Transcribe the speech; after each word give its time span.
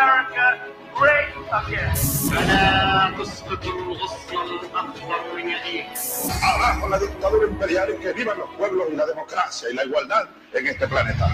America 0.00 0.58
great 0.96 1.28
again. 1.52 1.92
Abajo 6.42 6.88
la 6.88 6.98
dictadura 6.98 7.46
imperial 7.46 7.94
y 7.94 8.00
que 8.00 8.12
vivan 8.14 8.38
los 8.38 8.48
pueblos 8.56 8.88
y 8.90 8.96
la 8.96 9.06
democracia 9.06 9.68
y 9.70 9.74
la 9.74 9.84
igualdad 9.84 10.28
en 10.54 10.66
este 10.66 10.88
planeta. 10.88 11.26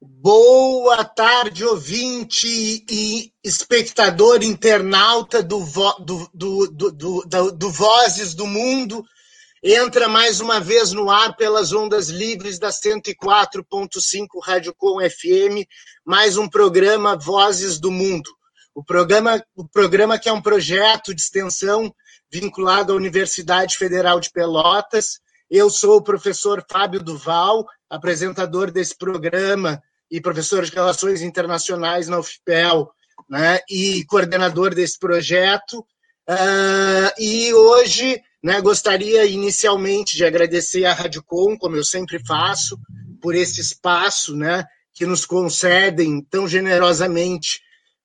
Boa 0.00 1.04
tarde, 1.04 1.64
ouvinte 1.64 2.84
e 2.90 3.32
espectador 3.44 4.42
internauta 4.42 5.44
do, 5.44 5.60
do, 6.00 6.28
do, 6.34 6.92
do, 6.92 7.52
do 7.52 7.70
Vozes 7.70 8.34
do 8.34 8.46
Mundo. 8.46 9.04
Entra 9.68 10.06
mais 10.06 10.40
uma 10.40 10.60
vez 10.60 10.92
no 10.92 11.10
ar 11.10 11.34
pelas 11.34 11.72
ondas 11.72 12.08
livres 12.08 12.56
da 12.56 12.68
104.5 12.68 14.28
Rádio 14.40 14.72
Com 14.72 14.98
FM, 15.00 15.66
mais 16.04 16.36
um 16.36 16.48
programa 16.48 17.16
Vozes 17.16 17.80
do 17.80 17.90
Mundo. 17.90 18.30
O 18.72 18.84
programa, 18.84 19.44
o 19.56 19.66
programa 19.66 20.20
que 20.20 20.28
é 20.28 20.32
um 20.32 20.40
projeto 20.40 21.12
de 21.12 21.20
extensão 21.20 21.92
vinculado 22.30 22.92
à 22.92 22.96
Universidade 22.96 23.76
Federal 23.76 24.20
de 24.20 24.30
Pelotas. 24.30 25.18
Eu 25.50 25.68
sou 25.68 25.96
o 25.96 26.04
professor 26.04 26.64
Fábio 26.70 27.02
Duval, 27.02 27.66
apresentador 27.90 28.70
desse 28.70 28.96
programa 28.96 29.82
e 30.08 30.20
professor 30.20 30.64
de 30.64 30.70
Relações 30.70 31.22
Internacionais 31.22 32.06
na 32.06 32.20
UFPEL, 32.20 32.88
né, 33.28 33.58
e 33.68 34.04
coordenador 34.04 34.72
desse 34.72 34.96
projeto. 34.96 35.84
Uh, 36.28 37.10
e 37.18 37.52
hoje 37.52 38.22
né, 38.46 38.60
gostaria 38.60 39.26
inicialmente 39.26 40.16
de 40.16 40.24
agradecer 40.24 40.84
à 40.84 40.92
Radicom, 40.92 41.58
como 41.58 41.74
eu 41.74 41.82
sempre 41.82 42.24
faço, 42.24 42.78
por 43.20 43.34
esse 43.34 43.60
espaço 43.60 44.36
né, 44.36 44.64
que 44.94 45.04
nos 45.04 45.26
concedem 45.26 46.24
tão 46.30 46.46
generosamente 46.46 47.60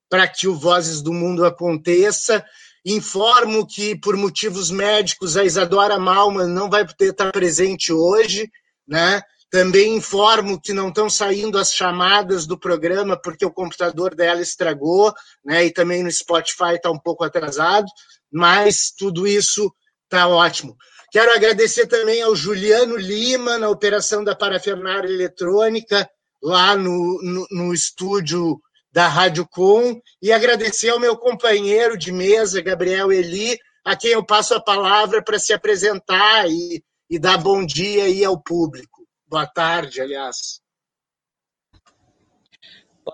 para 0.09 0.27
que 0.27 0.47
o 0.47 0.55
Vozes 0.55 0.99
do 0.99 1.13
Mundo 1.13 1.45
aconteça. 1.45 2.43
Informo 2.83 3.67
que, 3.67 3.95
por 3.95 4.17
motivos 4.17 4.71
médicos, 4.71 5.37
a 5.37 5.43
Isadora 5.43 5.99
Malman 5.99 6.47
não 6.47 6.71
vai 6.71 6.87
poder 6.87 7.11
estar 7.11 7.31
presente 7.31 7.93
hoje, 7.93 8.49
né? 8.87 9.21
Também 9.51 9.95
informo 9.95 10.59
que 10.59 10.73
não 10.73 10.87
estão 10.87 11.07
saindo 11.07 11.59
as 11.59 11.71
chamadas 11.71 12.47
do 12.47 12.57
programa 12.57 13.15
porque 13.15 13.45
o 13.45 13.53
computador 13.53 14.15
dela 14.15 14.41
estragou, 14.41 15.13
né? 15.45 15.65
E 15.65 15.71
também 15.71 16.01
no 16.01 16.11
Spotify 16.11 16.73
está 16.77 16.89
um 16.89 16.97
pouco 16.97 17.23
atrasado, 17.23 17.85
mas 18.31 18.91
tudo 18.97 19.27
isso 19.27 19.71
está 20.11 20.27
ótimo. 20.27 20.75
Quero 21.09 21.33
agradecer 21.33 21.87
também 21.87 22.21
ao 22.21 22.35
Juliano 22.35 22.97
Lima 22.97 23.57
na 23.57 23.69
operação 23.69 24.23
da 24.23 24.35
parafernália 24.35 25.09
eletrônica 25.09 26.09
lá 26.43 26.75
no, 26.75 27.21
no, 27.23 27.47
no 27.49 27.73
estúdio 27.73 28.59
da 28.91 29.07
Rádio 29.07 29.47
Com 29.47 30.01
e 30.21 30.33
agradecer 30.33 30.89
ao 30.89 30.99
meu 30.99 31.17
companheiro 31.17 31.97
de 31.97 32.11
mesa, 32.11 32.61
Gabriel 32.61 33.11
Eli, 33.11 33.57
a 33.85 33.95
quem 33.95 34.11
eu 34.11 34.25
passo 34.25 34.53
a 34.53 34.61
palavra 34.61 35.23
para 35.23 35.39
se 35.39 35.53
apresentar 35.53 36.49
e, 36.49 36.83
e 37.09 37.17
dar 37.17 37.37
bom 37.37 37.65
dia 37.65 38.03
aí 38.03 38.23
ao 38.25 38.41
público. 38.41 39.07
Boa 39.25 39.47
tarde, 39.47 40.01
aliás. 40.01 40.59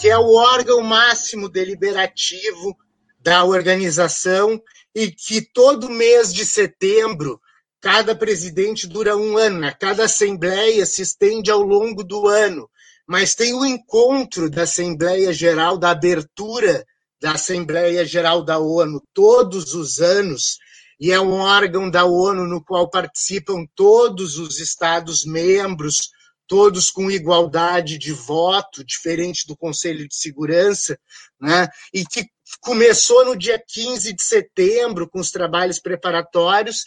que 0.01 0.09
é 0.09 0.19
o 0.19 0.35
órgão 0.35 0.81
máximo 0.83 1.49
deliberativo 1.49 2.77
da 3.25 3.43
organização 3.43 4.63
e 4.95 5.11
que 5.11 5.41
todo 5.41 5.89
mês 5.89 6.33
de 6.33 6.45
setembro 6.45 7.41
cada 7.81 8.15
presidente 8.15 8.87
dura 8.87 9.17
um 9.17 9.39
ano, 9.39 9.61
né? 9.61 9.75
cada 9.81 10.05
assembleia 10.05 10.85
se 10.85 11.01
estende 11.01 11.51
ao 11.51 11.63
longo 11.63 12.05
do 12.05 12.29
ano, 12.29 12.69
mas 13.07 13.35
tem 13.35 13.55
o 13.55 13.65
encontro 13.65 14.51
da 14.51 14.63
Assembleia 14.63 15.33
Geral, 15.33 15.79
da 15.79 15.91
abertura 15.91 16.85
da 17.21 17.33
Assembleia 17.33 18.05
Geral 18.05 18.45
da 18.45 18.59
ONU 18.59 19.03
todos 19.15 19.73
os 19.73 20.01
anos, 20.01 20.59
e 21.01 21.11
é 21.11 21.19
um 21.19 21.33
órgão 21.33 21.91
da 21.91 22.05
ONU 22.05 22.47
no 22.47 22.63
qual 22.63 22.91
participam 22.91 23.65
todos 23.75 24.39
os 24.39 24.61
Estados-membros, 24.61 26.11
todos 26.47 26.91
com 26.91 27.11
igualdade 27.11 27.97
de 27.97 28.13
voto, 28.13 28.85
diferente 28.85 29.47
do 29.47 29.57
Conselho 29.57 30.07
de 30.07 30.15
Segurança, 30.15 30.99
né? 31.41 31.69
e 31.93 32.05
que 32.05 32.27
começou 32.61 33.25
no 33.25 33.37
dia 33.37 33.59
15 33.59 34.13
de 34.13 34.23
setembro 34.23 35.09
com 35.09 35.21
os 35.21 35.31
trabalhos 35.31 35.79
preparatórios 35.79 36.85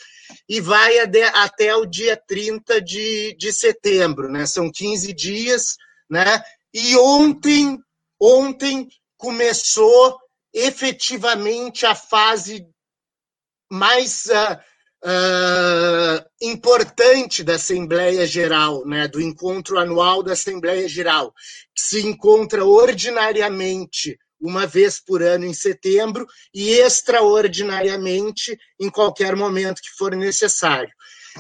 e 0.48 0.60
vai 0.60 1.00
até 1.34 1.76
o 1.76 1.86
dia 1.86 2.18
30 2.18 2.82
de, 2.82 3.36
de 3.38 3.54
setembro, 3.54 4.30
né? 4.30 4.46
São 4.46 4.72
15 4.72 5.14
dias, 5.14 5.78
né? 6.10 6.42
E 6.74 6.96
ontem, 6.98 7.80
ontem 8.20 8.88
começou 9.18 10.20
efetivamente 10.54 11.86
a 11.86 11.96
fase 11.96 12.68
mais 13.70 14.26
uh, 14.28 14.60
uh, 15.04 16.26
importante 16.42 17.44
da 17.44 17.56
Assembleia 17.56 18.26
Geral, 18.26 18.86
né, 18.86 19.08
do 19.08 19.22
encontro 19.22 19.78
anual 19.78 20.24
da 20.24 20.34
Assembleia 20.34 20.88
Geral, 20.88 21.34
que 21.76 21.82
se 21.82 22.06
encontra 22.06 22.66
ordinariamente 22.66 24.18
uma 24.40 24.68
vez 24.68 25.00
por 25.00 25.22
ano 25.22 25.46
em 25.46 25.54
setembro 25.54 26.26
e 26.54 26.72
extraordinariamente 26.72 28.58
em 28.80 28.90
qualquer 28.90 29.36
momento 29.36 29.82
que 29.82 29.90
for 29.98 30.16
necessário. 30.16 30.92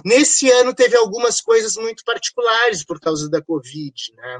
Nesse 0.05 0.49
ano 0.51 0.73
teve 0.73 0.95
algumas 0.95 1.41
coisas 1.41 1.75
muito 1.75 2.03
particulares 2.03 2.83
por 2.83 2.99
causa 2.99 3.29
da 3.29 3.41
Covid. 3.41 3.93
Né? 4.15 4.39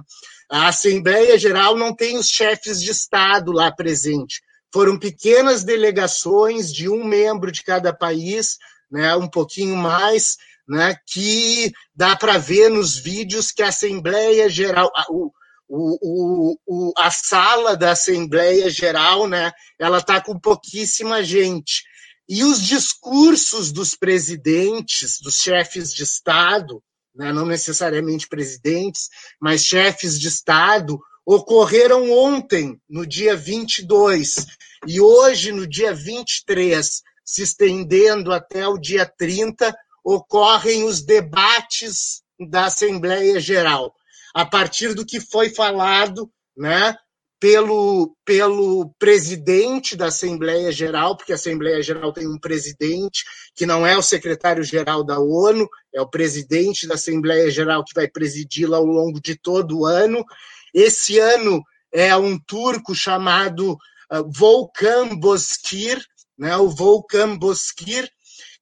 A 0.49 0.67
Assembleia 0.67 1.37
Geral 1.37 1.75
não 1.75 1.95
tem 1.95 2.17
os 2.17 2.27
chefes 2.27 2.81
de 2.81 2.91
Estado 2.91 3.51
lá 3.51 3.71
presente. 3.71 4.41
Foram 4.71 4.99
pequenas 4.99 5.63
delegações 5.63 6.71
de 6.71 6.89
um 6.89 7.03
membro 7.03 7.51
de 7.51 7.63
cada 7.63 7.93
país, 7.93 8.57
né, 8.91 9.15
um 9.15 9.27
pouquinho 9.27 9.75
mais, 9.75 10.35
né, 10.67 10.95
que 11.07 11.71
dá 11.95 12.15
para 12.15 12.37
ver 12.37 12.69
nos 12.69 12.97
vídeos 12.97 13.51
que 13.51 13.63
a 13.63 13.69
Assembleia 13.69 14.49
Geral, 14.49 14.91
o, 15.09 15.31
o, 15.69 16.57
o, 16.65 16.93
a 16.97 17.11
sala 17.11 17.75
da 17.75 17.91
Assembleia 17.91 18.69
Geral, 18.69 19.27
né, 19.27 19.51
ela 19.77 19.97
está 19.97 20.21
com 20.21 20.39
pouquíssima 20.39 21.23
gente. 21.23 21.83
E 22.27 22.43
os 22.43 22.61
discursos 22.61 23.71
dos 23.71 23.95
presidentes, 23.95 25.19
dos 25.21 25.39
chefes 25.41 25.93
de 25.93 26.03
Estado, 26.03 26.81
né, 27.15 27.31
não 27.33 27.45
necessariamente 27.45 28.27
presidentes, 28.27 29.09
mas 29.39 29.63
chefes 29.63 30.19
de 30.19 30.27
Estado, 30.27 30.99
ocorreram 31.25 32.11
ontem, 32.11 32.79
no 32.89 33.05
dia 33.05 33.35
22, 33.35 34.45
e 34.85 35.01
hoje, 35.01 35.51
no 35.51 35.67
dia 35.67 35.93
23, 35.93 37.01
se 37.25 37.41
estendendo 37.41 38.31
até 38.31 38.67
o 38.67 38.77
dia 38.77 39.05
30, 39.05 39.75
ocorrem 40.03 40.85
os 40.85 41.01
debates 41.01 42.21
da 42.39 42.65
Assembleia 42.65 43.39
Geral 43.39 43.93
a 44.37 44.45
partir 44.45 44.93
do 44.93 45.03
que 45.03 45.19
foi 45.19 45.49
falado 45.49 46.31
né, 46.55 46.95
pelo, 47.39 48.15
pelo 48.23 48.93
presidente 48.99 49.95
da 49.95 50.07
Assembleia 50.07 50.71
Geral, 50.71 51.17
porque 51.17 51.31
a 51.31 51.35
Assembleia 51.35 51.81
Geral 51.81 52.13
tem 52.13 52.27
um 52.27 52.37
presidente 52.37 53.23
que 53.55 53.65
não 53.65 53.85
é 53.85 53.97
o 53.97 54.01
secretário-geral 54.03 55.03
da 55.03 55.17
ONU, 55.17 55.67
é 55.91 55.99
o 55.99 56.07
presidente 56.07 56.87
da 56.87 56.93
Assembleia 56.93 57.49
Geral 57.49 57.83
que 57.83 57.95
vai 57.95 58.07
presidi-la 58.07 58.77
ao 58.77 58.85
longo 58.85 59.19
de 59.19 59.35
todo 59.35 59.79
o 59.79 59.85
ano. 59.87 60.23
Esse 60.71 61.17
ano 61.17 61.63
é 61.91 62.15
um 62.15 62.37
turco 62.37 62.93
chamado 62.93 63.71
uh, 63.73 64.31
Volkan 64.31 65.15
Bozkir, 65.15 65.99
né, 66.37 66.55
o 66.57 66.69
Volkan 66.69 67.35
Bozkir, 67.35 68.07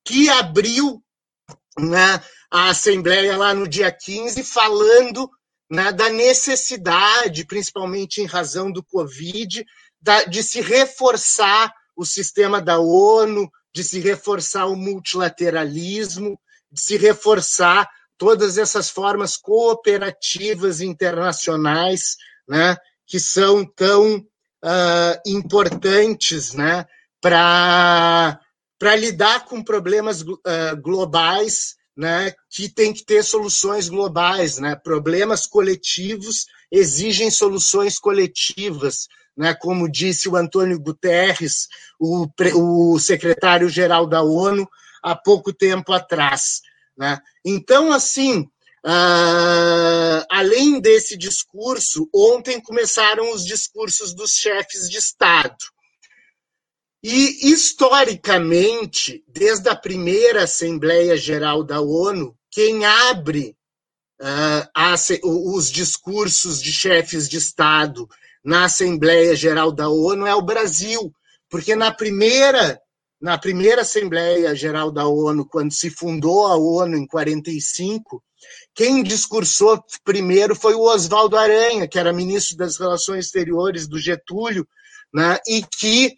que 0.05 0.29
abriu 0.29 1.03
né, 1.77 2.23
a 2.49 2.69
Assembleia 2.69 3.35
lá 3.35 3.53
no 3.53 3.67
dia 3.67 3.91
15, 3.91 4.41
falando 4.41 5.29
né, 5.69 5.91
da 5.91 6.09
necessidade, 6.09 7.45
principalmente 7.45 8.21
em 8.21 8.25
razão 8.25 8.71
do 8.71 8.83
Covid, 8.83 9.65
da, 9.99 10.23
de 10.25 10.43
se 10.43 10.61
reforçar 10.61 11.73
o 11.95 12.05
sistema 12.05 12.61
da 12.61 12.79
ONU, 12.79 13.49
de 13.73 13.83
se 13.83 13.99
reforçar 13.99 14.67
o 14.67 14.75
multilateralismo, 14.75 16.39
de 16.71 16.81
se 16.81 16.97
reforçar 16.97 17.89
todas 18.17 18.57
essas 18.57 18.89
formas 18.89 19.35
cooperativas 19.35 20.81
internacionais, 20.81 22.15
né, 22.47 22.77
que 23.05 23.19
são 23.19 23.65
tão 23.65 24.17
uh, 24.17 25.19
importantes, 25.25 26.53
né, 26.53 26.85
para 27.21 28.39
lidar 28.97 29.45
com 29.45 29.63
problemas 29.63 30.21
uh, 30.21 30.37
globais 30.81 31.75
né, 31.95 32.33
que 32.49 32.67
tem 32.67 32.93
que 32.93 33.05
ter 33.05 33.23
soluções 33.23 33.87
globais, 33.87 34.57
né? 34.57 34.75
Problemas 34.75 35.47
coletivos 35.47 36.45
exigem 36.71 37.31
soluções 37.31 37.97
coletivas, 37.97 39.07
né? 39.35 39.53
Como 39.53 39.89
disse 39.89 40.27
o 40.27 40.35
Antônio 40.35 40.79
Guterres, 40.79 41.67
o, 41.99 42.27
o 42.55 42.99
secretário-geral 42.99 44.05
da 44.07 44.21
ONU, 44.21 44.67
há 45.01 45.15
pouco 45.15 45.53
tempo 45.53 45.93
atrás, 45.93 46.61
né? 46.97 47.19
Então, 47.45 47.93
assim, 47.93 48.41
uh, 48.85 50.25
além 50.29 50.81
desse 50.81 51.15
discurso, 51.15 52.09
ontem 52.13 52.59
começaram 52.59 53.31
os 53.33 53.45
discursos 53.45 54.13
dos 54.13 54.31
chefes 54.31 54.89
de 54.89 54.97
Estado. 54.97 55.55
E, 57.07 57.51
historicamente, 57.51 59.23
desde 59.27 59.69
a 59.69 59.75
primeira 59.75 60.45
Assembleia 60.45 61.15
Geral 61.15 61.63
da 61.63 61.79
ONU, 61.79 62.35
quem 62.49 62.83
abre 62.83 63.55
uh, 64.19 64.67
a, 64.73 64.95
os 65.23 65.69
discursos 65.69 66.59
de 66.59 66.73
chefes 66.73 67.29
de 67.29 67.37
Estado 67.37 68.09
na 68.43 68.63
Assembleia 68.63 69.35
Geral 69.35 69.71
da 69.71 69.87
ONU 69.87 70.25
é 70.25 70.33
o 70.33 70.41
Brasil, 70.41 71.13
porque 71.47 71.75
na 71.75 71.91
primeira 71.91 72.81
na 73.21 73.37
primeira 73.37 73.83
Assembleia 73.83 74.55
Geral 74.55 74.89
da 74.91 75.07
ONU, 75.07 75.47
quando 75.47 75.71
se 75.71 75.91
fundou 75.91 76.47
a 76.47 76.55
ONU 76.55 76.97
em 76.97 77.05
45, 77.05 78.19
quem 78.73 79.03
discursou 79.03 79.79
primeiro 80.03 80.55
foi 80.55 80.73
o 80.73 80.81
Oswaldo 80.81 81.37
Aranha, 81.37 81.87
que 81.87 81.99
era 81.99 82.11
ministro 82.11 82.57
das 82.57 82.77
Relações 82.79 83.25
Exteriores 83.25 83.87
do 83.87 83.99
Getúlio, 83.99 84.67
né, 85.13 85.37
e 85.47 85.61
que 85.61 86.17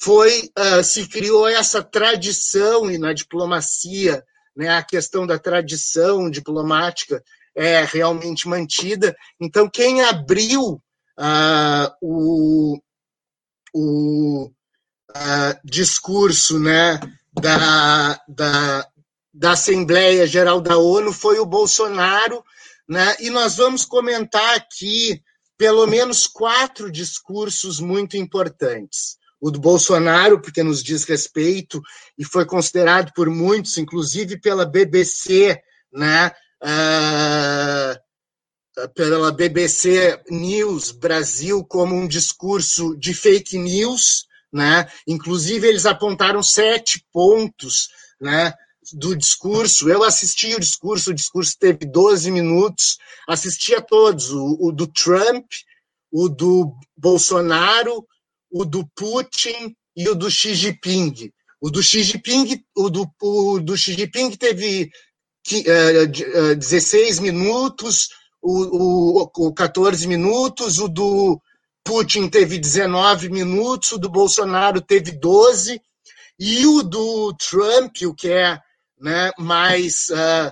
foi 0.00 0.50
uh, 0.58 0.82
se 0.82 1.08
criou 1.08 1.48
essa 1.48 1.82
tradição 1.82 2.90
e 2.90 2.98
na 2.98 3.12
diplomacia, 3.12 4.24
né, 4.56 4.68
a 4.68 4.82
questão 4.82 5.26
da 5.26 5.38
tradição 5.38 6.30
diplomática 6.30 7.22
é 7.54 7.84
realmente 7.84 8.46
mantida. 8.46 9.16
Então, 9.40 9.68
quem 9.68 10.02
abriu 10.02 10.80
uh, 11.18 11.90
o, 12.00 12.80
o 13.74 14.50
discurso 15.64 16.58
né, 16.58 17.00
da, 17.32 18.20
da, 18.28 18.86
da 19.34 19.50
Assembleia 19.52 20.26
Geral 20.26 20.60
da 20.60 20.76
ONU 20.76 21.12
foi 21.12 21.40
o 21.40 21.46
Bolsonaro, 21.46 22.44
né, 22.88 23.16
e 23.20 23.30
nós 23.30 23.56
vamos 23.56 23.84
comentar 23.84 24.56
aqui 24.56 25.20
pelo 25.58 25.86
menos 25.86 26.26
quatro 26.26 26.90
discursos 26.90 27.80
muito 27.80 28.16
importantes. 28.16 29.18
O 29.40 29.50
do 29.50 29.60
Bolsonaro, 29.60 30.40
porque 30.40 30.62
nos 30.62 30.82
diz 30.82 31.04
respeito 31.04 31.82
e 32.16 32.24
foi 32.24 32.46
considerado 32.46 33.12
por 33.12 33.28
muitos, 33.28 33.76
inclusive 33.76 34.40
pela 34.40 34.64
BBC, 34.64 35.60
né, 35.92 36.30
uh, 36.62 37.98
pela 38.94 39.32
BBC 39.32 40.20
News 40.30 40.92
Brasil, 40.92 41.64
como 41.64 41.94
um 41.94 42.06
discurso 42.06 42.96
de 42.96 43.12
fake 43.12 43.58
news, 43.58 44.26
né? 44.52 44.88
Inclusive 45.06 45.66
eles 45.66 45.84
apontaram 45.86 46.42
sete 46.42 47.04
pontos, 47.12 47.88
né? 48.20 48.54
Do 48.92 49.16
discurso. 49.16 49.88
Eu 49.88 50.02
assisti 50.02 50.54
o 50.54 50.60
discurso, 50.60 51.10
o 51.10 51.14
discurso 51.14 51.56
teve 51.58 51.86
12 51.86 52.30
minutos, 52.30 52.98
assisti 53.26 53.74
a 53.74 53.80
todos, 53.80 54.30
o, 54.30 54.56
o 54.60 54.72
do 54.72 54.86
Trump, 54.86 55.46
o 56.10 56.28
do 56.28 56.74
Bolsonaro, 56.96 58.06
o 58.50 58.64
do 58.64 58.86
Putin 58.94 59.74
e 59.96 60.08
o 60.08 60.14
do 60.14 60.30
Xi 60.30 60.54
Jinping. 60.54 61.30
O 61.60 61.70
do 61.70 61.82
Xi 61.82 62.02
Jinping, 62.02 62.62
o 62.76 62.88
do, 62.88 63.06
o 63.20 63.60
do 63.60 63.76
Xi 63.76 63.92
Jinping 63.94 64.30
teve 64.32 64.90
uh, 65.52 66.54
16 66.56 67.18
minutos, 67.20 68.08
o, 68.40 69.22
o, 69.22 69.30
o 69.36 69.52
14 69.52 70.06
minutos, 70.06 70.78
o 70.78 70.88
do 70.88 71.40
Putin 71.84 72.28
teve 72.28 72.58
19 72.58 73.28
minutos, 73.28 73.92
o 73.92 73.98
do 73.98 74.08
Bolsonaro 74.08 74.80
teve 74.80 75.12
12, 75.12 75.80
e 76.38 76.66
o 76.66 76.82
do 76.82 77.34
Trump, 77.34 77.96
o 78.02 78.14
que 78.14 78.28
é 78.28 78.60
né, 79.00 79.30
mais 79.38 80.08
uh, 80.10 80.48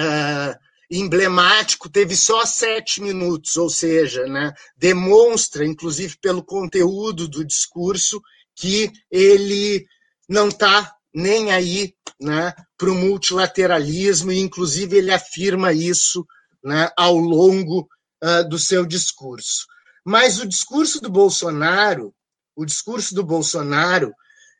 uh, 0.00 0.58
emblemático, 0.90 1.88
teve 1.88 2.16
só 2.16 2.44
sete 2.44 3.00
minutos, 3.00 3.56
ou 3.56 3.70
seja, 3.70 4.26
né, 4.26 4.52
demonstra, 4.76 5.64
inclusive 5.64 6.16
pelo 6.20 6.44
conteúdo 6.44 7.26
do 7.26 7.44
discurso, 7.44 8.20
que 8.54 8.92
ele 9.10 9.86
não 10.28 10.48
está 10.48 10.94
nem 11.14 11.50
aí 11.52 11.94
né, 12.20 12.52
para 12.76 12.90
o 12.90 12.94
multilateralismo, 12.94 14.32
e 14.32 14.38
inclusive 14.38 14.96
ele 14.96 15.10
afirma 15.10 15.72
isso 15.72 16.26
né, 16.62 16.90
ao 16.96 17.16
longo 17.16 17.88
uh, 18.22 18.48
do 18.48 18.58
seu 18.58 18.84
discurso. 18.84 19.66
Mas 20.04 20.40
o 20.40 20.46
discurso 20.46 21.00
do 21.00 21.10
Bolsonaro, 21.10 22.14
o 22.56 22.64
discurso 22.64 23.14
do 23.14 23.24
Bolsonaro, 23.24 24.12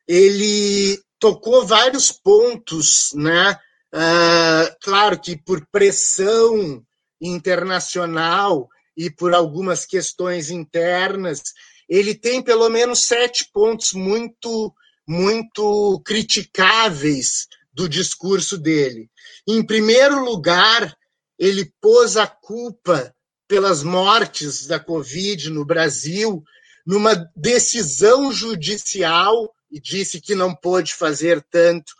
ele 0.07 1.01
tocou 1.23 1.65
vários 1.65 2.11
pontos, 2.11 3.13
né? 3.15 3.57
Uh, 3.95 4.75
claro 4.83 5.21
que 5.21 5.37
por 5.37 5.65
pressão 5.71 6.85
internacional 7.21 8.69
e 8.97 9.09
por 9.09 9.33
algumas 9.33 9.87
questões 9.87 10.51
internas, 10.51 11.41
ele 11.89 12.13
tem 12.13 12.43
pelo 12.43 12.69
menos 12.69 13.05
sete 13.05 13.49
pontos 13.53 13.93
muito, 13.93 14.75
muito 15.07 16.03
criticáveis 16.05 17.47
do 17.73 17.89
discurso 17.89 18.59
dele. 18.59 19.09
Em 19.47 19.65
primeiro 19.65 20.25
lugar, 20.25 20.93
ele 21.39 21.73
pôs 21.81 22.17
a 22.17 22.27
culpa 22.27 23.15
pelas 23.47 23.85
mortes 23.85 24.67
da 24.67 24.81
Covid 24.81 25.51
no 25.51 25.65
Brasil 25.65 26.43
numa 26.85 27.15
decisão 27.37 28.33
judicial 28.33 29.55
e 29.73 29.81
disse 29.81 30.21
que 30.21 30.35
não 30.35 30.55
pôde 30.55 30.95
fazer 30.95 31.43
tanto 31.51 31.93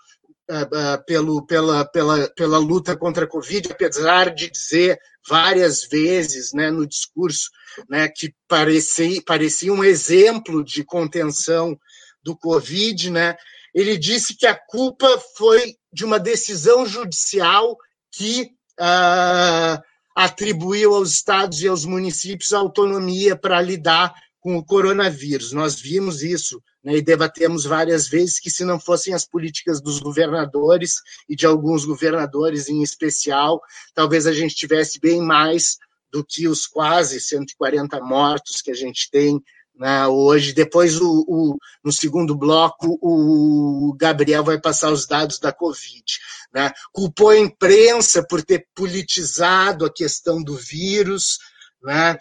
uh, 0.51 0.65
uh, 0.65 1.05
pelo, 1.07 1.47
pela, 1.47 1.85
pela, 1.87 2.29
pela 2.29 2.59
luta 2.59 2.95
contra 2.95 3.25
a 3.25 3.29
Covid, 3.29 3.73
apesar 3.73 4.35
de 4.35 4.51
dizer 4.51 5.01
várias 5.27 5.87
vezes 5.89 6.53
né, 6.53 6.71
no 6.71 6.87
discurso 6.87 7.51
né, 7.89 8.09
que 8.09 8.35
parecia, 8.47 9.23
parecia 9.25 9.73
um 9.73 9.83
exemplo 9.83 10.63
de 10.63 10.85
contenção 10.85 11.79
do 12.23 12.37
Covid, 12.37 13.11
né? 13.11 13.37
ele 13.75 13.97
disse 13.97 14.37
que 14.37 14.47
a 14.47 14.55
culpa 14.55 15.09
foi 15.37 15.77
de 15.93 16.05
uma 16.05 16.21
decisão 16.21 16.85
judicial 16.85 17.77
que 18.11 18.51
uh, 18.79 19.83
atribuiu 20.15 20.95
aos 20.95 21.13
estados 21.13 21.63
e 21.63 21.69
aos 21.69 21.87
municípios 21.87 22.53
autonomia 22.53 23.35
para 23.35 23.63
lidar 23.63 24.15
com 24.43 24.57
o 24.57 24.65
coronavírus. 24.65 25.53
Nós 25.53 25.81
vimos 25.81 26.23
isso 26.23 26.61
né, 26.83 26.97
e 26.97 27.03
debatemos 27.03 27.65
várias 27.65 28.09
vezes 28.09 28.41
que, 28.41 28.51
se 28.51 28.65
não 28.65 28.79
fossem 28.79 29.15
as 29.15 29.25
políticas 29.25 29.81
dos 29.81 30.01
governadores 30.01 30.97
e 31.29 31.37
de 31.37 31.47
alguns 31.47 31.85
governadores 31.85 32.69
em 32.69 32.83
especial, 32.83 33.63
talvez 33.95 34.27
a 34.27 34.33
gente 34.33 34.57
tivesse 34.57 34.99
bem 34.99 35.23
mais 35.23 35.79
do 36.11 36.25
que 36.25 36.49
os 36.49 36.67
quase 36.67 37.21
140 37.21 38.01
mortos 38.01 38.61
que 38.61 38.73
a 38.73 38.75
gente 38.75 39.09
tem 39.11 39.41
né, 39.77 40.09
hoje. 40.09 40.53
Depois, 40.53 41.01
o, 41.01 41.25
o, 41.29 41.57
no 41.83 41.93
segundo 41.93 42.37
bloco, 42.37 42.99
o 43.01 43.95
Gabriel 43.97 44.43
vai 44.43 44.61
passar 44.61 44.91
os 44.91 45.07
dados 45.07 45.39
da 45.39 45.53
Covid. 45.53 46.05
Né? 46.53 46.73
Culpou 46.93 47.31
a 47.31 47.39
imprensa 47.39 48.27
por 48.27 48.43
ter 48.43 48.67
politizado 48.75 49.87
a 49.87 49.93
questão 49.93 50.43
do 50.43 50.57
vírus. 50.57 51.39
Né? 51.83 52.19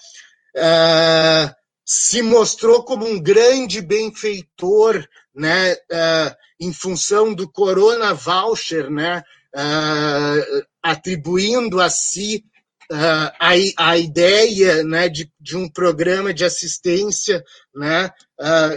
Uh, 0.56 1.61
se 1.94 2.22
mostrou 2.22 2.86
como 2.86 3.06
um 3.06 3.22
grande 3.22 3.82
benfeitor, 3.82 5.06
né, 5.36 5.74
uh, 5.74 6.34
em 6.58 6.72
função 6.72 7.34
do 7.34 7.52
Corona 7.52 8.14
Voucher, 8.14 8.90
né, 8.90 9.22
uh, 9.54 10.66
atribuindo 10.82 11.82
a 11.82 11.90
si 11.90 12.46
uh, 12.90 13.36
a, 13.38 13.52
a 13.90 13.98
ideia 13.98 14.86
né, 14.86 15.10
de, 15.10 15.30
de 15.38 15.58
um 15.58 15.68
programa 15.68 16.34
de 16.34 16.46
assistência 16.46 17.44
né, 17.76 18.10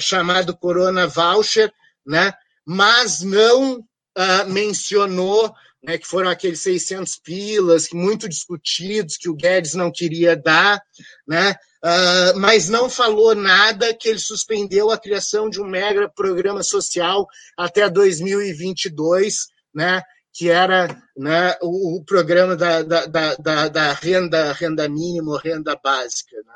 chamado 0.01 0.57
Corona 0.57 1.07
Voucher, 1.07 1.73
né, 2.05 2.33
mas 2.67 3.21
não 3.21 3.81
mencionou 4.49 5.55
né, 5.85 5.99
que 5.99 6.07
foram 6.07 6.31
aqueles 6.31 6.61
600 6.61 7.17
pilas, 7.19 7.91
muito 7.93 8.29
discutidos, 8.29 9.17
que 9.17 9.29
o 9.29 9.35
Guedes 9.35 9.75
não 9.75 9.93
queria 9.93 10.35
dar, 10.35 10.83
né, 11.29 11.55
Uh, 11.85 12.39
mas 12.39 12.71
não 12.71 12.89
falou 12.89 13.35
nada 13.35 13.93
que 13.93 14.09
ele 14.09 14.19
suspendeu 14.19 14.91
a 14.91 14.97
criação 14.97 15.51
de 15.51 15.61
um 15.61 15.67
mega 15.67 16.09
programa 16.09 16.63
social 16.63 17.29
até 17.59 17.91
2022, 17.91 19.49
né, 19.75 20.03
que 20.33 20.49
era 20.49 20.99
né, 21.15 21.55
o, 21.61 21.99
o 21.99 22.03
programa 22.03 22.57
da, 22.57 22.83
da, 22.83 23.05
da, 23.35 23.69
da, 23.69 23.93
renda, 23.93 24.55
renda 24.55 24.89
mínima, 24.89 25.39
renda 25.39 25.77
básica. 25.77 26.35
Né. 26.35 26.55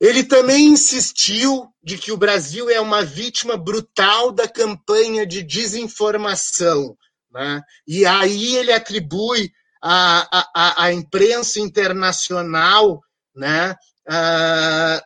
Ele 0.00 0.24
também 0.24 0.66
insistiu 0.66 1.68
de 1.80 1.96
que 1.96 2.10
o 2.10 2.16
Brasil 2.16 2.68
é 2.68 2.80
uma 2.80 3.04
vítima 3.04 3.56
brutal 3.56 4.32
da 4.32 4.48
campanha 4.48 5.24
de 5.24 5.44
desinformação. 5.44 6.96
Né, 7.30 7.62
e 7.86 8.04
aí 8.04 8.56
ele 8.56 8.72
atribui 8.72 9.52
à, 9.80 10.40
à, 10.56 10.86
à 10.86 10.92
imprensa 10.92 11.60
internacional 11.60 13.00
né, 13.34 13.76
a, 14.08 15.02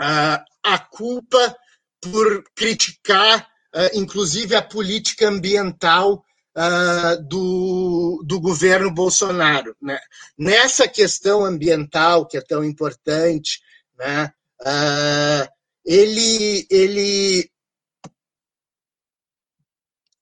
a, 0.00 0.44
a 0.64 0.78
culpa 0.78 1.56
por 2.00 2.44
criticar, 2.54 3.48
inclusive, 3.94 4.54
a 4.54 4.62
política 4.62 5.28
ambiental 5.28 6.24
do, 7.28 8.22
do 8.26 8.40
governo 8.40 8.90
Bolsonaro. 8.90 9.76
Né? 9.80 9.98
Nessa 10.36 10.88
questão 10.88 11.44
ambiental, 11.44 12.26
que 12.26 12.36
é 12.36 12.40
tão 12.40 12.64
importante, 12.64 13.60
né, 13.98 14.32
ele, 15.84 16.66
ele, 16.70 17.50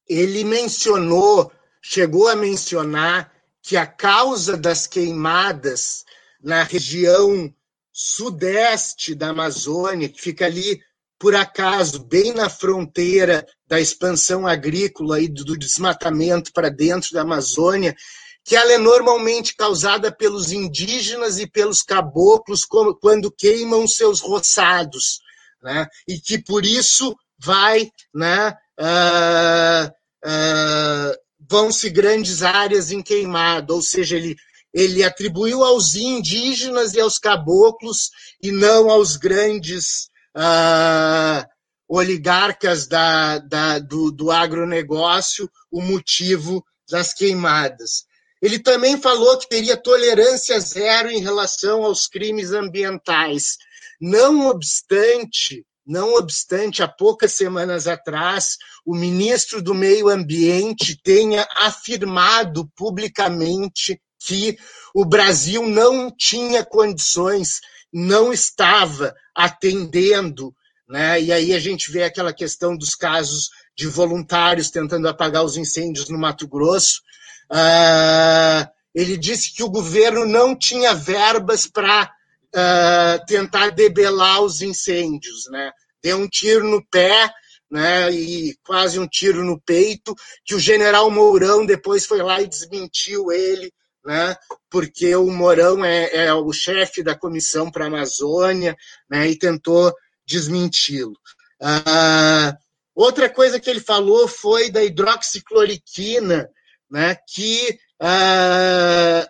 ele 0.08 0.44
mencionou, 0.44 1.52
chegou 1.82 2.28
a 2.28 2.36
mencionar 2.36 3.32
que 3.62 3.76
a 3.76 3.86
causa 3.86 4.56
das 4.56 4.86
queimadas 4.86 6.04
na 6.40 6.62
região 6.62 7.52
sudeste 7.98 9.14
da 9.14 9.30
Amazônia, 9.30 10.10
que 10.10 10.20
fica 10.20 10.44
ali, 10.44 10.82
por 11.18 11.34
acaso, 11.34 12.04
bem 12.04 12.34
na 12.34 12.50
fronteira 12.50 13.46
da 13.66 13.80
expansão 13.80 14.46
agrícola 14.46 15.18
e 15.18 15.26
do 15.26 15.56
desmatamento 15.56 16.52
para 16.52 16.68
dentro 16.68 17.14
da 17.14 17.22
Amazônia, 17.22 17.96
que 18.44 18.54
ela 18.54 18.70
é 18.70 18.76
normalmente 18.76 19.56
causada 19.56 20.12
pelos 20.12 20.52
indígenas 20.52 21.38
e 21.38 21.46
pelos 21.46 21.82
caboclos 21.82 22.66
quando 22.66 23.32
queimam 23.32 23.88
seus 23.88 24.20
roçados, 24.20 25.20
né? 25.62 25.86
e 26.06 26.20
que 26.20 26.38
por 26.38 26.66
isso 26.66 27.16
vai, 27.38 27.90
né, 28.14 28.54
uh, 28.78 29.88
uh, 30.22 31.16
vão-se 31.48 31.88
grandes 31.88 32.42
áreas 32.42 32.90
em 32.90 33.02
queimado, 33.02 33.74
ou 33.74 33.80
seja, 33.80 34.16
ele 34.16 34.36
ele 34.76 35.02
atribuiu 35.02 35.64
aos 35.64 35.94
indígenas 35.94 36.92
e 36.92 37.00
aos 37.00 37.18
caboclos 37.18 38.10
e 38.42 38.52
não 38.52 38.90
aos 38.90 39.16
grandes 39.16 40.10
uh, 40.36 41.42
oligarcas 41.88 42.86
da, 42.86 43.38
da, 43.38 43.78
do, 43.78 44.12
do 44.12 44.30
agronegócio 44.30 45.50
o 45.72 45.80
motivo 45.80 46.62
das 46.90 47.14
queimadas. 47.14 48.04
Ele 48.42 48.58
também 48.58 49.00
falou 49.00 49.38
que 49.38 49.48
teria 49.48 49.78
tolerância 49.78 50.60
zero 50.60 51.10
em 51.10 51.22
relação 51.22 51.82
aos 51.82 52.06
crimes 52.06 52.52
ambientais. 52.52 53.56
Não 53.98 54.46
obstante, 54.46 55.64
não 55.86 56.16
obstante, 56.16 56.82
há 56.82 56.88
poucas 56.88 57.32
semanas 57.32 57.86
atrás, 57.86 58.58
o 58.84 58.94
ministro 58.94 59.62
do 59.62 59.74
Meio 59.74 60.10
Ambiente 60.10 61.00
tenha 61.02 61.48
afirmado 61.56 62.70
publicamente 62.76 63.98
que 64.26 64.58
o 64.92 65.04
Brasil 65.04 65.66
não 65.66 66.10
tinha 66.10 66.64
condições, 66.64 67.60
não 67.92 68.32
estava 68.32 69.14
atendendo, 69.34 70.52
né? 70.88 71.22
E 71.22 71.32
aí 71.32 71.54
a 71.54 71.60
gente 71.60 71.92
vê 71.92 72.02
aquela 72.02 72.32
questão 72.32 72.76
dos 72.76 72.94
casos 72.94 73.50
de 73.76 73.86
voluntários 73.86 74.70
tentando 74.70 75.08
apagar 75.08 75.44
os 75.44 75.56
incêndios 75.56 76.08
no 76.08 76.18
Mato 76.18 76.48
Grosso. 76.48 77.02
Uh, 77.50 78.66
ele 78.94 79.16
disse 79.16 79.54
que 79.54 79.62
o 79.62 79.70
governo 79.70 80.26
não 80.26 80.56
tinha 80.56 80.94
verbas 80.94 81.66
para 81.66 82.10
uh, 82.54 83.26
tentar 83.26 83.70
debelar 83.70 84.42
os 84.42 84.60
incêndios, 84.60 85.46
né? 85.50 85.70
Deu 86.02 86.18
um 86.18 86.28
tiro 86.28 86.68
no 86.68 86.84
pé, 86.86 87.30
né? 87.70 88.10
E 88.10 88.56
quase 88.64 88.98
um 88.98 89.06
tiro 89.06 89.44
no 89.44 89.60
peito, 89.60 90.14
que 90.44 90.54
o 90.54 90.60
general 90.60 91.10
Mourão 91.10 91.64
depois 91.64 92.04
foi 92.04 92.22
lá 92.22 92.40
e 92.40 92.48
desmentiu 92.48 93.30
ele 93.30 93.72
né, 94.06 94.36
porque 94.70 95.14
o 95.16 95.30
Mourão 95.30 95.84
é, 95.84 96.26
é 96.26 96.32
o 96.32 96.52
chefe 96.52 97.02
da 97.02 97.18
comissão 97.18 97.70
para 97.70 97.84
a 97.84 97.88
Amazônia 97.88 98.76
né, 99.10 99.28
e 99.28 99.36
tentou 99.36 99.92
desmenti-lo. 100.24 101.16
Ah, 101.60 102.56
outra 102.94 103.28
coisa 103.28 103.58
que 103.58 103.68
ele 103.68 103.80
falou 103.80 104.28
foi 104.28 104.70
da 104.70 104.84
hidroxicloroquina, 104.84 106.48
né, 106.88 107.16
que 107.28 107.78
ah, 108.00 109.28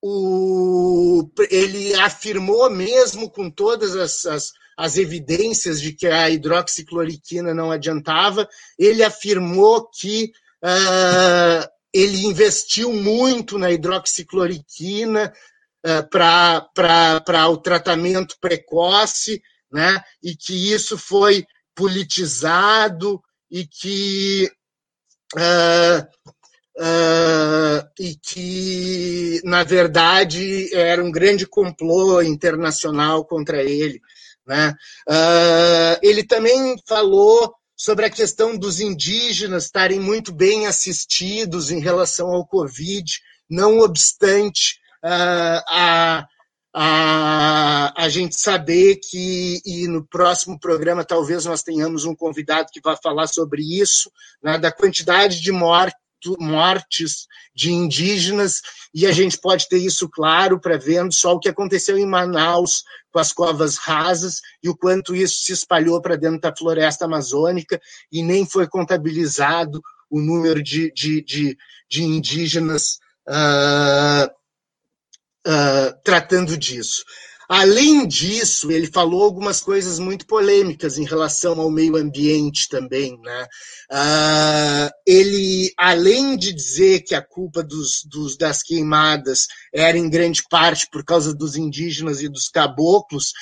o, 0.00 1.28
ele 1.50 1.94
afirmou 1.96 2.70
mesmo 2.70 3.30
com 3.30 3.50
todas 3.50 3.94
as, 3.94 4.24
as, 4.24 4.52
as, 4.76 4.96
evidências 4.96 5.82
de 5.82 5.92
que 5.92 6.06
a 6.06 6.30
hidroxicloroquina 6.30 7.52
não 7.52 7.70
adiantava, 7.70 8.48
ele 8.78 9.02
afirmou 9.02 9.86
que 9.90 10.32
ah, 10.62 11.68
ele 11.98 12.24
investiu 12.24 12.92
muito 12.92 13.58
na 13.58 13.72
hidroxicloroquina 13.72 15.32
uh, 15.84 16.08
para 16.08 17.48
o 17.48 17.56
tratamento 17.56 18.36
precoce, 18.40 19.42
né? 19.70 20.00
e 20.22 20.36
que 20.36 20.72
isso 20.72 20.96
foi 20.96 21.44
politizado 21.74 23.20
e 23.50 23.66
que 23.66 24.50
uh, 25.36 26.06
uh, 26.78 27.88
e 27.98 28.14
que 28.16 29.40
na 29.44 29.64
verdade 29.64 30.72
era 30.74 31.02
um 31.02 31.10
grande 31.10 31.46
complô 31.46 32.22
internacional 32.22 33.24
contra 33.24 33.62
ele. 33.62 34.00
Né? 34.46 34.72
Uh, 35.08 35.98
ele 36.00 36.22
também 36.24 36.76
falou 36.86 37.54
sobre 37.78 38.04
a 38.04 38.10
questão 38.10 38.58
dos 38.58 38.80
indígenas 38.80 39.66
estarem 39.66 40.00
muito 40.00 40.32
bem 40.32 40.66
assistidos 40.66 41.70
em 41.70 41.78
relação 41.78 42.28
ao 42.28 42.44
Covid, 42.44 43.08
não 43.48 43.78
obstante 43.78 44.80
uh, 45.04 45.62
a, 45.68 46.26
a, 46.74 48.04
a 48.04 48.08
gente 48.08 48.34
saber 48.34 48.96
que, 48.96 49.62
e 49.64 49.86
no 49.86 50.04
próximo 50.04 50.58
programa 50.58 51.04
talvez 51.04 51.44
nós 51.44 51.62
tenhamos 51.62 52.04
um 52.04 52.16
convidado 52.16 52.70
que 52.72 52.80
vai 52.80 52.96
falar 53.00 53.28
sobre 53.28 53.62
isso, 53.62 54.10
né, 54.42 54.58
da 54.58 54.72
quantidade 54.72 55.40
de, 55.40 55.52
mor 55.52 55.88
mortes 56.38 57.26
de 57.54 57.72
indígenas, 57.72 58.60
e 58.94 59.06
a 59.06 59.12
gente 59.12 59.38
pode 59.38 59.68
ter 59.68 59.78
isso 59.78 60.08
claro 60.08 60.60
para 60.60 60.78
vendo 60.78 61.12
só 61.12 61.34
o 61.34 61.40
que 61.40 61.48
aconteceu 61.48 61.98
em 61.98 62.06
Manaus 62.06 62.82
com 63.10 63.18
as 63.18 63.32
covas 63.32 63.76
rasas 63.76 64.40
e 64.62 64.68
o 64.68 64.76
quanto 64.76 65.14
isso 65.14 65.40
se 65.42 65.52
espalhou 65.52 66.00
para 66.00 66.16
dentro 66.16 66.40
da 66.40 66.54
floresta 66.54 67.04
amazônica 67.04 67.80
e 68.10 68.22
nem 68.22 68.46
foi 68.46 68.66
contabilizado 68.66 69.80
o 70.10 70.20
número 70.20 70.62
de, 70.62 70.92
de, 70.92 71.22
de, 71.22 71.58
de 71.88 72.02
indígenas 72.02 72.98
uh, 73.28 74.26
uh, 75.46 76.00
tratando 76.02 76.56
disso. 76.56 77.04
Além 77.48 78.06
disso, 78.06 78.70
ele 78.70 78.86
falou 78.86 79.22
algumas 79.22 79.58
coisas 79.58 79.98
muito 79.98 80.26
polêmicas 80.26 80.98
em 80.98 81.04
relação 81.04 81.58
ao 81.58 81.70
meio 81.70 81.96
ambiente 81.96 82.68
também. 82.68 83.18
Né? 83.22 83.46
Uh, 83.90 84.90
ele, 85.06 85.72
além 85.78 86.36
de 86.36 86.52
dizer 86.52 87.00
que 87.00 87.14
a 87.14 87.22
culpa 87.22 87.62
dos, 87.62 88.02
dos, 88.04 88.36
das 88.36 88.62
queimadas 88.62 89.46
era 89.72 89.96
em 89.96 90.10
grande 90.10 90.42
parte 90.50 90.86
por 90.92 91.02
causa 91.02 91.34
dos 91.34 91.56
indígenas 91.56 92.20
e 92.20 92.28
dos 92.28 92.50
caboclos, 92.50 93.32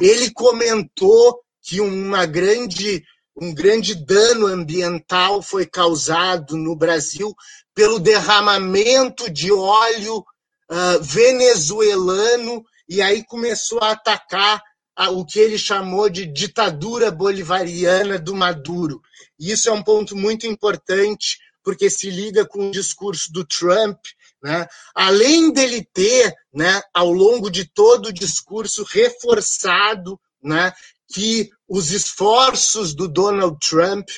ele 0.00 0.32
comentou 0.32 1.38
que 1.62 1.80
uma 1.80 2.26
grande, 2.26 3.04
um 3.40 3.54
grande 3.54 3.94
dano 3.94 4.48
ambiental 4.48 5.40
foi 5.40 5.66
causado 5.66 6.56
no 6.56 6.74
Brasil 6.74 7.32
pelo 7.72 8.00
derramamento 8.00 9.30
de 9.30 9.52
óleo 9.52 10.18
uh, 10.18 11.00
venezuelano 11.00 12.64
e 12.88 13.00
aí 13.00 13.24
começou 13.24 13.80
a 13.80 13.92
atacar 13.92 14.62
o 15.10 15.24
que 15.24 15.38
ele 15.38 15.58
chamou 15.58 16.08
de 16.08 16.26
ditadura 16.26 17.10
bolivariana 17.10 18.18
do 18.18 18.34
Maduro. 18.34 19.00
E 19.38 19.50
isso 19.50 19.68
é 19.68 19.72
um 19.72 19.82
ponto 19.82 20.16
muito 20.16 20.46
importante, 20.46 21.38
porque 21.62 21.88
se 21.88 22.10
liga 22.10 22.44
com 22.44 22.68
o 22.68 22.72
discurso 22.72 23.32
do 23.32 23.44
Trump, 23.44 23.98
né? 24.42 24.66
além 24.94 25.52
dele 25.52 25.86
ter, 25.92 26.34
né, 26.52 26.82
ao 26.92 27.12
longo 27.12 27.50
de 27.50 27.64
todo 27.64 28.06
o 28.06 28.12
discurso, 28.12 28.84
reforçado 28.84 30.20
né, 30.42 30.72
que 31.12 31.50
os 31.68 31.90
esforços 31.92 32.94
do 32.94 33.06
Donald 33.06 33.56
Trump, 33.60 34.08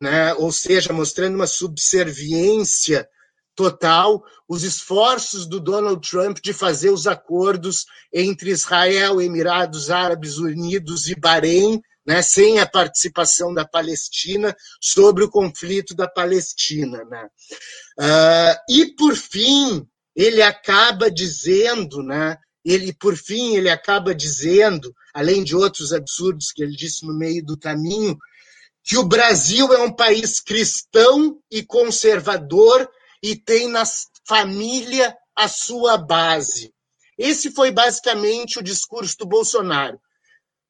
né, 0.00 0.32
ou 0.34 0.52
seja, 0.52 0.92
mostrando 0.92 1.34
uma 1.34 1.46
subserviência 1.46 3.08
total 3.54 4.22
os 4.48 4.62
esforços 4.62 5.46
do 5.46 5.60
Donald 5.60 6.08
Trump 6.08 6.38
de 6.42 6.52
fazer 6.52 6.90
os 6.90 7.06
acordos 7.06 7.86
entre 8.12 8.50
Israel, 8.50 9.20
Emirados 9.20 9.90
Árabes 9.90 10.38
Unidos 10.38 11.08
e 11.08 11.14
Bahrein, 11.14 11.80
né, 12.04 12.20
sem 12.20 12.58
a 12.58 12.66
participação 12.66 13.54
da 13.54 13.64
Palestina, 13.64 14.54
sobre 14.80 15.24
o 15.24 15.30
conflito 15.30 15.94
da 15.94 16.08
Palestina. 16.08 17.04
Né. 17.04 17.28
Uh, 17.98 18.72
e, 18.72 18.86
por 18.96 19.14
fim, 19.14 19.86
ele 20.14 20.42
acaba 20.42 21.10
dizendo, 21.10 22.02
né, 22.02 22.36
ele, 22.64 22.92
por 22.92 23.16
fim, 23.16 23.56
ele 23.56 23.70
acaba 23.70 24.14
dizendo, 24.14 24.94
além 25.14 25.44
de 25.44 25.54
outros 25.54 25.92
absurdos 25.92 26.52
que 26.52 26.62
ele 26.62 26.76
disse 26.76 27.06
no 27.06 27.14
meio 27.14 27.44
do 27.44 27.56
caminho, 27.56 28.16
que 28.84 28.96
o 28.98 29.04
Brasil 29.04 29.72
é 29.72 29.78
um 29.78 29.94
país 29.94 30.40
cristão 30.40 31.38
e 31.50 31.62
conservador 31.62 32.88
e 33.22 33.36
tem 33.36 33.68
na 33.68 33.84
família 34.26 35.16
a 35.36 35.48
sua 35.48 35.96
base. 35.96 36.72
Esse 37.16 37.50
foi 37.50 37.70
basicamente 37.70 38.58
o 38.58 38.62
discurso 38.62 39.16
do 39.18 39.26
Bolsonaro. 39.26 40.00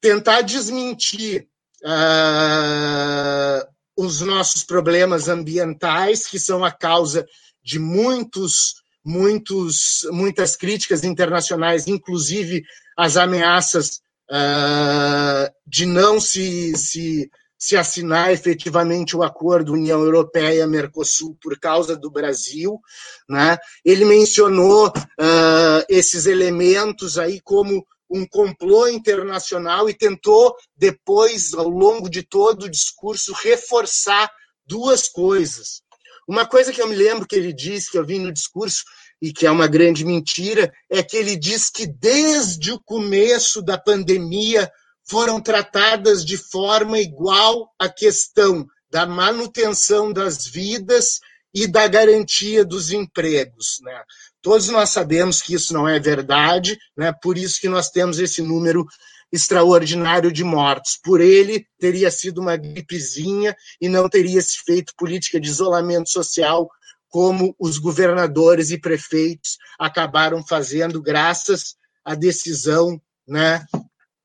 Tentar 0.00 0.42
desmentir 0.42 1.48
uh, 1.84 3.66
os 3.96 4.20
nossos 4.20 4.64
problemas 4.64 5.28
ambientais, 5.28 6.26
que 6.26 6.38
são 6.38 6.64
a 6.64 6.70
causa 6.70 7.26
de 7.62 7.78
muitos, 7.78 8.82
muitos, 9.04 10.06
muitas 10.10 10.56
críticas 10.56 11.04
internacionais, 11.04 11.86
inclusive 11.86 12.64
as 12.96 13.16
ameaças 13.16 14.00
uh, 14.30 15.50
de 15.66 15.86
não 15.86 16.20
se, 16.20 16.76
se 16.76 17.30
se 17.62 17.76
assinar 17.76 18.32
efetivamente 18.32 19.16
o 19.16 19.22
acordo 19.22 19.74
União 19.74 20.02
Europeia-Mercosul 20.02 21.38
por 21.40 21.56
causa 21.60 21.96
do 21.96 22.10
Brasil. 22.10 22.80
Né? 23.28 23.56
Ele 23.84 24.04
mencionou 24.04 24.88
uh, 24.88 25.84
esses 25.88 26.26
elementos 26.26 27.18
aí 27.18 27.40
como 27.40 27.86
um 28.10 28.26
complô 28.26 28.88
internacional 28.88 29.88
e 29.88 29.94
tentou, 29.94 30.56
depois, 30.76 31.54
ao 31.54 31.68
longo 31.68 32.10
de 32.10 32.24
todo 32.24 32.64
o 32.64 32.68
discurso, 32.68 33.32
reforçar 33.32 34.28
duas 34.66 35.08
coisas. 35.08 35.82
Uma 36.26 36.44
coisa 36.44 36.72
que 36.72 36.82
eu 36.82 36.88
me 36.88 36.96
lembro 36.96 37.28
que 37.28 37.36
ele 37.36 37.52
disse, 37.52 37.92
que 37.92 37.96
eu 37.96 38.04
vi 38.04 38.18
no 38.18 38.32
discurso, 38.32 38.82
e 39.20 39.32
que 39.32 39.46
é 39.46 39.50
uma 39.52 39.68
grande 39.68 40.04
mentira, 40.04 40.72
é 40.90 41.00
que 41.00 41.16
ele 41.16 41.36
diz 41.36 41.70
que 41.70 41.86
desde 41.86 42.72
o 42.72 42.80
começo 42.80 43.62
da 43.62 43.78
pandemia 43.78 44.68
foram 45.08 45.40
tratadas 45.40 46.24
de 46.24 46.36
forma 46.36 46.98
igual 46.98 47.72
a 47.78 47.88
questão 47.88 48.66
da 48.90 49.06
manutenção 49.06 50.12
das 50.12 50.46
vidas 50.46 51.20
e 51.54 51.66
da 51.66 51.86
garantia 51.86 52.64
dos 52.64 52.92
empregos. 52.92 53.78
Né? 53.82 54.02
Todos 54.40 54.68
nós 54.68 54.90
sabemos 54.90 55.42
que 55.42 55.54
isso 55.54 55.72
não 55.72 55.88
é 55.88 55.98
verdade, 55.98 56.78
né? 56.96 57.12
por 57.12 57.36
isso 57.36 57.60
que 57.60 57.68
nós 57.68 57.90
temos 57.90 58.18
esse 58.18 58.42
número 58.42 58.86
extraordinário 59.30 60.30
de 60.30 60.44
mortos. 60.44 60.98
Por 61.02 61.20
ele, 61.20 61.66
teria 61.78 62.10
sido 62.10 62.40
uma 62.40 62.56
gripezinha 62.56 63.56
e 63.80 63.88
não 63.88 64.08
teria 64.08 64.40
se 64.42 64.58
feito 64.64 64.94
política 64.96 65.40
de 65.40 65.48
isolamento 65.48 66.10
social 66.10 66.68
como 67.08 67.54
os 67.58 67.78
governadores 67.78 68.70
e 68.70 68.78
prefeitos 68.78 69.58
acabaram 69.78 70.44
fazendo, 70.46 71.00
graças 71.00 71.76
à 72.04 72.14
decisão 72.14 73.00
né, 73.28 73.64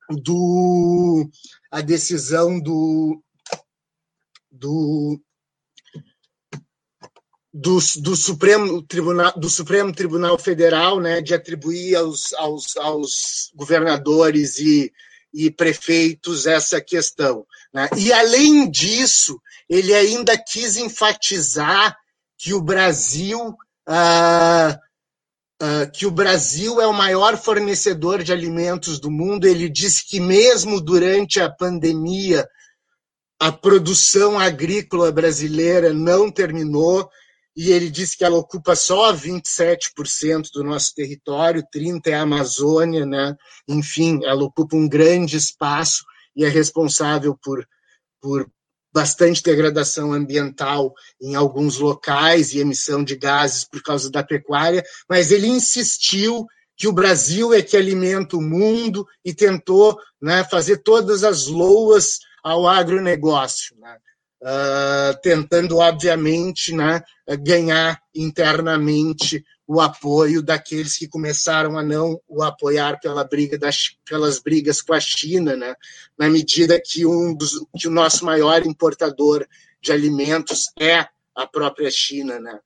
do 0.09 1.29
a 1.71 1.81
decisão 1.81 2.59
do 2.59 3.21
do, 4.51 5.19
do, 7.53 7.79
do, 8.01 8.15
Supremo 8.15 8.81
Tribunal 8.81 9.33
do 9.37 9.49
Supremo 9.49 9.93
Tribunal 9.93 10.37
Federal, 10.37 10.99
né, 10.99 11.21
de 11.21 11.33
atribuir 11.33 11.95
aos, 11.95 12.33
aos, 12.33 12.77
aos 12.77 13.51
governadores 13.55 14.57
e, 14.57 14.91
e 15.33 15.51
prefeitos 15.51 16.47
essa 16.47 16.81
questão. 16.81 17.45
Né? 17.73 17.89
E 17.97 18.11
além 18.11 18.69
disso, 18.69 19.39
ele 19.69 19.93
ainda 19.93 20.37
quis 20.37 20.77
enfatizar 20.77 21.95
que 22.37 22.53
o 22.53 22.61
Brasil 22.61 23.55
ah, 23.87 24.79
uh, 25.61 25.91
que 25.91 26.05
o 26.05 26.11
Brasil 26.11 26.79
é 26.81 26.87
o 26.87 26.93
maior 26.93 27.37
fornecedor 27.37 28.23
de 28.23 28.31
alimentos 28.31 28.99
do 28.99 29.11
mundo. 29.11 29.47
Ele 29.47 29.69
disse 29.69 30.05
que, 30.07 30.19
mesmo 30.19 30.81
durante 30.81 31.39
a 31.39 31.49
pandemia, 31.49 32.47
a 33.39 33.51
produção 33.51 34.39
agrícola 34.39 35.11
brasileira 35.11 35.93
não 35.93 36.31
terminou. 36.31 37.09
E 37.55 37.71
ele 37.71 37.89
disse 37.89 38.15
que 38.15 38.23
ela 38.23 38.37
ocupa 38.37 38.75
só 38.75 39.11
27% 39.11 40.51
do 40.53 40.63
nosso 40.63 40.93
território, 40.93 41.63
30% 41.73 42.01
é 42.05 42.13
a 42.13 42.21
Amazônia, 42.21 43.03
né? 43.03 43.35
enfim, 43.67 44.19
ela 44.23 44.43
ocupa 44.43 44.75
um 44.75 44.87
grande 44.87 45.37
espaço 45.37 46.03
e 46.35 46.45
é 46.45 46.49
responsável 46.49 47.35
por, 47.41 47.67
por 48.21 48.47
bastante 48.97 49.43
degradação 49.43 50.11
ambiental 50.11 50.91
em 51.21 51.35
alguns 51.35 51.77
locais 51.77 52.51
e 52.51 52.59
emissão 52.59 53.03
de 53.03 53.15
gases 53.15 53.63
por 53.63 53.79
causa 53.83 54.09
da 54.09 54.23
pecuária, 54.23 54.83
mas 55.07 55.29
ele 55.29 55.45
insistiu 55.45 56.47
que 56.75 56.87
o 56.87 56.91
Brasil 56.91 57.53
é 57.53 57.61
que 57.61 57.77
alimenta 57.77 58.35
o 58.35 58.41
mundo 58.41 59.05
e 59.23 59.35
tentou 59.35 59.99
né, 60.19 60.43
fazer 60.45 60.77
todas 60.77 61.23
as 61.23 61.45
loas 61.45 62.17
ao 62.43 62.67
agronegócio, 62.67 63.77
né, 63.77 63.97
uh, 64.41 65.21
tentando, 65.21 65.77
obviamente, 65.77 66.73
né, 66.73 67.03
ganhar 67.43 68.01
internamente 68.15 69.45
o 69.67 69.81
apoio 69.81 70.41
daqueles 70.41 70.97
que 70.97 71.09
começaram 71.09 71.77
a 71.77 71.83
não 71.83 72.21
o 72.25 72.41
apoiar 72.41 72.99
pela 73.01 73.25
briga 73.25 73.57
das, 73.57 73.97
pelas 74.09 74.39
brigas 74.39 74.81
com 74.81 74.93
a 74.93 74.99
China, 74.99 75.57
né? 75.57 75.75
na 76.17 76.29
medida 76.29 76.81
que, 76.83 77.05
um 77.05 77.35
dos, 77.35 77.59
que 77.77 77.87
o 77.87 77.91
nosso 77.91 78.23
maior 78.23 78.65
importador 78.65 79.45
de 79.81 79.91
alimentos 79.91 80.71
é 80.79 81.05
a 81.35 81.45
própria 81.45 81.91
China. 81.91 82.39
Né? 82.39 82.57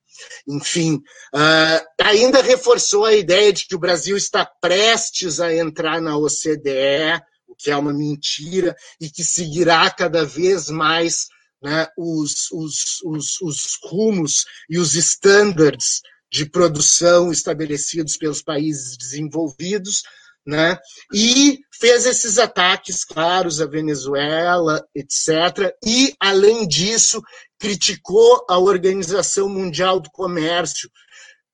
Enfim, 0.47 1.01
uh, 1.33 1.85
ainda 1.99 2.39
reforçou 2.41 3.05
a 3.05 3.15
ideia 3.15 3.51
de 3.51 3.65
que 3.65 3.75
o 3.75 3.79
Brasil 3.79 4.15
está 4.15 4.45
prestes 4.45 5.39
a 5.39 5.51
entrar 5.51 5.99
na 5.99 6.15
OCDE, 6.15 7.19
o 7.47 7.55
que 7.55 7.71
é 7.71 7.75
uma 7.75 7.93
mentira, 7.93 8.75
e 8.99 9.09
que 9.09 9.23
seguirá 9.23 9.89
cada 9.89 10.23
vez 10.23 10.69
mais 10.69 11.29
né, 11.63 11.87
os, 11.97 12.51
os, 12.51 13.01
os, 13.03 13.41
os 13.41 13.79
rumos 13.83 14.45
e 14.69 14.77
os 14.77 14.93
standards 14.93 16.01
de 16.31 16.45
produção 16.45 17.31
estabelecidos 17.31 18.15
pelos 18.15 18.41
países 18.41 18.95
desenvolvidos, 18.97 20.03
né? 20.45 20.79
E 21.13 21.59
fez 21.79 22.05
esses 22.05 22.39
ataques 22.39 23.03
claros 23.03 23.61
à 23.61 23.65
Venezuela, 23.65 24.83
etc. 24.95 25.75
E, 25.85 26.15
além 26.19 26.67
disso, 26.67 27.21
criticou 27.59 28.45
a 28.49 28.57
Organização 28.57 29.49
Mundial 29.49 29.99
do 29.99 30.09
Comércio. 30.09 30.89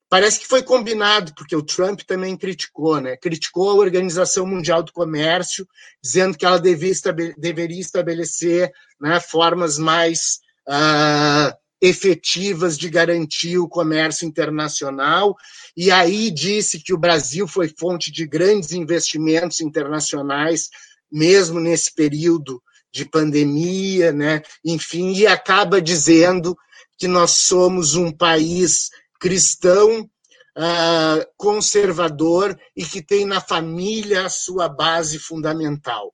Parece 0.09 0.39
que 0.39 0.47
foi 0.47 0.63
combinado, 0.63 1.33
porque 1.35 1.55
o 1.55 1.65
Trump 1.65 2.01
também 2.01 2.37
criticou, 2.37 3.01
né? 3.01 3.17
Criticou 3.17 3.71
a 3.71 3.75
Organização 3.75 4.45
Mundial 4.45 4.81
do 4.83 4.93
Comércio, 4.93 5.67
dizendo 6.01 6.37
que 6.37 6.45
ela 6.45 6.59
devia 6.59 6.91
estabele 6.91 7.33
deveria 7.37 7.81
estabelecer 7.81 8.71
né, 9.01 9.19
formas 9.19 9.77
mais 9.77 10.39
uh, 10.69 11.53
efetivas 11.81 12.77
de 12.77 12.89
garantir 12.89 13.57
o 13.57 13.67
comércio 13.67 14.27
internacional. 14.27 15.35
E 15.75 15.91
aí 15.91 16.31
disse 16.31 16.79
que 16.79 16.93
o 16.93 16.97
Brasil 16.97 17.47
foi 17.47 17.71
fonte 17.77 18.11
de 18.11 18.25
grandes 18.25 18.71
investimentos 18.71 19.61
internacionais, 19.61 20.69
mesmo 21.11 21.59
nesse 21.59 21.93
período 21.93 22.61
de 22.91 23.05
pandemia, 23.05 24.11
né? 24.11 24.41
enfim, 24.65 25.13
e 25.13 25.27
acaba 25.27 25.81
dizendo 25.81 26.57
que 26.97 27.07
nós 27.07 27.31
somos 27.31 27.95
um 27.95 28.11
país 28.11 28.89
cristão, 29.19 30.09
uh, 30.57 31.25
conservador 31.37 32.57
e 32.75 32.83
que 32.83 33.01
tem 33.01 33.25
na 33.25 33.39
família 33.39 34.25
a 34.25 34.29
sua 34.29 34.67
base 34.67 35.19
fundamental. 35.19 36.13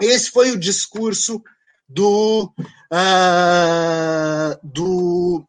Esse 0.00 0.30
foi 0.30 0.50
o 0.50 0.58
discurso 0.58 1.42
do, 1.90 2.52
uh, 2.92 4.58
do 4.62 5.44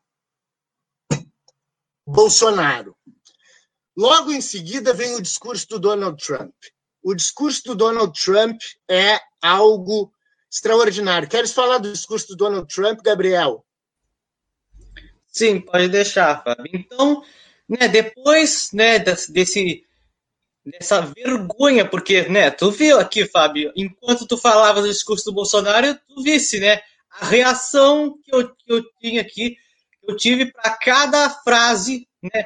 Bolsonaro. 2.05 2.97
Logo 3.95 4.31
em 4.31 4.41
seguida 4.41 4.93
vem 4.93 5.15
o 5.15 5.21
discurso 5.21 5.67
do 5.69 5.79
Donald 5.79 6.23
Trump. 6.23 6.53
O 7.03 7.13
discurso 7.13 7.63
do 7.65 7.75
Donald 7.75 8.19
Trump 8.19 8.59
é 8.89 9.19
algo 9.41 10.11
extraordinário. 10.51 11.29
Queres 11.29 11.53
falar 11.53 11.77
do 11.77 11.91
discurso 11.91 12.29
do 12.29 12.35
Donald 12.35 12.67
Trump, 12.73 13.01
Gabriel? 13.03 13.63
Sim, 15.27 15.61
pode 15.61 15.89
deixar, 15.89 16.43
Fábio. 16.43 16.71
Então, 16.73 17.23
né, 17.69 17.87
depois 17.87 18.71
né, 18.73 18.99
desse, 18.99 19.85
dessa 20.65 21.01
vergonha, 21.01 21.85
porque, 21.87 22.23
né, 22.29 22.51
tu 22.51 22.71
viu 22.71 22.99
aqui, 22.99 23.25
Fábio, 23.25 23.71
enquanto 23.75 24.27
tu 24.27 24.37
falava 24.37 24.81
do 24.81 24.87
discurso 24.87 25.25
do 25.25 25.33
Bolsonaro, 25.33 25.97
tu 26.07 26.21
visse, 26.21 26.59
né, 26.59 26.81
a 27.19 27.25
reação 27.25 28.15
que 28.23 28.33
eu, 28.33 28.49
que 28.49 28.71
eu 28.71 28.83
tinha 28.99 29.21
aqui, 29.21 29.57
eu 30.07 30.15
tive 30.15 30.51
para 30.51 30.71
cada 30.77 31.29
frase, 31.29 32.07
né, 32.21 32.45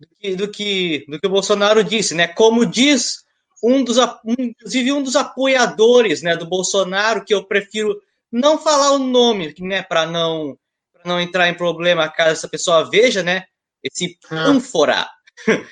do 0.00 0.08
que, 0.18 0.36
do 0.36 0.50
que, 0.50 1.06
do 1.08 1.20
que 1.20 1.26
o 1.26 1.30
Bolsonaro 1.30 1.84
disse, 1.84 2.14
né, 2.14 2.26
como 2.28 2.64
diz 2.64 3.24
um 3.62 3.84
dos, 3.84 3.98
inclusive 4.26 4.92
um 4.92 5.02
dos 5.02 5.16
apoiadores, 5.16 6.22
né, 6.22 6.36
do 6.36 6.46
Bolsonaro, 6.46 7.24
que 7.24 7.34
eu 7.34 7.44
prefiro 7.44 8.00
não 8.32 8.58
falar 8.58 8.92
o 8.92 8.98
nome, 8.98 9.54
né, 9.60 9.82
para 9.82 10.06
não 10.06 10.58
não 11.04 11.20
entrar 11.20 11.48
em 11.48 11.54
problema 11.54 12.08
caso 12.08 12.32
essa 12.32 12.48
pessoa 12.48 12.88
veja, 12.88 13.22
né? 13.22 13.44
Esse 13.82 14.18
ah. 14.30 14.36
ânfora. 14.36 15.06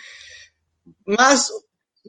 mas, 1.06 1.48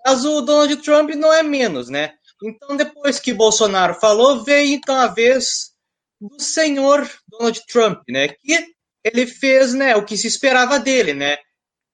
mas 0.05 0.25
o 0.25 0.41
Donald 0.41 0.75
Trump 0.77 1.11
não 1.11 1.31
é 1.31 1.41
menos, 1.41 1.89
né? 1.89 2.13
Então, 2.43 2.75
depois 2.75 3.19
que 3.19 3.33
Bolsonaro 3.33 3.95
falou, 3.95 4.43
veio 4.43 4.73
então 4.73 4.95
a 4.95 5.07
vez 5.07 5.71
do 6.19 6.41
senhor 6.41 7.09
Donald 7.27 7.61
Trump, 7.67 8.01
né? 8.09 8.29
Que 8.29 8.73
ele 9.03 9.25
fez, 9.27 9.73
né, 9.73 9.95
o 9.95 10.05
que 10.05 10.17
se 10.17 10.27
esperava 10.27 10.79
dele, 10.79 11.13
né? 11.13 11.37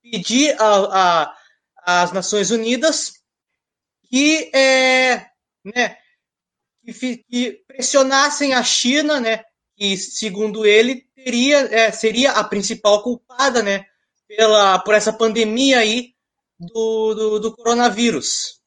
Pedir 0.01 0.55
às 1.85 2.11
Nações 2.11 2.51
Unidas 2.51 3.13
que, 4.09 4.49
é, 4.55 5.27
né, 5.63 5.97
que, 6.83 7.17
que 7.17 7.63
pressionassem 7.67 8.53
a 8.53 8.63
China, 8.63 9.19
né, 9.19 9.43
que 9.75 9.95
segundo 9.97 10.65
ele 10.65 11.05
teria, 11.15 11.59
é, 11.71 11.91
seria 11.91 12.31
a 12.31 12.43
principal 12.43 13.03
culpada, 13.03 13.61
né, 13.61 13.85
pela, 14.27 14.79
por 14.79 14.95
essa 14.95 15.13
pandemia 15.13 15.79
aí 15.79 16.13
do, 16.59 17.13
do, 17.13 17.39
do 17.39 17.55
coronavírus. 17.55 18.59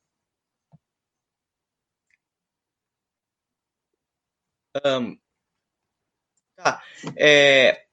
Um, 4.85 5.19
tá, 6.57 6.83
é, 7.15 7.85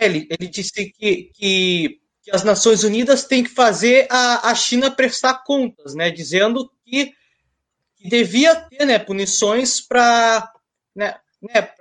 ele, 0.00 0.26
ele 0.30 0.48
disse 0.48 0.72
que, 0.72 1.30
que, 1.34 2.00
que, 2.22 2.30
as 2.30 2.42
Nações 2.42 2.82
Unidas 2.82 3.24
têm 3.24 3.44
que 3.44 3.50
fazer 3.50 4.08
a, 4.10 4.50
a 4.50 4.54
China 4.54 4.90
prestar 4.90 5.44
contas, 5.44 5.94
né, 5.94 6.10
dizendo 6.10 6.72
que, 6.84 7.12
que 7.96 8.08
devia 8.08 8.56
ter 8.56 8.84
né, 8.84 8.98
punições 8.98 9.80
para 9.80 10.50
né, 10.94 11.20
né, 11.42 11.72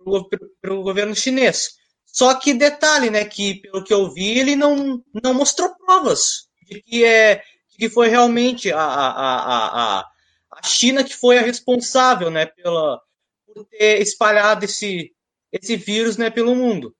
o 0.00 0.82
governo 0.82 1.14
chinês. 1.14 1.79
Só 2.12 2.34
que 2.34 2.52
detalhe, 2.52 3.10
né, 3.10 3.24
que 3.24 3.60
pelo 3.60 3.84
que 3.84 3.94
eu 3.94 4.12
vi, 4.12 4.38
ele 4.38 4.56
não, 4.56 5.02
não 5.22 5.32
mostrou 5.32 5.74
provas 5.76 6.48
de 6.66 6.82
que, 6.82 7.04
é, 7.04 7.36
de 7.70 7.76
que 7.78 7.88
foi 7.88 8.08
realmente 8.08 8.72
a, 8.72 8.80
a, 8.80 9.98
a, 10.00 10.10
a 10.50 10.62
China 10.64 11.04
que 11.04 11.16
foi 11.16 11.38
a 11.38 11.42
responsável, 11.42 12.30
né, 12.30 12.46
pela, 12.46 13.00
por 13.46 13.64
ter 13.66 14.02
espalhado 14.02 14.64
esse, 14.64 15.12
esse 15.52 15.76
vírus, 15.76 16.16
né, 16.16 16.30
pelo 16.30 16.54
mundo. 16.54 16.94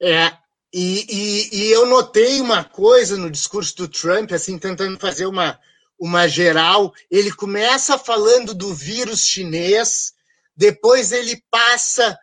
É, 0.00 0.32
e, 0.72 1.06
e, 1.08 1.56
e 1.56 1.72
eu 1.72 1.86
notei 1.86 2.40
uma 2.40 2.64
coisa 2.64 3.16
no 3.16 3.30
discurso 3.30 3.76
do 3.76 3.88
Trump, 3.88 4.32
assim, 4.32 4.58
tentando 4.58 4.98
fazer 4.98 5.26
uma, 5.26 5.58
uma 5.98 6.26
geral. 6.26 6.92
Ele 7.10 7.30
começa 7.32 7.96
falando 7.96 8.52
do 8.52 8.74
vírus 8.74 9.24
chinês, 9.24 10.12
depois 10.56 11.12
ele 11.12 11.42
passa 11.50 12.18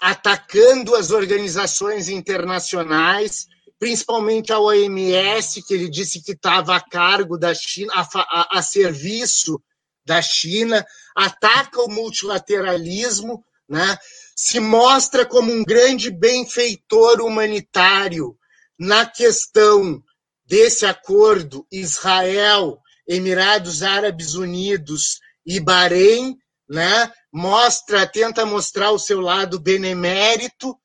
atacando 0.00 0.94
as 0.94 1.10
organizações 1.10 2.08
internacionais, 2.08 3.46
principalmente 3.78 4.52
a 4.52 4.60
OMS, 4.60 5.62
que 5.62 5.74
ele 5.74 5.88
disse 5.88 6.22
que 6.22 6.32
estava 6.32 6.76
a 6.76 6.80
cargo 6.80 7.38
da 7.38 7.54
China, 7.54 7.92
a, 7.94 8.08
a, 8.14 8.58
a 8.58 8.62
serviço 8.62 9.60
da 10.04 10.22
China, 10.22 10.84
ataca 11.14 11.82
o 11.82 11.88
multilateralismo, 11.88 13.44
né? 13.68 13.98
se 14.34 14.60
mostra 14.60 15.26
como 15.26 15.52
um 15.52 15.64
grande 15.64 16.10
benfeitor 16.10 17.20
humanitário 17.20 18.36
na 18.78 19.04
questão 19.04 20.02
desse 20.46 20.86
acordo 20.86 21.66
Israel 21.70 22.80
Emirados 23.06 23.82
Árabes 23.82 24.34
Unidos 24.34 25.20
e 25.44 25.58
Bahrein, 25.58 26.36
né? 26.68 27.10
Mostra, 27.38 28.04
tenta 28.04 28.44
mostrar 28.44 28.90
o 28.90 28.98
seu 28.98 29.20
lado 29.20 29.60
benemérito, 29.60 30.76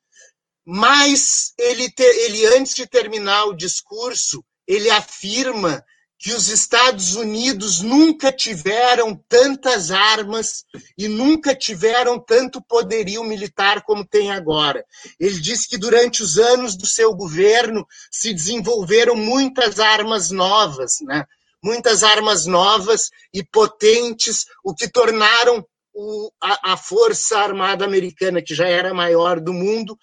mas 0.64 1.52
ele, 1.58 1.90
te, 1.90 2.04
ele 2.04 2.46
antes 2.46 2.76
de 2.76 2.86
terminar 2.86 3.46
o 3.46 3.56
discurso, 3.56 4.40
ele 4.64 4.88
afirma 4.88 5.84
que 6.16 6.32
os 6.32 6.48
Estados 6.48 7.16
Unidos 7.16 7.80
nunca 7.80 8.30
tiveram 8.30 9.20
tantas 9.28 9.90
armas 9.90 10.64
e 10.96 11.08
nunca 11.08 11.56
tiveram 11.56 12.20
tanto 12.20 12.62
poderio 12.62 13.24
militar 13.24 13.82
como 13.82 14.06
tem 14.06 14.30
agora. 14.30 14.84
Ele 15.18 15.40
disse 15.40 15.68
que 15.68 15.76
durante 15.76 16.22
os 16.22 16.38
anos 16.38 16.76
do 16.76 16.86
seu 16.86 17.12
governo 17.16 17.84
se 18.12 18.32
desenvolveram 18.32 19.16
muitas 19.16 19.80
armas 19.80 20.30
novas, 20.30 20.98
né? 21.02 21.26
muitas 21.60 22.04
armas 22.04 22.46
novas 22.46 23.10
e 23.32 23.42
potentes, 23.42 24.44
o 24.62 24.72
que 24.72 24.86
tornaram 24.86 25.66
o, 25.94 26.30
a, 26.42 26.72
a 26.72 26.76
Força 26.76 27.38
Armada 27.38 27.84
Americana, 27.84 28.42
que 28.42 28.54
já 28.54 28.66
era 28.66 28.90
a 28.90 28.94
maior 28.94 29.40
do 29.40 29.52
mundo, 29.52 29.96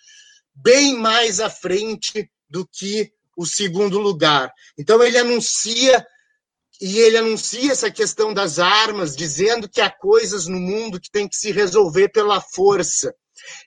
bem 0.55 0.95
mais 0.97 1.39
à 1.39 1.49
frente 1.49 2.31
do 2.49 2.67
que 2.67 3.11
o 3.37 3.45
segundo 3.45 3.99
lugar. 3.99 4.51
Então 4.77 5.03
ele 5.03 5.17
anuncia 5.17 6.05
e 6.81 6.97
ele 6.97 7.17
anuncia 7.17 7.71
essa 7.71 7.91
questão 7.91 8.33
das 8.33 8.57
armas, 8.57 9.15
dizendo 9.15 9.69
que 9.69 9.81
há 9.81 9.89
coisas 9.89 10.47
no 10.47 10.59
mundo 10.59 10.99
que 10.99 11.11
tem 11.11 11.27
que 11.27 11.35
se 11.35 11.51
resolver 11.51 12.09
pela 12.09 12.41
força. 12.41 13.13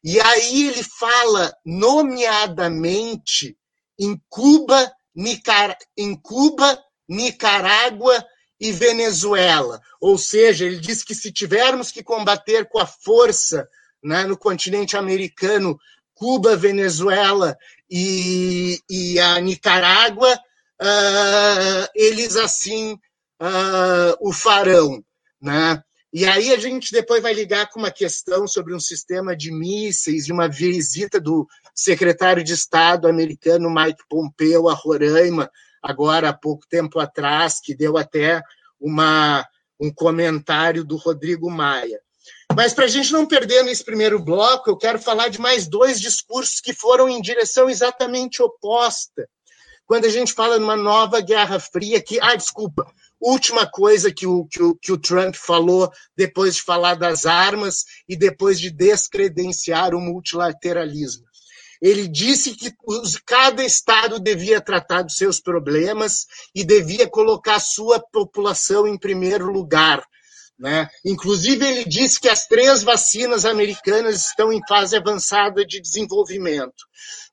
E 0.02 0.20
aí 0.20 0.68
ele 0.68 0.82
fala 0.82 1.54
nomeadamente 1.64 3.56
em 3.98 4.20
Cuba, 4.28 4.92
Nicar 5.14 5.76
em 5.96 6.16
Cuba 6.20 6.76
Nicarágua 7.08 8.24
e 8.64 8.72
Venezuela. 8.72 9.79
Ou 10.00 10.16
seja, 10.16 10.64
ele 10.64 10.79
diz 10.79 11.05
que 11.05 11.14
se 11.14 11.31
tivermos 11.31 11.92
que 11.92 12.03
combater 12.03 12.66
com 12.66 12.79
a 12.79 12.87
força 12.87 13.68
né, 14.03 14.24
no 14.24 14.38
continente 14.38 14.96
americano 14.96 15.79
Cuba, 16.14 16.57
Venezuela 16.57 17.59
e, 17.90 18.81
e 18.88 19.20
a 19.20 19.38
Nicarágua, 19.38 20.33
uh, 20.81 21.88
eles 21.94 22.37
assim 22.37 22.94
uh, 22.94 24.16
o 24.18 24.33
farão. 24.33 25.05
Né? 25.42 25.83
E 26.11 26.24
aí 26.24 26.50
a 26.50 26.59
gente 26.59 26.90
depois 26.90 27.22
vai 27.22 27.35
ligar 27.35 27.68
com 27.68 27.81
uma 27.81 27.90
questão 27.90 28.46
sobre 28.46 28.74
um 28.74 28.81
sistema 28.81 29.37
de 29.37 29.53
mísseis, 29.53 30.24
de 30.24 30.33
uma 30.33 30.48
visita 30.48 31.20
do 31.20 31.46
secretário 31.74 32.42
de 32.42 32.55
Estado 32.55 33.07
americano 33.07 33.68
Mike 33.68 34.05
Pompeo 34.09 34.70
a 34.70 34.74
Roraima, 34.74 35.50
agora 35.85 36.31
há 36.31 36.33
pouco 36.33 36.66
tempo 36.66 36.99
atrás, 36.99 37.61
que 37.62 37.75
deu 37.75 37.99
até 37.99 38.42
uma, 38.81 39.47
um 39.79 39.92
comentário 39.92 40.83
do 40.83 40.97
Rodrigo 40.97 41.51
Maia. 41.51 42.01
Mas 42.57 42.73
para 42.73 42.87
a 42.87 42.88
gente 42.88 43.12
não 43.12 43.27
perder 43.27 43.62
nesse 43.62 43.85
primeiro 43.85 44.18
bloco, 44.18 44.70
eu 44.70 44.77
quero 44.79 44.99
falar 44.99 45.29
de 45.29 45.38
mais 45.38 45.66
dois 45.66 46.01
discursos 46.01 46.61
que 46.61 46.73
foram 46.73 47.09
em 47.09 47.20
direção 47.20 47.68
exatamente 47.68 48.42
oposta. 48.42 49.29
Quando 49.87 50.07
a 50.07 50.09
gente 50.09 50.33
fala 50.33 50.59
numa 50.59 50.77
nova 50.77 51.20
Guerra 51.20 51.61
Fria, 51.61 52.01
que, 52.01 52.18
ah, 52.23 52.35
desculpa, 52.35 52.87
última 53.20 53.66
coisa 53.66 54.11
que 54.11 54.27
o, 54.27 54.47
que 54.47 54.62
o, 54.62 54.75
que 54.77 54.92
o 54.92 54.99
Trump 54.99 55.35
falou 55.35 55.90
depois 56.16 56.55
de 56.55 56.62
falar 56.62 56.94
das 56.94 57.27
armas 57.27 57.85
e 58.09 58.16
depois 58.16 58.59
de 58.59 58.70
descredenciar 58.70 59.94
o 59.94 60.01
multilateralismo. 60.01 61.27
Ele 61.80 62.08
disse 62.08 62.54
que 62.54 62.72
cada 63.26 63.64
estado 63.64 64.18
devia 64.18 64.60
tratar 64.60 65.02
dos 65.02 65.16
seus 65.16 65.40
problemas 65.40 66.26
e 66.54 66.64
devia 66.64 67.08
colocar 67.08 67.60
sua 67.60 68.00
população 68.00 68.87
em 68.87 68.98
primeiro 68.98 69.50
lugar. 69.50 70.04
Né? 70.58 70.88
Inclusive, 71.04 71.66
ele 71.66 71.84
disse 71.84 72.20
que 72.20 72.28
as 72.28 72.46
três 72.46 72.82
vacinas 72.82 73.44
americanas 73.44 74.26
estão 74.26 74.52
em 74.52 74.60
fase 74.68 74.96
avançada 74.96 75.64
de 75.64 75.80
desenvolvimento. 75.80 76.84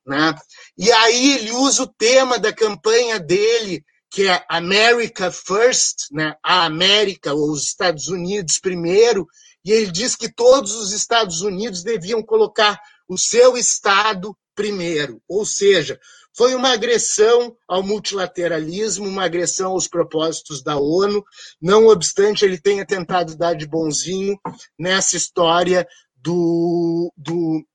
Né? 0.06 0.36
E 0.78 0.92
aí 0.92 1.34
ele 1.34 1.52
usa 1.52 1.84
o 1.84 1.88
tema 1.88 2.40
da 2.40 2.52
campanha 2.52 3.20
dele, 3.20 3.84
que 4.10 4.28
é 4.28 4.44
America 4.50 5.32
First, 5.32 6.12
né? 6.12 6.36
a 6.44 6.66
América, 6.66 7.34
ou 7.34 7.52
os 7.52 7.64
Estados 7.64 8.08
Unidos 8.08 8.60
primeiro, 8.60 9.28
e 9.64 9.72
ele 9.72 9.92
diz 9.92 10.16
que 10.16 10.28
todos 10.28 10.74
os 10.74 10.92
Estados 10.92 11.42
Unidos 11.42 11.84
deviam 11.84 12.24
colocar 12.24 12.80
o 13.12 13.18
seu 13.18 13.58
Estado 13.58 14.34
primeiro. 14.56 15.22
Ou 15.28 15.46
seja, 15.46 16.00
foi 16.34 16.56
uma 16.56 16.72
agressão 16.72 17.54
ao 17.68 17.84
multilateralismo, 17.84 19.06
uma 19.06 19.26
agressão 19.26 19.74
aos 19.74 19.86
propósitos 19.86 20.64
da 20.64 20.78
ONU, 20.78 21.22
não 21.62 21.88
obstante 21.88 22.46
ele 22.46 22.58
tenha 22.58 22.86
tentado 22.86 23.36
dar 23.36 23.54
de 23.54 23.68
bonzinho 23.68 24.40
nessa 24.80 25.18
história 25.18 25.86
do, 26.16 27.12
do, 27.18 27.66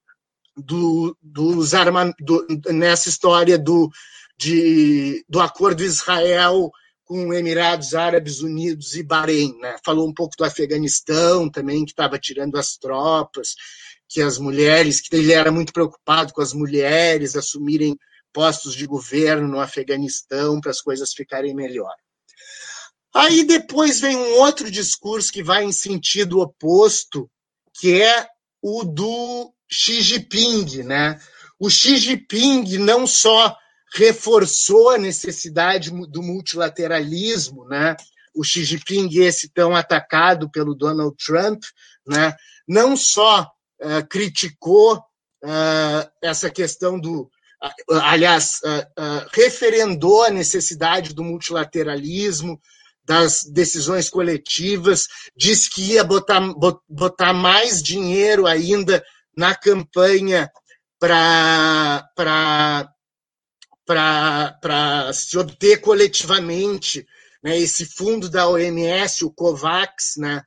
do, 0.56 1.14
dos 1.20 1.74
arma, 1.74 2.14
do, 2.18 2.46
nessa 2.70 3.10
história 3.10 3.58
do, 3.58 3.90
de, 4.38 5.22
do 5.28 5.38
acordo 5.38 5.84
Israel 5.84 6.70
com 7.04 7.32
Emirados 7.34 7.94
Árabes 7.94 8.40
Unidos 8.40 8.94
e 8.94 9.02
Bahrein. 9.02 9.54
Né? 9.58 9.76
Falou 9.84 10.08
um 10.08 10.14
pouco 10.14 10.34
do 10.34 10.44
Afeganistão 10.44 11.50
também, 11.50 11.84
que 11.84 11.90
estava 11.90 12.18
tirando 12.18 12.56
as 12.56 12.78
tropas 12.78 13.54
que 14.08 14.20
as 14.20 14.38
mulheres, 14.38 15.00
que 15.00 15.14
ele 15.14 15.32
era 15.32 15.50
muito 15.50 15.72
preocupado 15.72 16.32
com 16.32 16.40
as 16.40 16.52
mulheres 16.52 17.34
assumirem 17.36 17.98
postos 18.32 18.74
de 18.74 18.86
governo 18.86 19.48
no 19.48 19.60
Afeganistão 19.60 20.60
para 20.60 20.70
as 20.70 20.80
coisas 20.80 21.12
ficarem 21.12 21.54
melhor. 21.54 21.94
Aí 23.14 23.44
depois 23.44 23.98
vem 23.98 24.14
um 24.14 24.34
outro 24.40 24.70
discurso 24.70 25.32
que 25.32 25.42
vai 25.42 25.64
em 25.64 25.72
sentido 25.72 26.40
oposto, 26.40 27.30
que 27.72 28.02
é 28.02 28.28
o 28.60 28.84
do 28.84 29.54
Xi 29.70 30.02
Jinping, 30.02 30.82
né? 30.82 31.18
O 31.58 31.70
Xi 31.70 31.96
Jinping 31.96 32.76
não 32.76 33.06
só 33.06 33.56
reforçou 33.94 34.90
a 34.90 34.98
necessidade 34.98 35.90
do 35.90 36.22
multilateralismo, 36.22 37.64
né? 37.66 37.96
O 38.34 38.44
Xi 38.44 38.64
Jinping 38.64 39.08
esse 39.20 39.48
tão 39.48 39.74
atacado 39.74 40.50
pelo 40.50 40.74
Donald 40.74 41.16
Trump, 41.16 41.62
né? 42.06 42.36
Não 42.68 42.96
só 42.96 43.50
eh, 43.78 44.02
criticou 44.02 44.96
uh, 44.96 46.10
essa 46.22 46.48
questão 46.50 46.98
do. 46.98 47.30
Uh, 47.90 47.94
aliás, 48.02 48.60
referendou 49.32 50.24
a 50.24 50.30
necessidade 50.30 51.14
do 51.14 51.24
multilateralismo, 51.24 52.60
das 53.04 53.44
decisões 53.44 54.10
coletivas, 54.10 55.06
disse 55.36 55.70
que 55.70 55.92
ia 55.92 56.04
botar, 56.04 56.40
botar 56.88 57.32
mais 57.32 57.82
dinheiro 57.82 58.46
ainda 58.46 59.04
na 59.36 59.54
campanha 59.54 60.50
para 60.98 62.08
se 65.12 65.38
obter 65.38 65.80
coletivamente 65.80 67.06
né, 67.42 67.56
esse 67.58 67.86
fundo 67.86 68.28
da 68.28 68.48
OMS, 68.48 69.24
o 69.24 69.30
COVAX, 69.30 70.14
né, 70.16 70.42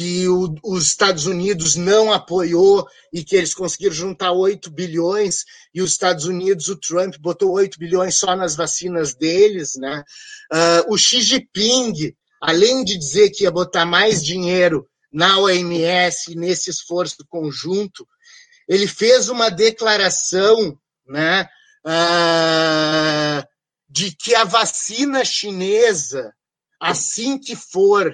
que 0.00 0.26
o, 0.30 0.54
os 0.64 0.86
Estados 0.86 1.26
Unidos 1.26 1.76
não 1.76 2.10
apoiou 2.10 2.88
e 3.12 3.22
que 3.22 3.36
eles 3.36 3.52
conseguiram 3.52 3.94
juntar 3.94 4.32
8 4.32 4.70
bilhões, 4.70 5.44
e 5.74 5.82
os 5.82 5.92
Estados 5.92 6.24
Unidos, 6.24 6.68
o 6.68 6.76
Trump, 6.76 7.16
botou 7.20 7.52
8 7.52 7.78
bilhões 7.78 8.16
só 8.16 8.34
nas 8.34 8.56
vacinas 8.56 9.14
deles. 9.14 9.74
Né? 9.76 10.02
Uh, 10.50 10.94
o 10.94 10.96
Xi 10.96 11.20
Jinping, 11.20 12.14
além 12.40 12.82
de 12.82 12.96
dizer 12.96 13.28
que 13.28 13.44
ia 13.44 13.50
botar 13.50 13.84
mais 13.84 14.24
dinheiro 14.24 14.88
na 15.12 15.38
OMS 15.38 16.34
nesse 16.34 16.70
esforço 16.70 17.18
conjunto, 17.28 18.08
ele 18.66 18.86
fez 18.86 19.28
uma 19.28 19.50
declaração 19.50 20.78
né, 21.06 21.46
uh, 21.86 23.46
de 23.86 24.16
que 24.16 24.34
a 24.34 24.44
vacina 24.44 25.26
chinesa, 25.26 26.32
assim 26.80 27.38
que 27.38 27.54
for 27.54 28.10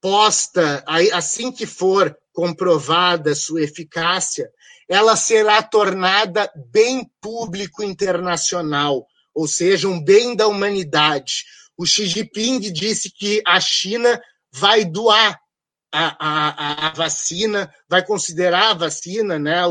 posta, 0.00 0.84
assim 1.12 1.52
que 1.52 1.66
for 1.66 2.16
comprovada 2.32 3.34
sua 3.34 3.62
eficácia, 3.62 4.50
ela 4.88 5.14
será 5.14 5.62
tornada 5.62 6.50
bem 6.70 7.08
público 7.20 7.82
internacional, 7.82 9.06
ou 9.34 9.46
seja, 9.46 9.88
um 9.88 10.02
bem 10.02 10.34
da 10.34 10.48
humanidade. 10.48 11.44
O 11.76 11.86
Xi 11.86 12.06
Jinping 12.06 12.60
disse 12.72 13.10
que 13.10 13.42
a 13.46 13.60
China 13.60 14.20
vai 14.52 14.84
doar 14.84 15.38
a, 15.92 16.16
a, 16.18 16.86
a 16.88 16.92
vacina, 16.92 17.72
vai 17.88 18.04
considerar 18.04 18.70
a 18.70 18.74
vacina, 18.74 19.38
né, 19.38 19.62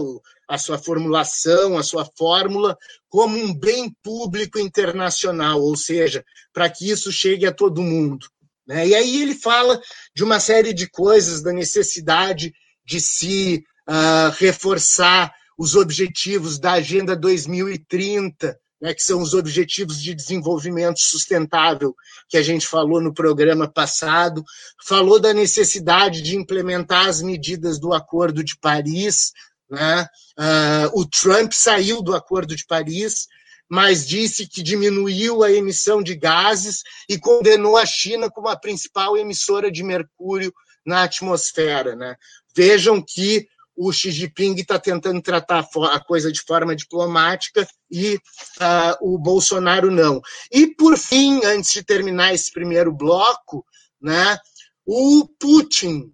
a 0.48 0.58
sua 0.58 0.78
formulação, 0.78 1.78
a 1.78 1.84
sua 1.84 2.06
fórmula, 2.18 2.78
como 3.10 3.38
um 3.38 3.54
bem 3.54 3.94
público 4.04 4.60
internacional, 4.60 5.62
ou 5.62 5.76
seja, 5.76 6.24
para 6.54 6.70
que 6.70 6.90
isso 6.90 7.12
chegue 7.12 7.46
a 7.46 7.54
todo 7.54 7.82
mundo. 7.82 8.28
Né? 8.70 8.90
E 8.90 8.96
aí 8.96 9.22
ele 9.24 9.34
fala 9.34 9.82
de 10.16 10.24
uma 10.24 10.40
série 10.40 10.74
de 10.74 10.88
coisas, 10.88 11.42
da 11.42 11.52
necessidade 11.52 12.54
de 12.86 13.02
se 13.02 13.64
uh, 13.90 14.30
reforçar 14.38 15.34
os 15.58 15.76
objetivos 15.76 16.60
da 16.60 16.74
Agenda 16.74 17.16
2030, 17.16 18.56
né, 18.80 18.94
que 18.94 19.02
são 19.02 19.22
os 19.24 19.34
objetivos 19.34 20.00
de 20.00 20.14
desenvolvimento 20.14 21.00
sustentável 21.00 21.96
que 22.30 22.38
a 22.38 22.44
gente 22.44 22.68
falou 22.68 23.02
no 23.02 23.12
programa 23.12 23.68
passado, 23.68 24.44
falou 24.86 25.20
da 25.20 25.34
necessidade 25.34 26.22
de 26.22 26.38
implementar 26.38 27.08
as 27.08 27.24
medidas 27.24 27.80
do 27.80 27.92
Acordo 27.92 28.44
de 28.44 28.56
Paris. 28.56 29.34
Né? 29.68 30.08
Uh, 30.38 31.02
o 31.02 31.06
Trump 31.08 31.54
saiu 31.54 32.04
do 32.04 32.16
Acordo 32.16 32.56
de 32.56 32.66
Paris, 32.68 33.28
mas 33.70 34.08
disse 34.08 34.48
que 34.48 34.64
diminuiu 34.64 35.44
a 35.44 35.52
emissão 35.52 36.02
de 36.02 36.16
gases 36.16 36.82
e 37.08 37.20
condenou 37.20 37.78
a 37.78 37.86
China 37.86 38.30
como 38.30 38.48
a 38.48 38.58
principal 38.58 39.16
emissora 39.16 39.72
de 39.72 39.84
mercúrio 39.84 40.52
na 40.84 41.04
atmosfera. 41.04 41.96
Né? 41.96 42.16
Vejam 42.56 43.02
que 43.02 43.48
o 43.78 43.94
Xi 43.94 44.12
Jinping 44.12 44.56
está 44.56 44.78
tentando 44.78 45.22
tratar 45.22 45.66
a 45.92 46.00
coisa 46.04 46.30
de 46.30 46.42
forma 46.42 46.76
diplomática 46.76 47.66
e 47.90 48.16
uh, 48.16 49.14
o 49.14 49.18
Bolsonaro 49.18 49.90
não. 49.90 50.20
E, 50.52 50.68
por 50.68 50.98
fim, 50.98 51.40
antes 51.46 51.72
de 51.72 51.82
terminar 51.82 52.34
esse 52.34 52.52
primeiro 52.52 52.92
bloco, 52.92 53.66
né, 54.02 54.38
o 54.86 55.26
Putin, 55.40 56.12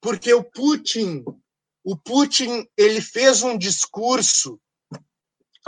porque 0.00 0.32
o 0.32 0.44
Putin, 0.44 1.24
o 1.82 1.96
Putin 1.96 2.64
ele 2.76 3.00
fez 3.00 3.42
um 3.42 3.58
discurso 3.58 4.60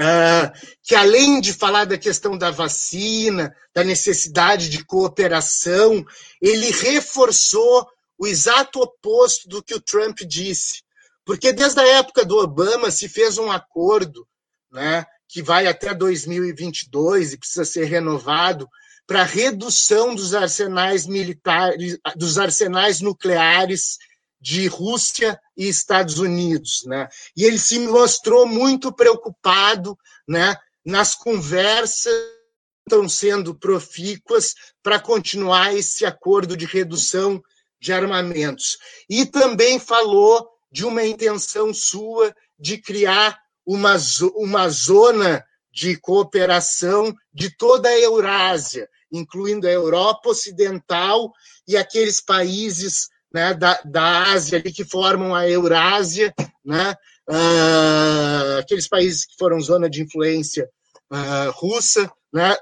Uh, 0.00 0.50
que 0.83 0.94
além 0.94 1.40
de 1.40 1.52
falar 1.52 1.85
da 1.85 1.96
questão 1.96 2.37
da 2.37 2.50
vacina, 2.50 3.54
da 3.72 3.85
necessidade 3.85 4.68
de 4.68 4.85
cooperação, 4.85 6.04
ele 6.40 6.70
reforçou 6.70 7.87
o 8.18 8.26
exato 8.26 8.80
oposto 8.80 9.48
do 9.48 9.62
que 9.62 9.74
o 9.74 9.80
Trump 9.80 10.18
disse. 10.26 10.83
Porque 11.24 11.52
desde 11.52 11.80
a 11.80 11.87
época 11.98 12.24
do 12.24 12.38
Obama 12.38 12.90
se 12.90 13.09
fez 13.09 13.38
um 13.38 13.50
acordo 13.50 14.26
né, 14.70 15.07
que 15.28 15.42
vai 15.42 15.66
até 15.66 15.94
2022 15.94 17.33
e 17.33 17.38
precisa 17.38 17.64
ser 17.64 17.85
renovado 17.85 18.68
para 19.07 19.22
redução 19.22 20.14
dos 20.14 20.35
arsenais 20.35 21.07
militares, 21.07 21.98
dos 22.16 22.38
arsenais 22.38 23.00
nucleares 23.00 23.98
de 24.44 24.66
Rússia 24.66 25.40
e 25.57 25.66
Estados 25.66 26.18
Unidos, 26.18 26.83
né? 26.85 27.09
E 27.35 27.44
ele 27.44 27.59
se 27.59 27.78
mostrou 27.78 28.46
muito 28.46 28.92
preocupado, 28.92 29.98
né, 30.28 30.54
nas 30.85 31.14
conversas 31.14 32.12
que 32.12 32.90
estão 32.90 33.09
sendo 33.09 33.54
profícuas 33.54 34.54
para 34.83 35.00
continuar 35.00 35.74
esse 35.74 36.04
acordo 36.04 36.59
de 36.59 36.66
redução 36.66 37.42
de 37.80 37.90
armamentos. 37.90 38.76
E 39.09 39.24
também 39.24 39.78
falou 39.78 40.46
de 40.70 40.85
uma 40.85 41.02
intenção 41.02 41.72
sua 41.72 42.35
de 42.59 42.76
criar 42.76 43.40
uma, 43.64 43.96
uma 44.35 44.68
zona 44.68 45.42
de 45.72 45.96
cooperação 45.96 47.14
de 47.33 47.48
toda 47.48 47.88
a 47.88 47.98
Eurásia, 47.98 48.90
incluindo 49.11 49.66
a 49.66 49.70
Europa 49.70 50.28
Ocidental 50.28 51.33
e 51.66 51.78
aqueles 51.78 52.20
países 52.20 53.09
né, 53.35 53.53
da, 53.53 53.81
da 53.85 54.33
Ásia 54.33 54.61
ali 54.61 54.73
que 54.73 54.85
formam 54.85 55.35
a 55.35 55.49
Eurásia, 55.49 56.33
né, 56.64 56.94
uh, 57.29 58.59
aqueles 58.61 58.87
países 58.87 59.27
que 59.27 59.35
foram 59.37 59.61
zona 59.61 59.90
de 59.90 60.03
influência 60.03 60.70
uh, 61.11 61.51
russa, 61.51 62.09
né, 62.33 62.57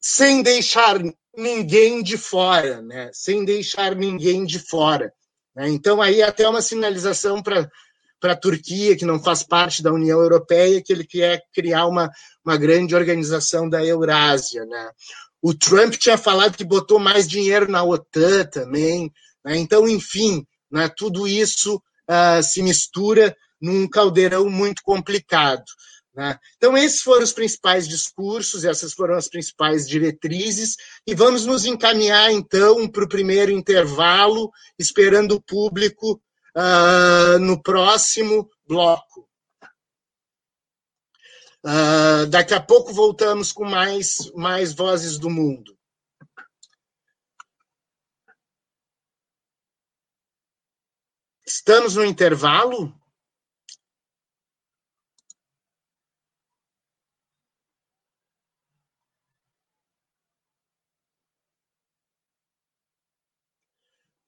sem 0.00 0.42
deixar 0.42 0.98
ninguém 1.36 2.02
de 2.02 2.16
fora, 2.16 2.80
né, 2.80 3.10
sem 3.12 3.44
deixar 3.44 3.94
ninguém 3.94 4.46
de 4.46 4.58
fora. 4.58 5.12
Né. 5.54 5.68
Então, 5.68 6.00
aí 6.00 6.22
até 6.22 6.48
uma 6.48 6.62
sinalização 6.62 7.42
para 7.42 7.70
para 8.20 8.32
a 8.32 8.36
Turquia, 8.36 8.96
que 8.96 9.04
não 9.04 9.22
faz 9.22 9.42
parte 9.42 9.82
da 9.82 9.92
União 9.92 10.18
Europeia, 10.18 10.80
que 10.82 10.90
ele 10.90 11.04
quer 11.04 11.42
criar 11.52 11.84
uma, 11.84 12.10
uma 12.42 12.56
grande 12.56 12.94
organização 12.94 13.68
da 13.68 13.84
Eurásia. 13.84 14.64
Né? 14.64 14.90
O 15.42 15.52
Trump 15.52 15.92
tinha 15.92 16.16
falado 16.16 16.56
que 16.56 16.64
botou 16.64 16.98
mais 16.98 17.28
dinheiro 17.28 17.70
na 17.70 17.84
OTAN 17.84 18.46
também. 18.46 19.12
Né? 19.44 19.56
Então, 19.58 19.88
enfim, 19.88 20.46
né, 20.70 20.88
tudo 20.88 21.28
isso 21.28 21.76
uh, 21.76 22.42
se 22.42 22.62
mistura 22.62 23.36
num 23.60 23.88
caldeirão 23.88 24.48
muito 24.48 24.82
complicado. 24.82 25.64
Né? 26.14 26.38
Então, 26.56 26.76
esses 26.76 27.02
foram 27.02 27.24
os 27.24 27.32
principais 27.32 27.88
discursos, 27.88 28.64
essas 28.64 28.92
foram 28.92 29.16
as 29.16 29.28
principais 29.28 29.88
diretrizes, 29.88 30.76
e 31.06 31.14
vamos 31.14 31.44
nos 31.44 31.64
encaminhar, 31.64 32.30
então, 32.30 32.88
para 32.88 33.04
o 33.04 33.08
primeiro 33.08 33.50
intervalo, 33.50 34.50
esperando 34.78 35.32
o 35.32 35.42
público 35.42 36.20
uh, 36.56 37.38
no 37.40 37.60
próximo 37.60 38.48
bloco. 38.66 39.28
Uh, 41.66 42.26
daqui 42.28 42.52
a 42.52 42.60
pouco 42.60 42.92
voltamos 42.92 43.50
com 43.50 43.64
mais, 43.64 44.30
mais 44.34 44.72
vozes 44.74 45.18
do 45.18 45.30
mundo. 45.30 45.74
Estamos 51.56 51.94
no 51.94 52.04
intervalo? 52.04 52.92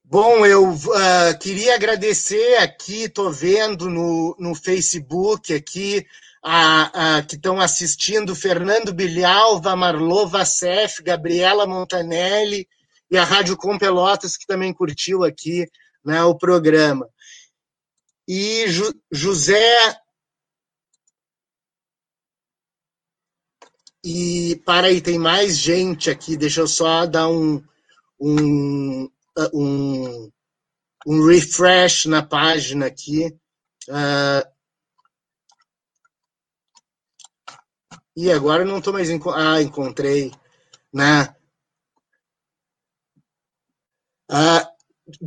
Bom, 0.04 0.46
eu 0.46 0.70
uh, 0.70 1.38
queria 1.40 1.74
agradecer 1.74 2.58
aqui, 2.58 3.02
estou 3.02 3.32
vendo 3.32 3.90
no, 3.90 4.36
no 4.38 4.54
Facebook 4.54 5.52
aqui, 5.52 6.06
a, 6.44 7.16
a, 7.16 7.22
que 7.24 7.34
estão 7.34 7.60
assistindo, 7.60 8.36
Fernando 8.36 8.94
Bilhalva, 8.94 9.74
Marlô 9.74 10.28
Vassef, 10.28 11.02
Gabriela 11.02 11.66
Montanelli 11.66 12.68
e 13.10 13.18
a 13.18 13.24
Rádio 13.24 13.56
Com 13.56 13.76
Pelotas, 13.76 14.36
que 14.36 14.46
também 14.46 14.72
curtiu 14.72 15.24
aqui 15.24 15.66
né, 16.04 16.22
o 16.22 16.36
programa. 16.36 17.10
E 18.28 18.66
Ju, 18.68 18.92
José. 19.10 20.00
E 24.04 24.56
para 24.64 24.88
aí, 24.88 25.00
tem 25.00 25.18
mais 25.18 25.58
gente 25.58 26.10
aqui, 26.10 26.36
deixa 26.36 26.60
eu 26.60 26.68
só 26.68 27.06
dar 27.06 27.28
um, 27.28 27.62
um, 28.20 29.10
um, 29.52 30.30
um 31.06 31.26
refresh 31.26 32.06
na 32.06 32.22
página 32.22 32.86
aqui. 32.86 33.26
Uh, 33.88 34.56
e 38.16 38.30
agora 38.32 38.64
não 38.64 38.78
estou 38.78 38.92
mais. 38.92 39.10
Enco 39.10 39.30
ah, 39.30 39.60
encontrei. 39.62 40.32
Né? 40.92 41.34
Uh, 44.30 44.75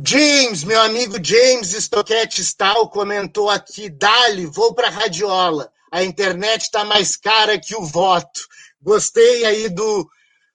James, 0.04 0.62
meu 0.62 0.78
amigo 0.82 1.16
James 1.24 1.70
Stoquete 1.72 2.42
Stal 2.42 2.90
comentou 2.90 3.48
aqui: 3.48 3.88
Dali, 3.88 4.44
vou 4.44 4.74
para 4.74 4.90
Radiola. 4.90 5.72
A 5.90 6.04
internet 6.04 6.62
está 6.62 6.84
mais 6.84 7.16
cara 7.16 7.58
que 7.58 7.74
o 7.74 7.84
voto. 7.84 8.40
Gostei 8.80 9.44
aí 9.44 9.70
do, 9.70 10.08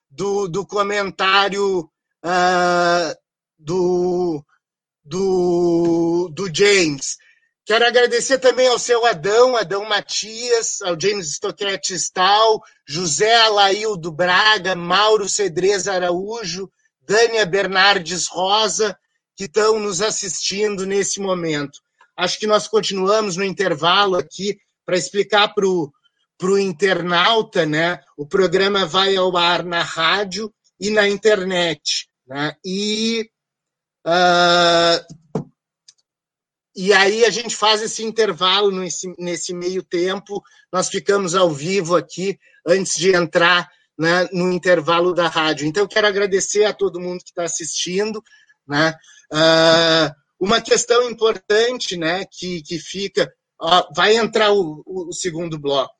do, 0.08 0.46
do 0.46 0.64
comentário 0.64 1.80
uh, 2.24 3.16
do, 3.58 4.44
do, 5.04 6.30
do 6.32 6.54
James. 6.54 7.16
Quero 7.64 7.84
agradecer 7.84 8.38
também 8.38 8.68
ao 8.68 8.78
seu 8.78 9.04
Adão, 9.04 9.56
Adão 9.56 9.84
Matias, 9.84 10.80
ao 10.82 10.98
James 10.98 11.34
Stoquete 11.34 11.94
Stal, 11.94 12.62
José 12.86 13.34
Alaildo 13.42 14.12
Braga, 14.12 14.76
Mauro 14.76 15.28
Cedrez 15.28 15.88
Araújo, 15.88 16.70
Dânia 17.02 17.44
Bernardes 17.44 18.28
Rosa, 18.28 18.96
que 19.36 19.44
estão 19.44 19.78
nos 19.78 20.00
assistindo 20.00 20.86
nesse 20.86 21.20
momento. 21.20 21.80
Acho 22.16 22.38
que 22.38 22.46
nós 22.46 22.66
continuamos 22.66 23.36
no 23.36 23.44
intervalo 23.44 24.16
aqui 24.16 24.58
para 24.84 24.96
explicar 24.96 25.52
para 25.54 25.66
o 25.66 26.58
internauta, 26.58 27.66
né? 27.66 28.00
O 28.16 28.26
programa 28.26 28.86
vai 28.86 29.16
ao 29.16 29.36
ar 29.36 29.64
na 29.64 29.82
rádio 29.82 30.52
e 30.80 30.90
na 30.90 31.08
internet, 31.08 32.08
né? 32.26 32.56
E 32.64 33.28
uh, 34.06 35.16
e 36.76 36.92
aí 36.92 37.24
a 37.24 37.30
gente 37.30 37.56
faz 37.56 37.80
esse 37.80 38.04
intervalo 38.04 38.70
nesse, 38.70 39.10
nesse 39.18 39.54
meio 39.54 39.82
tempo. 39.82 40.44
Nós 40.70 40.90
ficamos 40.90 41.34
ao 41.34 41.50
vivo 41.50 41.96
aqui 41.96 42.38
antes 42.66 42.98
de 42.98 43.16
entrar 43.16 43.66
né, 43.98 44.28
no 44.30 44.52
intervalo 44.52 45.14
da 45.14 45.26
rádio. 45.26 45.66
Então, 45.66 45.86
quero 45.86 46.06
agradecer 46.06 46.64
a 46.66 46.74
todo 46.74 47.00
mundo 47.00 47.24
que 47.24 47.30
está 47.30 47.44
assistindo. 47.44 48.22
Né? 48.68 48.94
Uh, 49.32 50.14
uma 50.38 50.60
questão 50.60 51.10
importante 51.10 51.96
né, 51.96 52.24
que, 52.30 52.62
que 52.62 52.78
fica. 52.78 53.32
Ó, 53.58 53.88
vai 53.94 54.16
entrar 54.16 54.52
o, 54.52 54.82
o 54.86 55.12
segundo 55.12 55.58
bloco. 55.58 55.94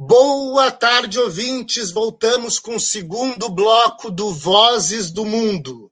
Boa 0.00 0.70
tarde, 0.70 1.18
ouvintes. 1.18 1.90
Voltamos 1.90 2.60
com 2.60 2.76
o 2.76 2.80
segundo 2.80 3.48
bloco 3.48 4.12
do 4.12 4.32
Vozes 4.32 5.10
do 5.10 5.24
Mundo. 5.24 5.90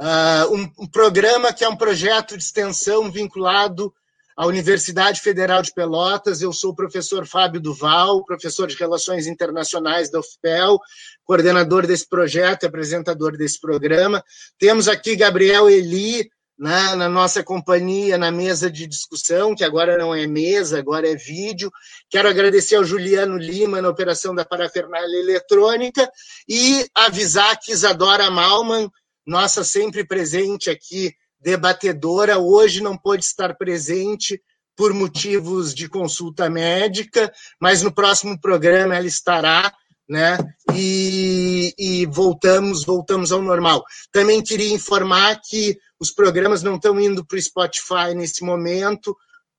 Uh, 0.00 0.54
um, 0.54 0.84
um, 0.84 0.86
programa 0.86 1.52
que 1.52 1.62
é 1.62 1.68
um 1.68 1.76
projeto 1.76 2.38
de 2.38 2.42
extensão 2.42 3.12
vinculado 3.12 3.94
à 4.36 4.46
Universidade 4.46 5.20
Federal 5.20 5.62
de 5.62 5.72
Pelotas. 5.72 6.42
Eu 6.42 6.52
sou 6.52 6.72
o 6.72 6.74
professor 6.74 7.26
Fábio 7.26 7.60
Duval, 7.60 8.24
professor 8.24 8.66
de 8.66 8.76
Relações 8.76 9.26
Internacionais 9.26 10.10
da 10.10 10.18
UFPEL, 10.20 10.78
coordenador 11.24 11.86
desse 11.86 12.08
projeto 12.08 12.64
e 12.64 12.66
apresentador 12.66 13.36
desse 13.36 13.60
programa. 13.60 14.22
Temos 14.58 14.88
aqui 14.88 15.16
Gabriel 15.16 15.70
Eli, 15.70 16.28
na, 16.56 16.94
na, 16.94 17.08
nossa 17.08 17.42
companhia, 17.42 18.16
na 18.16 18.30
mesa 18.30 18.70
de 18.70 18.86
discussão, 18.86 19.54
que 19.54 19.64
agora 19.64 19.98
não 19.98 20.14
é 20.14 20.26
mesa, 20.26 20.78
agora 20.78 21.10
é 21.10 21.16
vídeo. 21.16 21.70
Quero 22.08 22.28
agradecer 22.28 22.76
ao 22.76 22.84
Juliano 22.84 23.36
Lima 23.36 23.82
na 23.82 23.88
operação 23.88 24.34
da 24.34 24.44
parafernália 24.44 25.18
eletrônica 25.18 26.08
e 26.48 26.86
avisar 26.94 27.58
que 27.58 27.72
Isadora 27.72 28.30
Malman, 28.30 28.88
nossa 29.26 29.64
sempre 29.64 30.06
presente 30.06 30.70
aqui 30.70 31.12
debatedora, 31.44 32.38
hoje 32.38 32.82
não 32.82 32.96
pôde 32.96 33.22
estar 33.22 33.54
presente 33.54 34.40
por 34.74 34.94
motivos 34.94 35.74
de 35.74 35.88
consulta 35.88 36.48
médica, 36.48 37.30
mas 37.60 37.82
no 37.82 37.92
próximo 37.92 38.40
programa 38.40 38.96
ela 38.96 39.06
estará, 39.06 39.72
né? 40.08 40.38
E, 40.74 41.74
e 41.78 42.06
voltamos, 42.06 42.84
voltamos 42.84 43.30
ao 43.30 43.42
normal. 43.42 43.84
Também 44.10 44.42
queria 44.42 44.72
informar 44.72 45.38
que 45.48 45.78
os 46.00 46.10
programas 46.10 46.62
não 46.62 46.76
estão 46.76 46.98
indo 46.98 47.24
para 47.24 47.36
o 47.36 47.42
Spotify 47.42 48.14
nesse 48.16 48.42
momento 48.42 49.14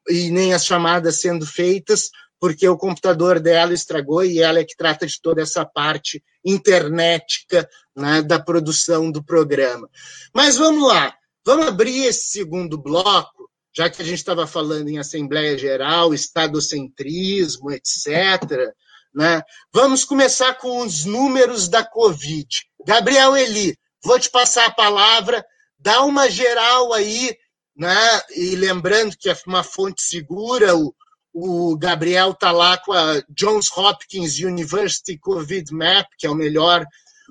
e 0.09 0.31
nem 0.31 0.53
as 0.53 0.65
chamadas 0.65 1.21
sendo 1.21 1.45
feitas, 1.45 2.09
porque 2.39 2.67
o 2.67 2.77
computador 2.77 3.39
dela 3.39 3.73
estragou 3.73 4.25
e 4.25 4.41
ela 4.41 4.59
é 4.59 4.65
que 4.65 4.75
trata 4.75 5.05
de 5.05 5.21
toda 5.21 5.41
essa 5.41 5.63
parte 5.63 6.21
internetica 6.43 7.67
né, 7.95 8.21
da 8.21 8.39
produção 8.39 9.09
do 9.11 9.23
programa. 9.23 9.89
Mas 10.33 10.57
vamos 10.57 10.87
lá, 10.87 11.15
Vamos 11.45 11.67
abrir 11.67 12.05
esse 12.05 12.29
segundo 12.29 12.75
bloco, 12.75 13.47
já 13.71 13.87
que 13.87 14.01
a 14.01 14.05
gente 14.05 14.17
estava 14.17 14.47
falando 14.47 14.89
em 14.89 14.97
Assembleia 14.97 15.55
Geral, 15.55 16.11
estadocentrismo, 16.11 17.71
etc. 17.71 18.73
Né? 19.13 19.43
Vamos 19.71 20.03
começar 20.03 20.55
com 20.55 20.79
os 20.79 21.05
números 21.05 21.67
da 21.69 21.85
Covid. 21.85 22.47
Gabriel 22.83 23.37
Eli, 23.37 23.77
vou 24.03 24.19
te 24.19 24.27
passar 24.31 24.65
a 24.65 24.73
palavra, 24.73 25.45
dá 25.77 26.01
uma 26.01 26.27
geral 26.31 26.91
aí, 26.93 27.37
né? 27.77 27.95
e 28.35 28.55
lembrando 28.55 29.15
que 29.15 29.29
é 29.29 29.37
uma 29.45 29.61
fonte 29.61 30.01
segura, 30.01 30.75
o, 30.75 30.95
o 31.31 31.77
Gabriel 31.77 32.31
está 32.31 32.51
lá 32.51 32.75
com 32.75 32.91
a 32.91 33.21
Johns 33.29 33.69
Hopkins 33.77 34.39
University 34.39 35.15
Covid 35.19 35.71
Map, 35.71 36.07
que 36.17 36.25
é 36.25 36.29
o 36.29 36.35
melhor, 36.35 36.83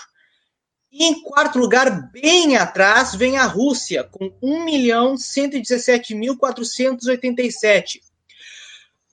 E 0.92 1.04
em 1.04 1.22
quarto 1.22 1.58
lugar, 1.58 2.12
bem 2.12 2.58
atrás, 2.58 3.14
vem 3.14 3.38
a 3.38 3.46
Rússia, 3.46 4.04
com 4.04 4.30
1 4.42 4.62
milhão 4.62 5.14
117.487. 5.14 8.02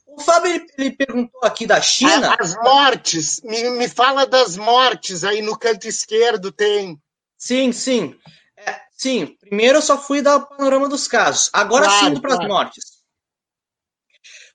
O 0.06 0.20
Fábio 0.20 0.52
ele, 0.52 0.66
ele, 0.78 0.92
perguntou 0.92 1.40
aqui 1.42 1.66
da 1.66 1.80
China. 1.80 2.36
As 2.38 2.54
mortes, 2.56 3.40
me, 3.42 3.70
me 3.70 3.88
fala 3.88 4.28
das 4.28 4.58
mortes 4.58 5.24
aí 5.24 5.42
no 5.42 5.58
canto 5.58 5.88
esquerdo 5.88 6.52
tem. 6.52 7.02
Sim, 7.38 7.72
sim. 7.72 8.14
É, 8.58 8.82
sim, 8.92 9.38
primeiro 9.40 9.78
eu 9.78 9.82
só 9.82 9.98
fui 9.98 10.22
dar 10.22 10.36
o 10.36 10.48
panorama 10.48 10.90
dos 10.90 11.08
casos. 11.08 11.50
Agora 11.54 11.86
claro, 11.86 12.16
sim, 12.16 12.22
para 12.22 12.32
as 12.32 12.38
claro. 12.40 12.54
mortes. 12.54 13.00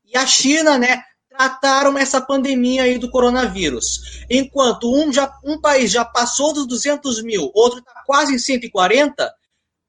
e 0.03 0.15
a 0.15 0.27
China 0.27 0.77
né, 0.77 1.03
trataram 1.27 1.97
essa 1.97 2.21
pandemia 2.21 2.83
aí 2.83 2.99
do 2.99 3.09
coronavírus. 3.09 4.23
Enquanto 4.29 4.93
um, 4.93 5.11
já, 5.11 5.35
um 5.43 5.59
país 5.59 5.89
já 5.89 6.05
passou 6.05 6.53
dos 6.53 6.67
200 6.67 7.23
mil, 7.23 7.49
outro 7.55 7.79
está 7.79 8.03
quase 8.05 8.35
em 8.35 8.37
140, 8.37 9.33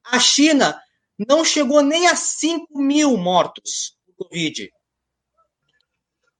a 0.07 0.19
China 0.19 0.81
não 1.19 1.45
chegou 1.45 1.83
nem 1.83 2.07
a 2.07 2.17
5 2.17 2.79
mil 2.79 3.17
mortos 3.17 3.97
por 4.07 4.29
Covid. 4.29 4.71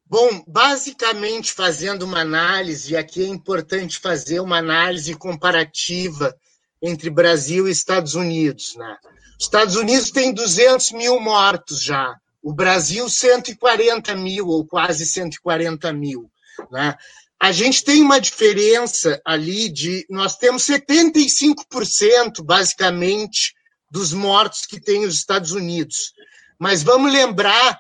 Bom, 0.09 0.45
basicamente 0.47 1.53
fazendo 1.53 2.05
uma 2.05 2.21
análise, 2.21 2.97
aqui 2.97 3.25
é 3.25 3.27
importante 3.27 3.99
fazer 3.99 4.39
uma 4.41 4.59
análise 4.59 5.15
comparativa 5.15 6.37
entre 6.81 7.11
Brasil 7.11 7.67
e 7.67 7.73
Estados 7.73 8.15
Unidos. 8.15 8.77
Né? 8.77 8.97
Os 9.39 9.47
Estados 9.47 9.75
Unidos 9.75 10.11
tem 10.11 10.33
200 10.33 10.93
mil 10.93 11.19
mortos 11.19 11.83
já, 11.83 12.15
o 12.41 12.53
Brasil 12.53 13.09
140 13.09 14.15
mil, 14.15 14.47
ou 14.47 14.65
quase 14.65 15.05
140 15.05 15.93
mil. 15.93 16.31
Né? 16.71 16.95
A 17.41 17.51
gente 17.51 17.83
tem 17.83 18.01
uma 18.01 18.21
diferença 18.21 19.21
ali 19.25 19.69
de. 19.69 20.07
Nós 20.09 20.37
temos 20.37 20.63
75%, 20.63 22.43
basicamente, 22.43 23.55
dos 23.91 24.13
mortos 24.13 24.67
que 24.67 24.81
tem 24.81 25.05
os 25.05 25.15
Estados 25.15 25.53
Unidos. 25.53 26.13
Mas 26.59 26.83
vamos 26.83 27.13
lembrar 27.13 27.79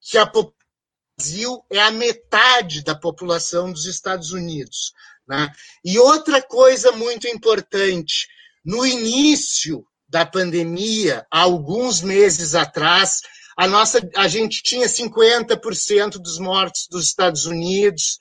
que 0.00 0.16
a 0.16 0.30
Brasil 1.18 1.64
é 1.70 1.80
a 1.80 1.90
metade 1.90 2.82
da 2.82 2.94
população 2.94 3.72
dos 3.72 3.86
Estados 3.86 4.32
Unidos. 4.32 4.92
Né? 5.26 5.50
E 5.84 5.98
outra 5.98 6.40
coisa 6.40 6.92
muito 6.92 7.26
importante: 7.26 8.28
no 8.64 8.86
início 8.86 9.84
da 10.08 10.24
pandemia, 10.24 11.26
há 11.30 11.40
alguns 11.40 12.00
meses 12.00 12.54
atrás, 12.54 13.20
a 13.56 13.66
nossa, 13.66 13.98
a 14.16 14.28
gente 14.28 14.62
tinha 14.62 14.86
50% 14.86 16.12
dos 16.12 16.38
mortos 16.38 16.86
dos 16.88 17.04
Estados 17.04 17.44
Unidos, 17.44 18.18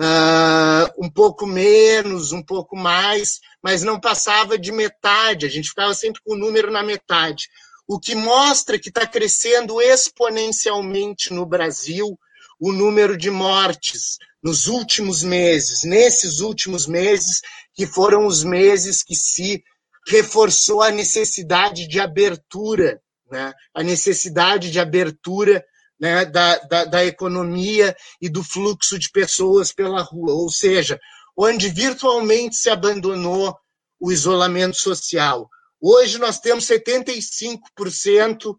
uh, 0.00 1.04
um 1.04 1.10
pouco 1.10 1.46
menos, 1.46 2.32
um 2.32 2.42
pouco 2.42 2.76
mais, 2.76 3.40
mas 3.62 3.82
não 3.82 4.00
passava 4.00 4.58
de 4.58 4.72
metade. 4.72 5.46
A 5.46 5.48
gente 5.48 5.68
ficava 5.68 5.94
sempre 5.94 6.20
com 6.24 6.34
o 6.34 6.38
número 6.38 6.70
na 6.70 6.82
metade. 6.82 7.48
O 7.86 7.98
que 7.98 8.14
mostra 8.14 8.78
que 8.78 8.88
está 8.88 9.06
crescendo 9.06 9.80
exponencialmente 9.80 11.32
no 11.32 11.44
Brasil 11.44 12.18
o 12.60 12.72
número 12.72 13.16
de 13.16 13.30
mortes 13.30 14.18
nos 14.42 14.66
últimos 14.66 15.22
meses, 15.22 15.82
nesses 15.82 16.40
últimos 16.40 16.86
meses, 16.86 17.40
que 17.74 17.86
foram 17.86 18.26
os 18.26 18.44
meses 18.44 19.02
que 19.02 19.14
se 19.14 19.62
reforçou 20.06 20.82
a 20.82 20.90
necessidade 20.90 21.86
de 21.86 22.00
abertura 22.00 23.00
né? 23.32 23.54
a 23.74 23.82
necessidade 23.82 24.70
de 24.70 24.78
abertura 24.78 25.64
né, 26.02 26.24
da, 26.24 26.58
da, 26.58 26.84
da 26.84 27.04
economia 27.04 27.96
e 28.20 28.28
do 28.28 28.42
fluxo 28.42 28.98
de 28.98 29.08
pessoas 29.08 29.70
pela 29.72 30.02
rua, 30.02 30.32
ou 30.32 30.50
seja, 30.50 30.98
onde 31.36 31.68
virtualmente 31.68 32.56
se 32.56 32.68
abandonou 32.68 33.56
o 34.00 34.10
isolamento 34.10 34.76
social. 34.76 35.48
Hoje 35.80 36.18
nós 36.18 36.40
temos 36.40 36.64
75% 36.64 38.56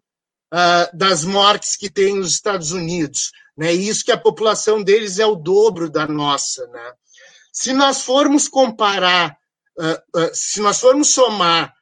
ah, 0.54 0.90
das 0.94 1.26
mortes 1.26 1.76
que 1.76 1.90
tem 1.90 2.16
nos 2.16 2.32
Estados 2.32 2.72
Unidos. 2.72 3.32
Né? 3.58 3.74
Isso 3.74 4.06
que 4.06 4.14
a 4.14 4.18
população 4.18 4.82
deles 4.82 5.20
é 5.20 5.26
o 5.26 5.36
dobro 5.36 5.90
da 5.90 6.08
nossa. 6.08 6.66
Né? 6.68 6.94
Se 7.52 7.74
nós 7.74 8.04
formos 8.04 8.48
comparar, 8.48 9.38
ah, 9.78 10.02
ah, 10.16 10.32
se 10.34 10.62
nós 10.62 10.80
formos 10.80 11.10
somar 11.10 11.74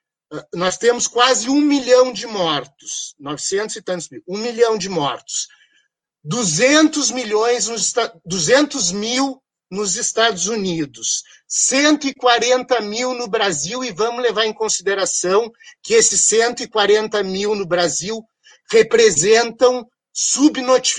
nós 0.53 0.77
temos 0.77 1.07
quase 1.07 1.49
um 1.49 1.59
milhão 1.59 2.13
de 2.13 2.25
mortos, 2.25 3.15
900 3.19 3.75
e 3.75 3.81
tantos 3.81 4.09
mil, 4.09 4.23
um 4.27 4.37
milhão 4.37 4.77
de 4.77 4.87
mortos. 4.87 5.47
200 6.23 7.11
milhões, 7.11 7.67
nos, 7.67 7.93
200 8.25 8.91
mil 8.91 9.41
nos 9.69 9.95
Estados 9.95 10.47
Unidos, 10.47 11.23
140 11.47 12.81
mil 12.81 13.13
no 13.13 13.27
Brasil, 13.27 13.83
e 13.83 13.91
vamos 13.91 14.21
levar 14.21 14.45
em 14.45 14.53
consideração 14.53 15.51
que 15.81 15.93
esses 15.93 16.25
140 16.25 17.23
mil 17.23 17.55
no 17.55 17.65
Brasil 17.65 18.23
representam 18.69 19.87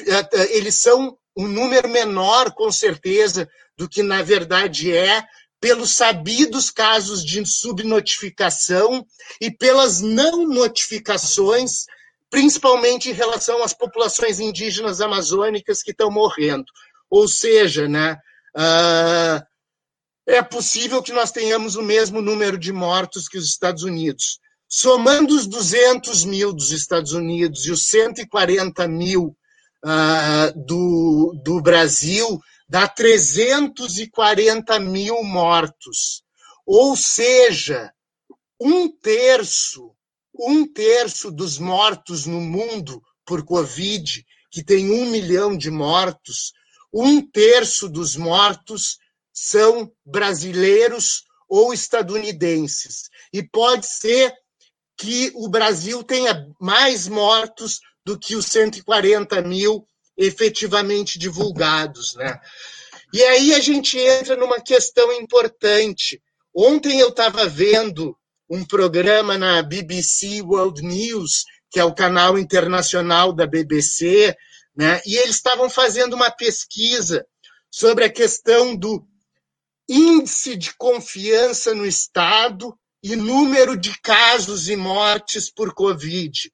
eh, 0.06 0.28
eh, 0.32 0.56
eles 0.56 0.76
são 0.76 1.16
um 1.36 1.46
número 1.46 1.88
menor, 1.88 2.52
com 2.52 2.72
certeza, 2.72 3.48
do 3.76 3.88
que 3.88 4.02
na 4.02 4.22
verdade 4.22 4.94
é, 4.94 5.22
pelos 5.62 5.92
sabidos 5.92 6.72
casos 6.72 7.24
de 7.24 7.46
subnotificação 7.46 9.06
e 9.40 9.48
pelas 9.48 10.00
não 10.00 10.44
notificações, 10.44 11.84
principalmente 12.28 13.08
em 13.08 13.12
relação 13.12 13.62
às 13.62 13.72
populações 13.72 14.40
indígenas 14.40 15.00
amazônicas 15.00 15.80
que 15.80 15.92
estão 15.92 16.10
morrendo. 16.10 16.64
Ou 17.08 17.28
seja, 17.28 17.86
né, 17.86 18.16
uh, 18.56 19.40
é 20.26 20.42
possível 20.42 21.00
que 21.00 21.12
nós 21.12 21.30
tenhamos 21.30 21.76
o 21.76 21.82
mesmo 21.82 22.20
número 22.20 22.58
de 22.58 22.72
mortos 22.72 23.28
que 23.28 23.38
os 23.38 23.48
Estados 23.48 23.84
Unidos. 23.84 24.40
Somando 24.68 25.32
os 25.32 25.46
200 25.46 26.24
mil 26.24 26.52
dos 26.52 26.72
Estados 26.72 27.12
Unidos 27.12 27.66
e 27.66 27.70
os 27.70 27.86
140 27.86 28.88
mil 28.88 29.36
uh, 29.84 30.66
do, 30.66 31.40
do 31.44 31.62
Brasil, 31.62 32.40
dá 32.72 32.88
340 32.88 34.80
mil 34.80 35.22
mortos. 35.22 36.22
Ou 36.64 36.96
seja, 36.96 37.92
um 38.58 38.88
terço, 38.88 39.94
um 40.34 40.66
terço 40.66 41.30
dos 41.30 41.58
mortos 41.58 42.24
no 42.24 42.40
mundo 42.40 43.02
por 43.26 43.44
Covid, 43.44 44.24
que 44.50 44.64
tem 44.64 44.90
um 44.90 45.04
milhão 45.10 45.54
de 45.54 45.70
mortos, 45.70 46.54
um 46.90 47.20
terço 47.20 47.90
dos 47.90 48.16
mortos 48.16 48.96
são 49.34 49.92
brasileiros 50.02 51.24
ou 51.46 51.74
estadunidenses. 51.74 53.10
E 53.34 53.42
pode 53.42 53.84
ser 53.84 54.32
que 54.96 55.30
o 55.34 55.46
Brasil 55.46 56.02
tenha 56.02 56.48
mais 56.58 57.06
mortos 57.06 57.80
do 58.02 58.18
que 58.18 58.34
os 58.34 58.46
140 58.46 59.42
mil 59.42 59.86
efetivamente 60.16 61.18
divulgados. 61.18 62.14
Né? 62.14 62.38
E 63.12 63.22
aí 63.22 63.54
a 63.54 63.60
gente 63.60 63.98
entra 63.98 64.36
numa 64.36 64.60
questão 64.60 65.12
importante. 65.12 66.22
Ontem 66.54 66.98
eu 66.98 67.08
estava 67.08 67.46
vendo 67.46 68.16
um 68.48 68.64
programa 68.64 69.38
na 69.38 69.62
BBC 69.62 70.42
World 70.42 70.82
News, 70.82 71.44
que 71.70 71.80
é 71.80 71.84
o 71.84 71.94
canal 71.94 72.38
internacional 72.38 73.32
da 73.32 73.46
BBC, 73.46 74.36
né? 74.76 75.00
e 75.06 75.16
eles 75.16 75.36
estavam 75.36 75.70
fazendo 75.70 76.14
uma 76.14 76.30
pesquisa 76.30 77.26
sobre 77.70 78.04
a 78.04 78.12
questão 78.12 78.76
do 78.76 79.06
índice 79.88 80.56
de 80.56 80.74
confiança 80.74 81.74
no 81.74 81.86
Estado 81.86 82.78
e 83.02 83.16
número 83.16 83.76
de 83.76 83.98
casos 84.00 84.68
e 84.68 84.76
mortes 84.76 85.50
por 85.50 85.74
Covid. 85.74 86.52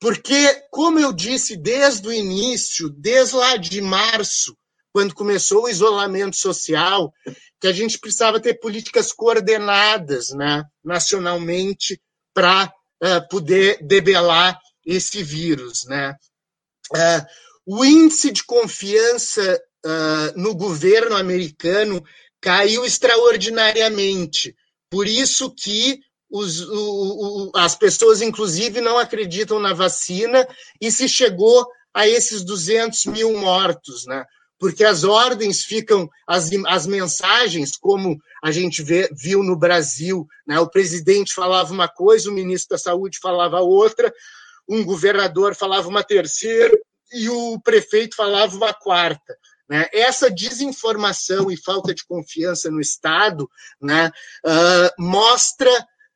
Porque, 0.00 0.54
como 0.70 0.98
eu 0.98 1.12
disse 1.12 1.56
desde 1.56 2.08
o 2.08 2.12
início, 2.12 2.88
desde 2.88 3.36
lá 3.36 3.56
de 3.56 3.82
março, 3.82 4.56
quando 4.92 5.14
começou 5.14 5.64
o 5.64 5.68
isolamento 5.68 6.36
social, 6.36 7.12
que 7.60 7.66
a 7.66 7.72
gente 7.72 7.98
precisava 7.98 8.40
ter 8.40 8.54
políticas 8.54 9.12
coordenadas 9.12 10.30
né, 10.30 10.64
nacionalmente 10.82 12.00
para 12.34 12.66
uh, 12.66 13.06
eh, 13.06 13.20
poder 13.28 13.78
debelar 13.82 14.58
esse 14.84 15.22
vírus. 15.22 15.84
Né? 15.84 16.14
Uh, 16.92 17.26
o 17.66 17.84
índice 17.84 18.32
de 18.32 18.42
confiança 18.42 19.62
uh, 19.84 20.40
no 20.40 20.54
governo 20.54 21.16
americano 21.16 22.02
caiu 22.40 22.84
extraordinariamente. 22.84 24.56
Por 24.90 25.06
isso 25.06 25.54
que 25.54 26.00
os, 26.30 26.60
o, 26.60 27.50
o, 27.50 27.52
as 27.56 27.74
pessoas, 27.74 28.22
inclusive, 28.22 28.80
não 28.80 28.98
acreditam 28.98 29.58
na 29.58 29.74
vacina 29.74 30.46
e 30.80 30.90
se 30.90 31.08
chegou 31.08 31.66
a 31.92 32.06
esses 32.06 32.44
200 32.44 33.06
mil 33.06 33.36
mortos, 33.36 34.06
né? 34.06 34.24
Porque 34.58 34.84
as 34.84 35.04
ordens 35.04 35.64
ficam, 35.64 36.08
as, 36.26 36.50
as 36.68 36.86
mensagens, 36.86 37.76
como 37.76 38.18
a 38.44 38.50
gente 38.50 38.82
vê, 38.82 39.08
viu 39.12 39.42
no 39.42 39.56
Brasil, 39.56 40.26
né? 40.46 40.60
O 40.60 40.70
presidente 40.70 41.34
falava 41.34 41.72
uma 41.72 41.88
coisa, 41.88 42.30
o 42.30 42.34
ministro 42.34 42.76
da 42.76 42.78
Saúde 42.78 43.18
falava 43.20 43.60
outra, 43.60 44.12
um 44.68 44.84
governador 44.84 45.56
falava 45.56 45.88
uma 45.88 46.04
terceira 46.04 46.78
e 47.12 47.28
o 47.28 47.60
prefeito 47.60 48.14
falava 48.14 48.54
uma 48.54 48.72
quarta. 48.72 49.36
Né? 49.68 49.88
Essa 49.92 50.30
desinformação 50.30 51.50
e 51.50 51.56
falta 51.56 51.94
de 51.94 52.04
confiança 52.04 52.70
no 52.70 52.80
Estado 52.80 53.48
né, 53.80 54.10
uh, 54.44 55.02
mostra 55.02 55.70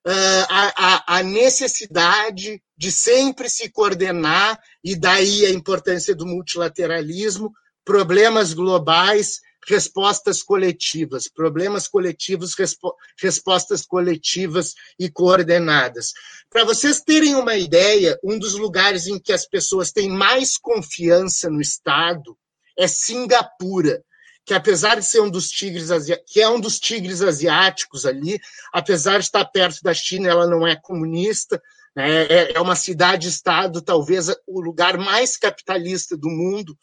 a, 0.07 1.19
a, 1.19 1.23
necessidade 1.23 2.63
de 2.77 2.93
sempre 2.93 3.49
se 3.49 3.71
coordenar, 3.71 4.61
e 4.83 4.95
daí 4.95 5.47
a 5.47 5.51
importância 5.51 6.15
do 6.15 6.27
multilateralismo, 6.27 7.53
problemas 7.85 8.53
globais, 8.53 9.41
respostas 9.67 10.43
coletivas, 10.43 11.27
problemas 11.27 11.89
coletivos, 11.89 12.55
respo 12.55 12.95
respostas 13.19 13.87
coletivas 13.87 14.75
e 14.99 15.09
coordenadas. 15.09 16.13
Para 16.51 16.65
vocês 16.65 17.01
terem 17.01 17.35
uma 17.35 17.57
ideia, 17.57 18.19
um 18.23 18.39
dos 18.39 18.55
lugares 18.55 19.07
em 19.07 19.19
que 19.19 19.33
as 19.33 19.47
pessoas 19.47 19.91
têm 19.91 20.11
mais 20.11 20.59
confiança 20.59 21.49
no 21.49 21.63
Estado 21.63 22.37
é 22.77 22.87
Singapura 22.87 24.05
que 24.45 24.53
apesar 24.53 24.97
de 24.97 25.07
ser 25.07 25.21
um 25.21 25.31
dos 25.31 25.49
tigres 25.49 25.89
que 26.27 26.41
é 26.41 26.49
um 26.49 26.61
dos 26.61 26.79
tigres 26.79 27.23
asiáticos 27.23 28.05
ali, 28.05 28.39
apesar 28.73 29.19
de 29.19 29.25
estar 29.25 29.45
perto 29.47 29.83
da 29.83 29.95
China, 29.95 30.29
ela 30.29 30.47
não 30.47 30.67
é 30.67 30.77
comunista, 30.77 31.61
né? 31.97 32.25
é, 32.25 32.53
é 32.53 32.61
uma 32.61 32.77
cidade-estado, 32.77 33.81
talvez 33.81 34.29
o 34.47 34.61
lugar 34.61 34.99
mais 34.99 35.37
capitalista 35.37 36.17
do 36.17 36.29
mundo, 36.29 36.77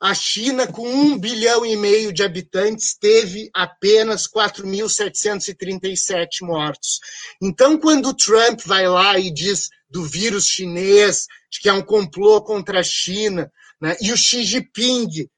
a 0.00 0.14
China, 0.14 0.66
com 0.66 0.88
um 0.88 1.18
bilhão 1.18 1.66
e 1.66 1.76
meio 1.76 2.10
de 2.12 2.24
habitantes, 2.24 2.96
teve 2.98 3.50
apenas 3.54 4.26
4.737 4.26 6.40
mortos. 6.40 6.98
Então, 7.40 7.78
quando 7.78 8.08
o 8.08 8.14
Trump 8.14 8.62
vai 8.64 8.88
lá 8.88 9.16
e 9.18 9.30
diz 9.30 9.68
do 9.88 10.02
vírus 10.02 10.46
chinês, 10.46 11.28
de 11.48 11.60
que 11.60 11.68
é 11.68 11.72
um 11.72 11.82
complô 11.82 12.42
contra 12.42 12.80
a 12.80 12.82
China, 12.82 13.48
né? 13.80 13.96
e 14.00 14.10
o 14.10 14.16
Xi 14.16 14.42
Jinping, 14.42 15.28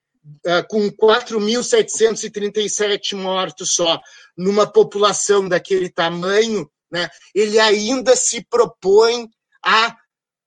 com 0.69 0.91
4.737 0.91 3.15
mortos 3.15 3.75
só, 3.75 4.01
numa 4.37 4.67
população 4.67 5.49
daquele 5.49 5.89
tamanho, 5.89 6.69
né, 6.91 7.09
ele 7.35 7.59
ainda 7.59 8.15
se 8.17 8.45
propõe 8.45 9.31
a 9.65 9.97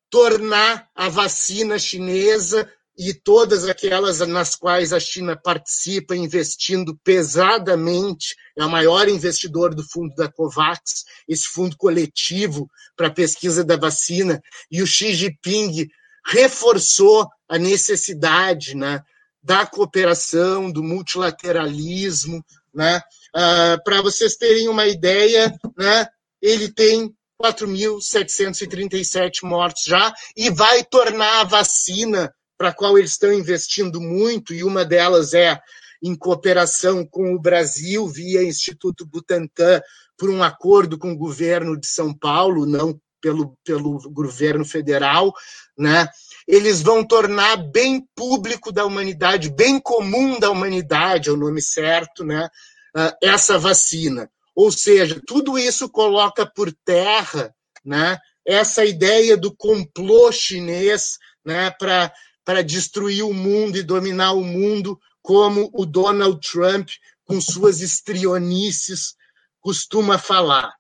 tornar 0.10 0.90
a 0.96 1.10
vacina 1.10 1.78
chinesa 1.78 2.72
e 2.98 3.14
todas 3.14 3.68
aquelas 3.68 4.20
nas 4.22 4.56
quais 4.56 4.92
a 4.92 5.00
China 5.00 5.36
participa, 5.36 6.16
investindo 6.16 6.98
pesadamente, 7.04 8.36
é 8.58 8.66
o 8.66 8.70
maior 8.70 9.08
investidor 9.08 9.76
do 9.76 9.88
fundo 9.88 10.16
da 10.16 10.32
COVAX, 10.32 11.06
esse 11.28 11.48
fundo 11.48 11.78
coletivo 11.78 12.68
para 12.96 13.08
a 13.08 13.14
pesquisa 13.14 13.64
da 13.64 13.78
vacina, 13.78 14.42
e 14.72 14.82
o 14.82 14.88
Xi 14.88 15.14
Jinping 15.14 15.88
reforçou 16.26 17.30
a 17.48 17.60
necessidade 17.60 18.76
né, 18.76 19.04
da 19.48 19.66
cooperação, 19.66 20.70
do 20.70 20.84
multilateralismo, 20.84 22.44
né? 22.74 23.02
Uh, 23.34 23.82
Para 23.82 24.02
vocês 24.02 24.36
terem 24.36 24.68
uma 24.68 24.86
ideia, 24.88 25.58
né? 25.78 26.06
ele 26.42 26.70
tem 26.70 27.16
4.737 27.42 29.44
mortos 29.44 29.84
já 29.86 30.14
e 30.36 30.50
vai 30.50 30.84
tornar 30.84 31.40
a 31.40 31.46
vacina 31.46 32.30
para 32.58 32.70
a 32.70 32.74
qual 32.74 32.98
eles 32.98 33.12
estão 33.12 33.32
investindo 33.32 34.02
muito, 34.02 34.54
e 34.54 34.66
uma 34.66 34.84
delas 34.84 35.34
é, 35.34 35.58
em 36.04 36.14
cooperação 36.14 37.06
com 37.06 37.34
o 37.34 37.40
Brasil, 37.40 38.06
via 38.06 38.44
Instituto 38.44 39.06
Butantan, 39.06 39.82
por 40.18 40.30
um 40.30 40.44
acordo 40.44 40.98
com 40.98 41.14
o 41.14 41.18
governo 41.18 41.80
de 41.80 41.88
São 41.88 42.14
Paulo, 42.14 42.66
não 42.66 43.00
pelo, 43.22 43.58
pelo 43.64 43.98
governo 44.12 44.66
federal, 44.66 45.34
né? 45.78 46.10
Eles 46.48 46.82
vão 46.82 47.04
tornar 47.04 47.58
bem 47.58 48.08
público 48.16 48.72
da 48.72 48.86
humanidade, 48.86 49.50
bem 49.50 49.80
comum 49.80 50.40
da 50.40 50.50
humanidade, 50.50 51.30
é 51.30 51.32
o 51.32 51.38
nome 51.38 51.62
certo, 51.62 52.24
né? 52.24 52.50
Ah, 52.96 53.16
essa 53.22 53.60
vacina. 53.60 54.32
Ou 54.56 54.72
seja, 54.72 55.22
tudo 55.28 55.60
isso 55.60 55.90
coloca 55.90 56.46
por 56.46 56.74
terra 56.86 57.54
né, 57.86 58.18
essa 58.46 58.84
ideia 58.84 59.38
do 59.38 59.56
complô 59.56 60.32
chinês 60.32 61.20
né, 61.46 61.70
para 61.70 62.62
destruir 62.66 63.24
o 63.24 63.34
mundo 63.34 63.78
e 63.78 63.84
dominar 63.84 64.32
o 64.32 64.44
mundo, 64.44 65.00
como 65.22 65.70
o 65.74 65.86
Donald 65.86 66.40
Trump, 66.40 66.90
com 67.24 67.40
suas 67.40 67.82
estrionices, 67.82 69.16
costuma 69.60 70.18
falar. 70.18 70.74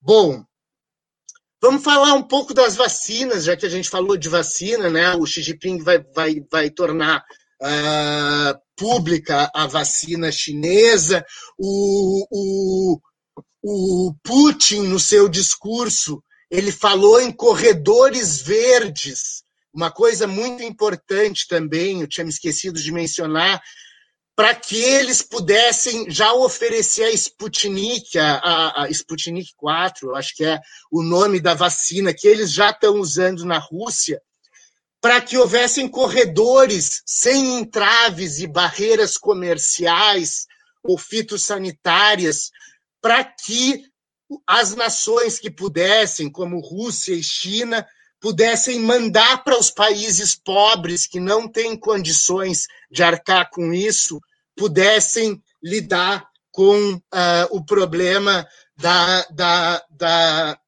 Bom, 0.00 0.44
vamos 1.62 1.84
falar 1.84 2.14
um 2.14 2.22
pouco 2.22 2.52
das 2.52 2.74
vacinas, 2.74 3.44
já 3.44 3.56
que 3.56 3.64
a 3.64 3.68
gente 3.68 3.88
falou 3.88 4.16
de 4.16 4.28
vacina, 4.28 4.90
né? 4.90 5.14
O 5.14 5.24
Xi 5.24 5.40
Jinping 5.40 5.78
vai, 5.78 6.04
vai, 6.12 6.44
vai 6.50 6.68
tornar 6.68 7.24
uh, 7.62 8.58
pública 8.76 9.48
a 9.54 9.68
vacina 9.68 10.32
chinesa. 10.32 11.24
O, 11.56 12.26
o, 12.32 13.00
o 13.62 14.14
Putin, 14.24 14.82
no 14.88 14.98
seu 14.98 15.28
discurso, 15.28 16.20
ele 16.50 16.72
falou 16.72 17.20
em 17.20 17.30
corredores 17.30 18.42
verdes, 18.42 19.44
uma 19.72 19.90
coisa 19.90 20.26
muito 20.26 20.64
importante 20.64 21.46
também, 21.48 22.00
eu 22.00 22.08
tinha 22.08 22.24
me 22.24 22.30
esquecido 22.30 22.78
de 22.78 22.92
mencionar, 22.92 23.62
para 24.42 24.56
que 24.56 24.76
eles 24.76 25.22
pudessem 25.22 26.10
já 26.10 26.32
oferecer 26.32 27.04
a 27.04 27.10
Sputnik, 27.12 28.18
a, 28.18 28.38
a, 28.38 28.82
a, 28.82 28.90
Sputnik 28.90 29.54
4, 29.54 30.16
acho 30.16 30.34
que 30.34 30.44
é 30.44 30.58
o 30.90 31.00
nome 31.00 31.38
da 31.38 31.54
vacina, 31.54 32.12
que 32.12 32.26
eles 32.26 32.52
já 32.52 32.70
estão 32.70 32.96
usando 32.96 33.44
na 33.44 33.58
Rússia, 33.58 34.20
para 35.00 35.20
que 35.20 35.38
houvessem 35.38 35.88
corredores 35.88 37.02
sem 37.06 37.60
entraves 37.60 38.40
e 38.40 38.48
barreiras 38.48 39.16
comerciais 39.16 40.48
ou 40.82 40.98
fitossanitárias, 40.98 42.50
para 43.00 43.22
que 43.22 43.84
as 44.44 44.74
nações 44.74 45.38
que 45.38 45.52
pudessem, 45.52 46.28
como 46.28 46.58
Rússia 46.58 47.14
e 47.14 47.22
China, 47.22 47.86
pudessem 48.18 48.80
mandar 48.80 49.44
para 49.44 49.56
os 49.56 49.70
países 49.70 50.34
pobres 50.34 51.06
que 51.06 51.20
não 51.20 51.46
têm 51.46 51.76
condições 51.76 52.66
de 52.90 53.04
arcar 53.04 53.48
com 53.48 53.72
isso, 53.72 54.20
pudessem 54.56 55.42
lidar 55.62 56.26
com 56.50 56.94
uh, 56.94 57.00
o 57.50 57.64
problema 57.64 58.46
da, 58.76 59.26
da, 59.30 59.82
da, 59.90 60.58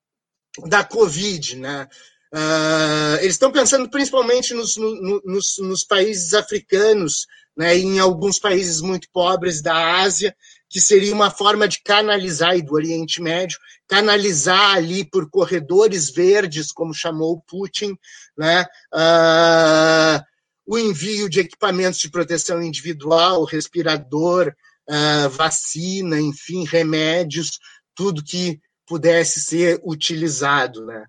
da 0.66 0.84
Covid. 0.84 1.56
Né? 1.56 1.88
Uh, 2.32 3.16
eles 3.20 3.34
estão 3.34 3.52
pensando 3.52 3.88
principalmente 3.88 4.54
nos, 4.54 4.76
no, 4.76 5.22
nos, 5.24 5.58
nos 5.58 5.84
países 5.84 6.34
africanos, 6.34 7.26
né, 7.56 7.76
em 7.76 8.00
alguns 8.00 8.38
países 8.38 8.80
muito 8.80 9.08
pobres 9.12 9.62
da 9.62 10.00
Ásia, 10.00 10.34
que 10.68 10.80
seria 10.80 11.14
uma 11.14 11.30
forma 11.30 11.68
de 11.68 11.80
canalizar, 11.80 12.56
e 12.56 12.62
do 12.62 12.74
Oriente 12.74 13.22
Médio, 13.22 13.56
canalizar 13.86 14.74
ali 14.74 15.04
por 15.04 15.30
corredores 15.30 16.10
verdes, 16.10 16.72
como 16.72 16.92
chamou 16.92 17.40
Putin, 17.46 17.96
né, 18.36 18.66
uh, 18.92 20.24
o 20.66 20.78
envio 20.78 21.28
de 21.28 21.40
equipamentos 21.40 22.00
de 22.00 22.10
proteção 22.10 22.62
individual, 22.62 23.44
respirador, 23.44 24.54
uh, 24.88 25.28
vacina, 25.30 26.20
enfim, 26.20 26.64
remédios, 26.64 27.58
tudo 27.94 28.24
que 28.24 28.60
pudesse 28.86 29.40
ser 29.40 29.80
utilizado. 29.84 30.84
Né. 30.86 31.04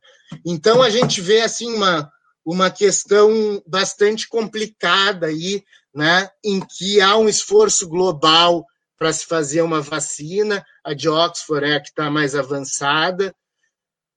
Então, 0.46 0.82
a 0.82 0.90
gente 0.90 1.22
vê 1.22 1.42
assim 1.42 1.74
uma, 1.74 2.10
uma 2.46 2.70
questão 2.70 3.62
bastante 3.66 4.28
complicada 4.28 5.28
aí, 5.28 5.64
né, 5.94 6.30
em 6.44 6.60
que 6.60 7.00
há 7.00 7.16
um 7.16 7.30
esforço 7.30 7.88
global 7.88 8.66
para 8.98 9.12
se 9.12 9.26
fazer 9.26 9.62
uma 9.62 9.82
vacina, 9.82 10.66
a 10.84 10.94
de 10.94 11.10
Oxford 11.10 11.66
é 11.66 11.76
a 11.76 11.82
que 11.82 11.90
está 11.90 12.10
mais 12.10 12.36
avançada. 12.36 13.36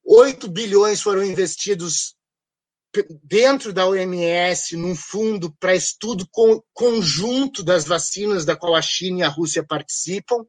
8 0.05 0.49
bilhões 0.49 1.01
foram 1.01 1.24
investidos 1.24 2.14
dentro 3.22 3.72
da 3.72 3.86
OMS 3.86 4.76
num 4.76 4.95
fundo 4.95 5.55
para 5.61 5.74
estudo 5.74 6.26
conjunto 6.72 7.62
das 7.62 7.84
vacinas 7.84 8.45
da 8.45 8.57
qual 8.57 8.74
a 8.74 8.82
China 8.82 9.20
e 9.20 9.22
a 9.22 9.28
Rússia 9.28 9.62
participam, 9.62 10.45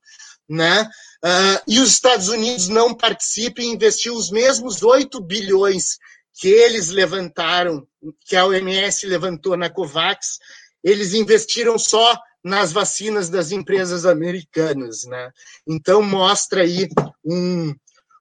né? 0.47 0.89
Uh, 1.23 1.61
e 1.67 1.79
os 1.79 1.91
Estados 1.91 2.29
Unidos 2.29 2.67
não 2.69 2.95
participam 2.95 3.61
e 3.61 3.67
investiu 3.67 4.15
os 4.15 4.31
mesmos 4.31 4.81
8 4.81 5.21
bilhões 5.21 5.97
que 6.33 6.47
eles 6.47 6.89
levantaram, 6.89 7.85
que 8.25 8.35
a 8.35 8.45
OMS 8.45 9.05
levantou 9.05 9.57
na 9.57 9.69
COVAX, 9.69 10.39
eles 10.81 11.13
investiram 11.13 11.77
só 11.77 12.17
nas 12.41 12.71
vacinas 12.71 13.29
das 13.29 13.51
empresas 13.51 14.05
americanas. 14.05 15.03
Né? 15.03 15.31
Então, 15.67 16.01
mostra 16.01 16.61
aí 16.61 16.87
um, 17.25 17.75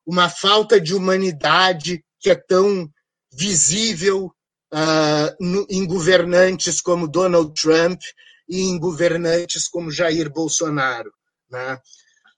uma 0.04 0.28
falta 0.28 0.80
de 0.80 0.94
humanidade 0.94 2.04
que 2.18 2.30
é 2.30 2.34
tão 2.34 2.90
visível 3.38 4.32
uh, 4.72 5.36
no, 5.38 5.66
em 5.70 5.86
governantes 5.86 6.80
como 6.80 7.08
Donald 7.08 7.52
Trump 7.54 8.00
e 8.48 8.62
em 8.62 8.78
governantes 8.78 9.68
como 9.68 9.90
Jair 9.90 10.30
Bolsonaro. 10.30 11.12
Né? 11.50 11.78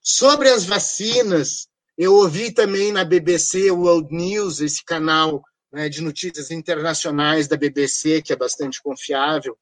Sobre 0.03 0.49
as 0.49 0.65
vacinas, 0.65 1.67
eu 1.97 2.13
ouvi 2.13 2.51
também 2.51 2.91
na 2.91 3.03
BBC 3.03 3.71
World 3.71 4.13
News, 4.13 4.59
esse 4.59 4.83
canal 4.83 5.41
né, 5.71 5.87
de 5.89 6.01
notícias 6.01 6.51
internacionais 6.51 7.47
da 7.47 7.55
BBC, 7.55 8.21
que 8.21 8.33
é 8.33 8.35
bastante 8.35 8.81
confiável, 8.81 9.57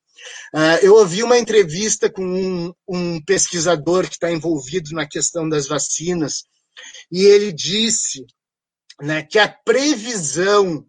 Uh, 0.53 0.83
eu 0.83 0.95
ouvi 0.95 1.23
uma 1.23 1.37
entrevista 1.37 2.09
com 2.09 2.23
um, 2.23 2.73
um 2.87 3.23
pesquisador 3.23 4.07
que 4.07 4.15
está 4.15 4.31
envolvido 4.31 4.91
na 4.91 5.07
questão 5.07 5.47
das 5.47 5.67
vacinas, 5.67 6.43
e 7.11 7.23
ele 7.23 7.51
disse 7.51 8.25
né, 9.01 9.23
que 9.23 9.37
a 9.37 9.47
previsão 9.47 10.85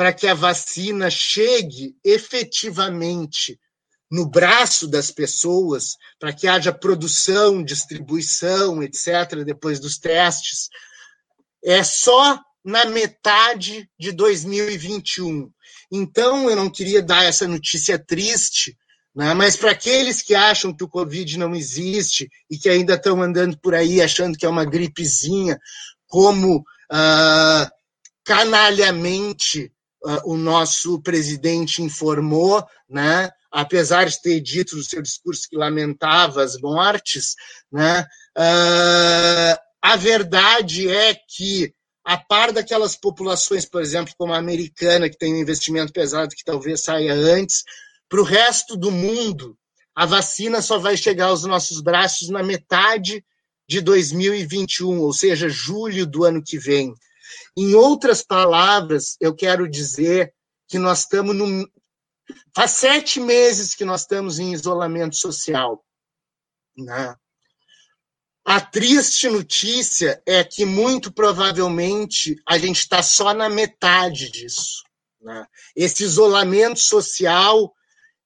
para 0.00 0.14
que 0.14 0.26
a 0.26 0.32
vacina 0.32 1.10
chegue 1.10 1.94
efetivamente 2.02 3.60
no 4.10 4.26
braço 4.26 4.88
das 4.88 5.10
pessoas, 5.10 5.98
para 6.18 6.32
que 6.32 6.48
haja 6.48 6.72
produção, 6.72 7.62
distribuição, 7.62 8.82
etc., 8.82 9.44
depois 9.44 9.78
dos 9.78 9.98
testes, 9.98 10.70
é 11.62 11.84
só 11.84 12.40
na 12.64 12.86
metade 12.86 13.90
de 13.98 14.10
2021. 14.12 15.52
Então, 15.92 16.48
eu 16.48 16.56
não 16.56 16.70
queria 16.70 17.02
dar 17.02 17.26
essa 17.26 17.46
notícia 17.46 17.98
triste, 17.98 18.74
né? 19.14 19.34
mas 19.34 19.54
para 19.54 19.72
aqueles 19.72 20.22
que 20.22 20.34
acham 20.34 20.74
que 20.74 20.82
o 20.82 20.88
Covid 20.88 21.38
não 21.38 21.54
existe 21.54 22.26
e 22.50 22.56
que 22.56 22.70
ainda 22.70 22.94
estão 22.94 23.22
andando 23.22 23.60
por 23.60 23.74
aí 23.74 24.00
achando 24.00 24.38
que 24.38 24.46
é 24.46 24.48
uma 24.48 24.64
gripezinha, 24.64 25.60
como 26.06 26.64
ah, 26.90 27.70
canalhamente 28.24 29.70
o 30.24 30.36
nosso 30.36 31.00
presidente 31.02 31.82
informou, 31.82 32.64
né? 32.88 33.30
apesar 33.50 34.04
de 34.04 34.20
ter 34.22 34.40
dito 34.40 34.76
no 34.76 34.82
seu 34.82 35.02
discurso 35.02 35.48
que 35.48 35.56
lamentava 35.56 36.42
as 36.42 36.58
mortes, 36.60 37.34
né? 37.70 38.06
Ah, 38.36 39.60
a 39.82 39.96
verdade 39.96 40.88
é 40.88 41.14
que 41.14 41.74
a 42.04 42.16
par 42.16 42.52
daquelas 42.52 42.96
populações, 42.96 43.64
por 43.64 43.82
exemplo, 43.82 44.14
como 44.16 44.32
a 44.32 44.38
americana, 44.38 45.08
que 45.08 45.18
tem 45.18 45.34
um 45.34 45.40
investimento 45.40 45.92
pesado 45.92 46.34
que 46.34 46.44
talvez 46.44 46.82
saia 46.82 47.12
antes, 47.12 47.64
para 48.08 48.20
o 48.20 48.24
resto 48.24 48.76
do 48.76 48.90
mundo, 48.90 49.56
a 49.94 50.06
vacina 50.06 50.62
só 50.62 50.78
vai 50.78 50.96
chegar 50.96 51.26
aos 51.26 51.44
nossos 51.44 51.80
braços 51.80 52.28
na 52.28 52.42
metade 52.42 53.24
de 53.68 53.80
2021, 53.80 55.00
ou 55.00 55.12
seja, 55.12 55.48
julho 55.48 56.06
do 56.06 56.24
ano 56.24 56.42
que 56.42 56.58
vem. 56.58 56.94
Em 57.56 57.74
outras 57.74 58.22
palavras, 58.22 59.16
eu 59.20 59.34
quero 59.34 59.68
dizer 59.68 60.32
que 60.68 60.78
nós 60.78 61.00
estamos 61.00 61.34
no. 61.36 61.68
Faz 62.54 62.72
sete 62.72 63.18
meses 63.20 63.74
que 63.74 63.84
nós 63.84 64.02
estamos 64.02 64.38
em 64.38 64.52
isolamento 64.52 65.16
social. 65.16 65.84
Né? 66.76 67.14
A 68.44 68.60
triste 68.60 69.28
notícia 69.28 70.22
é 70.26 70.42
que, 70.42 70.64
muito 70.64 71.12
provavelmente, 71.12 72.36
a 72.46 72.56
gente 72.56 72.78
está 72.78 73.02
só 73.02 73.34
na 73.34 73.48
metade 73.48 74.30
disso. 74.30 74.82
Né? 75.20 75.46
Esse 75.76 76.04
isolamento 76.04 76.78
social 76.78 77.74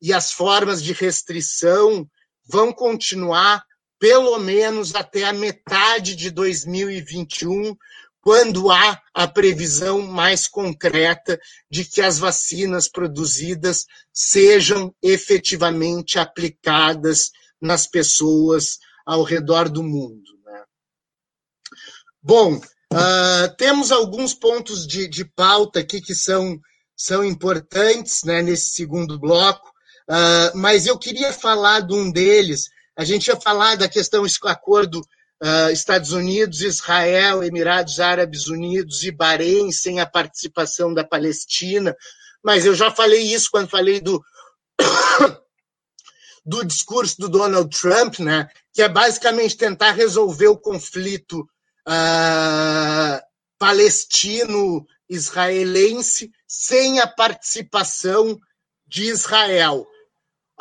e 0.01 0.13
as 0.13 0.33
formas 0.33 0.83
de 0.83 0.93
restrição 0.93 2.09
vão 2.47 2.73
continuar 2.73 3.65
pelo 3.99 4.39
menos 4.39 4.95
até 4.95 5.25
a 5.25 5.33
metade 5.33 6.15
de 6.15 6.31
2021, 6.31 7.75
quando 8.25 8.71
há 8.71 9.03
a 9.13 9.29
previsão 9.29 10.01
mais 10.01 10.49
concreta 10.49 11.39
de 11.71 11.85
que 11.85 12.01
as 12.01 12.19
vacinas 12.19 12.89
produzidas 12.89 13.85
sejam 14.11 14.95
efetivamente 15.03 16.19
aplicadas 16.19 17.31
nas 17.61 17.87
pessoas 17.87 18.79
ao 19.05 19.23
redor 19.23 19.69
do 19.69 19.83
mundo. 19.83 20.25
Né? 20.43 20.65
Bom, 22.23 22.55
uh, 22.57 23.57
temos 23.59 23.93
alguns 23.93 24.33
pontos 24.33 24.87
de, 24.87 25.07
de 25.07 25.27
pauta 25.27 25.81
aqui 25.81 26.01
que 26.01 26.15
são, 26.15 26.59
são 26.97 27.23
importantes 27.23 28.23
né, 28.25 28.41
nesse 28.41 28.71
segundo 28.71 29.21
bloco, 29.21 29.69
uh, 30.09 30.57
mas 30.57 30.87
eu 30.87 30.99
queria 30.99 31.31
falar 31.31 31.81
de 31.81 31.93
um 31.93 32.11
deles. 32.11 32.71
A 32.97 33.05
gente 33.05 33.27
ia 33.27 33.39
falar 33.39 33.77
da 33.77 33.87
questão 33.87 34.25
do 34.25 34.49
acordo 34.49 35.03
Estados 35.73 36.13
Unidos, 36.13 36.63
Israel, 36.63 37.43
Emirados 37.43 38.01
Árabes 38.01 38.47
Unidos 38.47 39.03
e 39.03 39.11
Bahrein, 39.11 39.71
sem 39.73 40.01
a 40.01 40.07
participação 40.07 40.95
da 40.95 41.05
Palestina, 41.05 41.95
mas 42.43 42.65
eu 42.65 42.75
já 42.75 42.91
falei 42.91 43.23
isso 43.23 43.51
quando 43.51 43.69
falei 43.69 44.01
do 44.01 44.25
do 46.45 46.65
discurso 46.65 47.17
do 47.19 47.29
Donald 47.29 47.69
Trump, 47.77 48.19
né, 48.19 48.49
que 48.73 48.83
é 48.83 48.89
basicamente 48.89 49.57
tentar 49.57 49.93
resolver 49.93 50.49
o 50.49 50.59
conflito 50.59 51.49
uh, 51.89 53.21
palestino-israelense 53.59 56.31
sem 56.47 57.01
a 57.01 57.07
participação 57.07 58.39
de 58.87 59.05
Israel. 59.05 59.87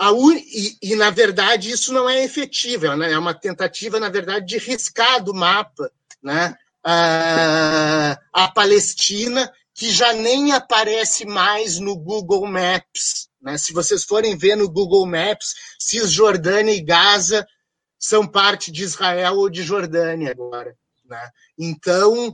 E, 0.02 0.78
e, 0.82 0.96
na 0.96 1.10
verdade, 1.10 1.70
isso 1.70 1.94
não 1.94 2.10
é 2.10 2.24
efetivo, 2.24 2.96
né? 2.96 3.12
é 3.12 3.18
uma 3.18 3.34
tentativa, 3.34 4.00
na 4.00 4.10
verdade, 4.10 4.46
de 4.46 4.58
riscar 4.58 5.24
do 5.24 5.34
mapa 5.34 5.92
né? 6.22 6.56
uh, 6.86 8.18
a 8.34 8.48
Palestina, 8.54 9.52
que 9.74 9.92
já 9.92 10.14
nem 10.14 10.52
aparece 10.52 11.26
mais 11.26 11.80
no 11.80 11.96
Google 11.96 12.46
Maps. 12.48 13.30
Né? 13.42 13.58
Se 13.58 13.74
vocês 13.74 14.04
forem 14.04 14.38
ver 14.38 14.56
no 14.56 14.70
Google 14.70 15.06
Maps, 15.06 15.54
Cisjordânia 15.80 16.74
e 16.74 16.82
Gaza 16.82 17.46
são 18.00 18.28
parte 18.28 18.72
de 18.72 18.84
Israel 18.84 19.36
ou 19.36 19.50
de 19.50 19.64
Jordânia 19.64 20.32
agora. 20.32 20.76
Né? 21.06 21.30
Então, 21.58 22.34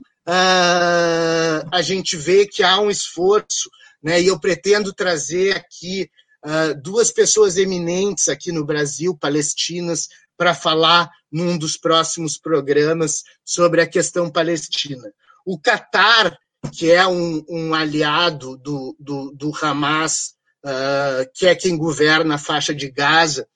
a 1.72 1.82
gente 1.82 2.16
vê 2.16 2.46
que 2.46 2.64
há 2.64 2.80
um 2.80 2.90
esforço, 2.90 3.70
né? 4.02 4.22
e 4.22 4.28
eu 4.28 4.40
pretendo 4.40 4.94
trazer 4.94 5.56
aqui 5.56 6.10
uh, 6.46 6.80
duas 6.82 7.12
pessoas 7.12 7.58
eminentes 7.58 8.30
aqui 8.30 8.52
no 8.52 8.66
Brasil, 8.66 9.16
palestinas, 9.18 10.08
para 10.38 10.54
falar 10.54 11.10
num 11.32 11.58
dos 11.58 11.76
próximos 11.76 12.38
programas 12.38 13.24
sobre 13.44 13.82
a 13.82 13.88
questão 13.88 14.32
palestina. 14.32 15.12
O 15.46 15.60
Catar, 15.60 16.38
que 16.74 16.92
é 16.92 17.06
um, 17.06 17.44
um 17.50 17.74
aliado 17.74 18.58
do, 18.58 18.96
do, 19.00 19.32
do 19.32 19.52
Hamas 19.62 20.36
uh, 20.66 21.30
que 21.34 21.48
é 21.48 21.56
quem 21.56 21.78
governa 21.78 22.36
a 22.36 22.40
faixa 22.40 22.74
de 22.74 22.90
Gaza, 22.90 23.48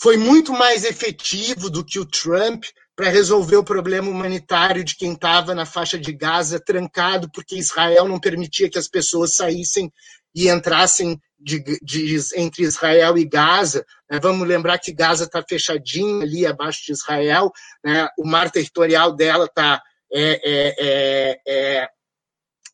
foi 0.00 0.16
muito 0.16 0.52
mais 0.52 0.84
efetivo 0.84 1.70
do 1.70 1.84
que 1.84 1.98
o 1.98 2.04
Trump 2.04 2.64
para 2.94 3.08
resolver 3.08 3.56
o 3.56 3.64
problema 3.64 4.10
humanitário 4.10 4.84
de 4.84 4.96
quem 4.96 5.12
estava 5.12 5.54
na 5.54 5.66
faixa 5.66 5.98
de 5.98 6.12
Gaza 6.12 6.60
trancado, 6.60 7.30
porque 7.30 7.56
Israel 7.56 8.08
não 8.08 8.18
permitia 8.18 8.70
que 8.70 8.78
as 8.78 8.88
pessoas 8.88 9.34
saíssem 9.34 9.92
e 10.36 10.50
entrassem 10.50 11.18
de, 11.40 11.60
de, 11.82 12.20
entre 12.36 12.62
Israel 12.62 13.16
e 13.16 13.24
Gaza. 13.24 13.84
Né? 14.10 14.20
Vamos 14.20 14.46
lembrar 14.46 14.78
que 14.78 14.92
Gaza 14.92 15.24
está 15.24 15.42
fechadinha 15.42 16.22
ali 16.22 16.46
abaixo 16.46 16.84
de 16.84 16.92
Israel, 16.92 17.50
né? 17.82 18.06
o 18.18 18.26
mar 18.26 18.50
territorial 18.50 19.16
dela 19.16 19.46
está 19.46 19.82
é, 20.12 20.40
é, 20.44 20.74
é, 20.78 21.40
é 21.46 21.88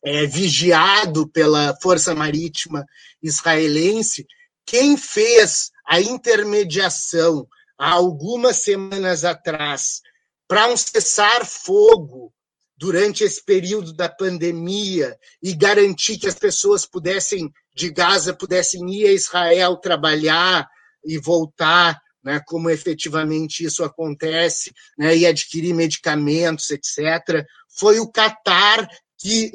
é, 0.05 0.25
vigiado 0.25 1.27
pela 1.29 1.75
Força 1.81 2.13
Marítima 2.13 2.85
israelense, 3.21 4.27
quem 4.65 4.97
fez 4.97 5.71
a 5.87 6.01
intermediação 6.01 7.47
há 7.77 7.91
algumas 7.91 8.57
semanas 8.57 9.23
atrás 9.23 10.01
para 10.45 10.67
um 10.67 10.75
cessar-fogo 10.75 12.33
durante 12.77 13.23
esse 13.23 13.43
período 13.43 13.93
da 13.93 14.09
pandemia 14.09 15.17
e 15.41 15.53
garantir 15.53 16.17
que 16.17 16.27
as 16.27 16.35
pessoas 16.35 16.85
pudessem 16.85 17.51
de 17.75 17.89
Gaza 17.89 18.33
pudessem 18.33 18.87
ir 18.93 19.07
a 19.07 19.11
Israel 19.11 19.77
trabalhar 19.77 20.67
e 21.05 21.17
voltar, 21.17 21.99
né, 22.23 22.39
como 22.45 22.69
efetivamente 22.69 23.65
isso 23.65 23.83
acontece, 23.83 24.71
né, 24.97 25.15
e 25.15 25.25
adquirir 25.25 25.73
medicamentos, 25.73 26.69
etc. 26.71 27.45
Foi 27.77 27.99
o 27.99 28.09
Catar 28.09 28.87
que, 29.17 29.51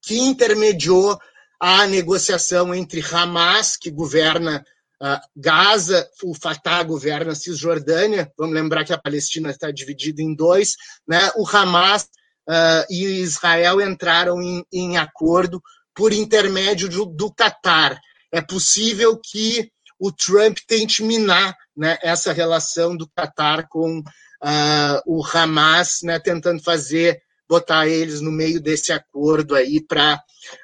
que 0.00 0.18
intermediou 0.18 1.18
a 1.60 1.86
negociação 1.86 2.74
entre 2.74 3.00
Hamas, 3.00 3.76
que 3.76 3.90
governa 3.90 4.64
uh, 5.00 5.20
Gaza, 5.36 6.08
o 6.22 6.34
Fatah 6.34 6.82
governa 6.82 7.34
Cisjordânia, 7.34 8.32
vamos 8.36 8.54
lembrar 8.54 8.84
que 8.84 8.92
a 8.92 8.98
Palestina 8.98 9.50
está 9.50 9.70
dividida 9.70 10.22
em 10.22 10.34
dois, 10.34 10.74
né? 11.06 11.30
o 11.36 11.46
Hamas 11.46 12.08
uh, 12.48 12.84
e 12.90 13.20
Israel 13.20 13.80
entraram 13.80 14.40
em, 14.42 14.64
em, 14.72 14.96
acordo 14.96 15.62
por 15.94 16.12
intermédio 16.12 16.88
do, 16.88 17.06
do 17.06 17.32
Qatar. 17.32 17.98
É 18.30 18.40
possível 18.40 19.18
que 19.22 19.70
o 19.98 20.10
Trump 20.10 20.58
tente 20.66 21.02
minar 21.02 21.54
né, 21.76 21.98
essa 22.02 22.32
relação 22.32 22.96
do 22.96 23.08
Qatar 23.08 23.68
com 23.68 23.98
uh, 23.98 25.02
o 25.06 25.24
Hamas, 25.24 26.00
né, 26.02 26.18
tentando 26.18 26.62
fazer 26.62 27.20
botar 27.48 27.86
eles 27.86 28.20
no 28.20 28.32
meio 28.32 28.60
desse 28.60 28.92
acordo 28.92 29.54
aí 29.54 29.84
para 29.84 30.14
uh, 30.14 30.16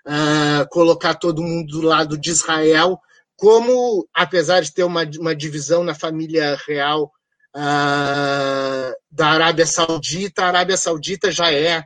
ah, 0.07 0.67
colocar 0.71 1.15
todo 1.15 1.43
mundo 1.43 1.67
do 1.67 1.83
lado 1.83 2.17
de 2.17 2.31
Israel, 2.31 2.99
como, 3.37 4.09
apesar 4.15 4.63
de 4.63 4.73
ter 4.73 4.85
uma, 4.85 5.05
uma 5.19 5.37
divisão 5.37 5.85
na 5.85 5.95
família 5.95 6.59
real 6.67 7.13
uh, 7.59 8.95
da 9.11 9.27
Arábia 9.27 9.67
Saudita, 9.67 10.45
a 10.45 10.49
Arábia 10.49 10.77
Saudita 10.77 11.33
já 11.33 11.53
é 11.53 11.85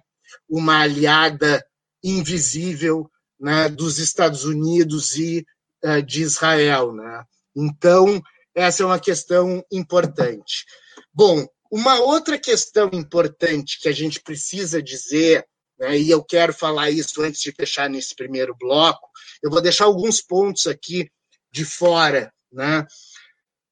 uma 0.49 0.81
aliada 0.81 1.65
invisível 2.05 3.11
né, 3.41 3.69
dos 3.69 3.99
Estados 3.99 4.45
Unidos 4.45 5.17
e 5.17 5.45
uh, 5.85 6.03
de 6.03 6.23
Israel. 6.23 6.93
Né? 6.93 7.25
Então, 7.57 8.21
essa 8.55 8.83
é 8.83 8.87
uma 8.87 9.01
questão 9.01 9.65
importante. 9.73 10.67
Bom, 11.13 11.47
uma 11.71 12.01
outra 12.01 12.39
questão 12.39 12.91
importante 12.93 13.81
que 13.81 13.89
a 13.89 13.93
gente 13.93 14.21
precisa 14.21 14.83
dizer, 14.83 15.47
né, 15.79 15.99
e 15.99 16.11
eu 16.11 16.23
quero 16.23 16.53
falar 16.53 16.91
isso 16.91 17.23
antes 17.23 17.41
de 17.41 17.51
fechar 17.51 17.89
nesse 17.89 18.15
primeiro 18.15 18.55
bloco, 18.55 19.09
eu 19.43 19.51
vou 19.51 19.63
deixar 19.63 19.87
alguns 19.87 20.21
pontos 20.21 20.67
aqui 20.67 21.11
de 21.51 21.65
fora, 21.65 22.33
né? 22.53 22.87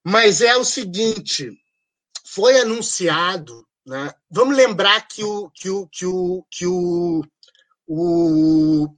Mas 0.03 0.41
é 0.41 0.57
o 0.57 0.65
seguinte, 0.65 1.51
foi 2.33 2.61
anunciado, 2.61 3.66
né? 3.85 4.12
Vamos 4.31 4.57
lembrar 4.57 5.07
que 5.09 5.24
o 5.24 5.51
que 5.51 5.68
o 5.68 5.87
que 5.89 6.07
o 6.07 6.45
que 6.51 6.66
o, 6.66 7.24
o, 7.87 8.89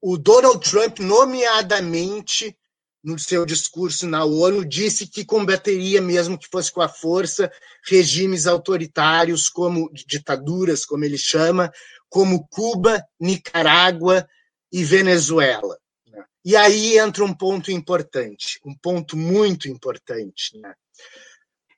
o 0.00 0.16
Donald 0.16 0.60
Trump 0.70 1.00
nomeadamente 1.00 2.56
no 3.02 3.18
seu 3.18 3.46
discurso 3.46 4.06
na 4.06 4.24
ONU, 4.24 4.64
disse 4.64 5.06
que 5.06 5.24
combateria, 5.24 6.02
mesmo 6.02 6.38
que 6.38 6.48
fosse 6.48 6.70
com 6.70 6.82
a 6.82 6.88
força, 6.88 7.50
regimes 7.86 8.46
autoritários, 8.46 9.48
como 9.48 9.90
ditaduras, 10.06 10.84
como 10.84 11.04
ele 11.04 11.16
chama, 11.16 11.72
como 12.10 12.46
Cuba, 12.48 13.02
Nicarágua 13.18 14.28
e 14.70 14.84
Venezuela. 14.84 15.78
Né? 16.06 16.22
E 16.44 16.54
aí 16.54 16.98
entra 16.98 17.24
um 17.24 17.32
ponto 17.32 17.70
importante, 17.70 18.60
um 18.66 18.74
ponto 18.76 19.16
muito 19.16 19.66
importante. 19.66 20.58
Né? 20.58 20.74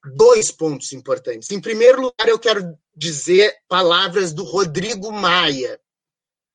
Dois 0.05 0.51
pontos 0.51 0.93
importantes. 0.93 1.51
Em 1.51 1.61
primeiro 1.61 2.01
lugar, 2.01 2.29
eu 2.29 2.39
quero 2.39 2.77
dizer 2.95 3.55
palavras 3.69 4.33
do 4.33 4.43
Rodrigo 4.43 5.13
Maia, 5.13 5.81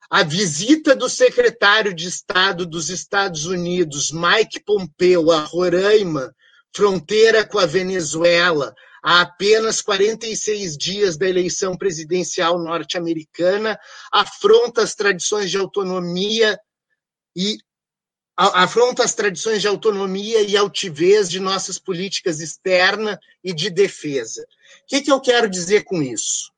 a 0.09 0.23
visita 0.23 0.95
do 0.95 1.09
secretário 1.09 1.93
de 1.93 2.07
Estado 2.07 2.65
dos 2.65 2.89
Estados 2.89 3.45
Unidos, 3.45 4.11
Mike 4.11 4.63
Pompeo, 4.63 5.31
a 5.31 5.39
Roraima, 5.41 6.33
fronteira 6.73 7.45
com 7.45 7.59
a 7.59 7.65
Venezuela, 7.65 8.73
a 9.03 9.21
apenas 9.21 9.81
46 9.81 10.77
dias 10.77 11.17
da 11.17 11.27
eleição 11.27 11.77
presidencial 11.77 12.59
norte-americana, 12.59 13.79
afronta 14.11 14.81
as 14.81 14.93
tradições 14.93 15.49
de 15.49 15.57
autonomia 15.57 16.57
e 17.35 17.57
afronta 18.37 19.03
as 19.03 19.15
tradições 19.15 19.61
de 19.61 19.67
autonomia 19.67 20.41
e 20.41 20.55
altivez 20.55 21.29
de 21.29 21.39
nossas 21.39 21.79
políticas 21.79 22.39
externa 22.39 23.19
e 23.43 23.51
de 23.51 23.69
defesa. 23.69 24.43
O 24.43 24.87
que, 24.87 25.01
que 25.01 25.11
eu 25.11 25.19
quero 25.19 25.49
dizer 25.49 25.83
com 25.83 26.01
isso? 26.03 26.51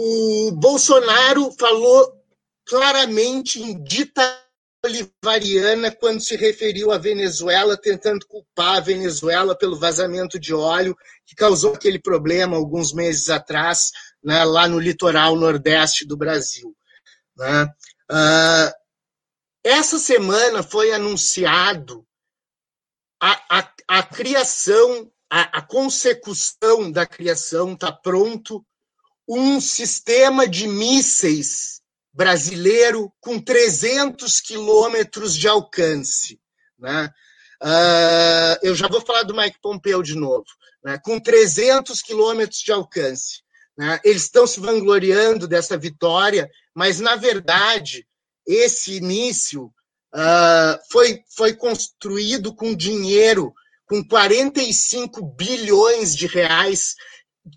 o 0.00 0.52
Bolsonaro 0.52 1.50
falou 1.58 2.22
claramente 2.64 3.60
em 3.60 3.82
dita 3.82 4.22
bolivariana 4.80 5.90
quando 5.90 6.20
se 6.20 6.36
referiu 6.36 6.92
à 6.92 6.98
Venezuela, 6.98 7.76
tentando 7.76 8.24
culpar 8.26 8.76
a 8.76 8.80
Venezuela 8.80 9.58
pelo 9.58 9.76
vazamento 9.76 10.38
de 10.38 10.54
óleo 10.54 10.96
que 11.26 11.34
causou 11.34 11.74
aquele 11.74 11.98
problema 11.98 12.56
alguns 12.56 12.92
meses 12.92 13.28
atrás, 13.28 13.90
né, 14.22 14.44
lá 14.44 14.68
no 14.68 14.78
litoral 14.78 15.34
nordeste 15.34 16.06
do 16.06 16.16
Brasil. 16.16 16.72
Né? 17.36 17.64
Uh, 18.08 18.77
essa 19.64 19.98
semana 19.98 20.62
foi 20.62 20.92
anunciado 20.92 22.06
a, 23.20 23.58
a, 23.58 23.72
a 23.88 24.02
criação, 24.02 25.10
a, 25.30 25.58
a 25.58 25.62
consecução 25.62 26.90
da 26.90 27.04
criação 27.06 27.72
está 27.72 27.92
pronto 27.92 28.64
um 29.28 29.60
sistema 29.60 30.48
de 30.48 30.66
mísseis 30.66 31.82
brasileiro 32.12 33.12
com 33.20 33.40
300 33.40 34.40
quilômetros 34.40 35.36
de 35.36 35.46
alcance. 35.46 36.40
Né? 36.78 37.12
Uh, 37.62 38.58
eu 38.62 38.74
já 38.74 38.88
vou 38.88 39.00
falar 39.00 39.24
do 39.24 39.36
Mike 39.36 39.58
Pompeo 39.60 40.02
de 40.02 40.14
novo. 40.14 40.46
Né? 40.82 40.98
Com 41.04 41.20
300 41.20 42.00
quilômetros 42.00 42.60
de 42.60 42.72
alcance. 42.72 43.42
Né? 43.76 44.00
Eles 44.02 44.22
estão 44.22 44.46
se 44.46 44.58
vangloriando 44.58 45.46
dessa 45.46 45.76
vitória, 45.76 46.50
mas, 46.74 46.98
na 46.98 47.14
verdade, 47.14 48.06
esse 48.48 48.96
início 48.96 49.66
uh, 50.14 50.78
foi, 50.90 51.22
foi 51.36 51.52
construído 51.52 52.54
com 52.54 52.74
dinheiro, 52.74 53.52
com 53.86 54.02
45 54.02 55.22
bilhões 55.22 56.16
de 56.16 56.26
reais 56.26 56.94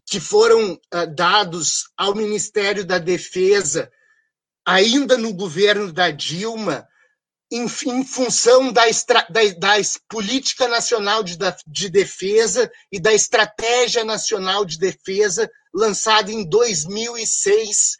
que 0.06 0.20
foram 0.20 0.74
uh, 0.74 1.16
dados 1.16 1.86
ao 1.96 2.14
Ministério 2.14 2.86
da 2.86 2.98
Defesa, 2.98 3.90
ainda 4.66 5.18
no 5.18 5.34
governo 5.34 5.94
da 5.94 6.12
Dilma, 6.12 6.86
em, 7.50 7.66
em 7.66 8.06
função 8.06 8.72
da, 8.72 8.84
da, 9.30 9.44
da, 9.58 9.74
política 10.10 10.68
nacional 10.68 11.24
de, 11.24 11.38
de 11.68 11.90
defesa 11.90 12.72
e 12.92 13.00
da 13.00 13.14
estratégia 13.14 14.06
nacional 14.06 14.64
de 14.64 14.78
defesa 14.78 15.50
lançada 15.74 16.32
em 16.32 16.48
2006 16.48 17.98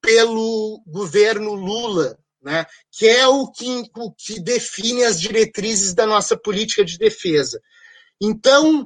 pelo 0.00 0.82
governo 0.86 1.54
Lula, 1.54 2.18
né, 2.44 2.66
que 2.92 3.06
é 3.06 3.26
o 3.26 3.50
que, 3.50 3.90
o 3.96 4.12
que 4.12 4.38
define 4.38 5.04
as 5.04 5.20
diretrizes 5.20 5.94
da 5.94 6.06
nossa 6.06 6.36
política 6.36 6.84
de 6.84 6.98
defesa. 6.98 7.60
Então, 8.20 8.84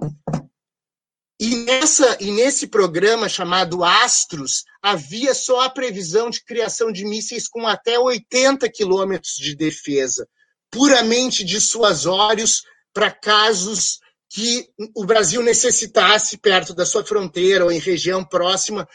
e, 1.41 1.57
nessa, 1.57 2.17
e 2.21 2.31
nesse 2.31 2.69
programa 2.69 3.29
chamado 3.29 3.85
Astros, 3.85 4.65
havia 4.83 5.35
só 5.35 5.63
a 5.63 5.71
previsão 5.71 6.31
de 6.31 6.45
criação 6.45 6.91
de 6.93 7.05
mísseis 7.05 7.49
com 7.49 7.67
até 7.67 7.99
80 7.99 8.69
quilômetros 8.71 9.35
de 9.35 9.55
defesa, 9.55 10.29
puramente 10.71 11.45
dissuasórios 11.45 12.63
para 12.93 13.11
casos 13.11 14.01
que 14.31 14.69
o 14.95 15.07
Brasil 15.07 15.43
necessitasse 15.43 16.37
perto 16.37 16.75
da 16.75 16.85
sua 16.85 17.05
fronteira 17.05 17.65
ou 17.65 17.73
em 17.73 17.79
região 17.79 18.25
próxima, 18.25 18.87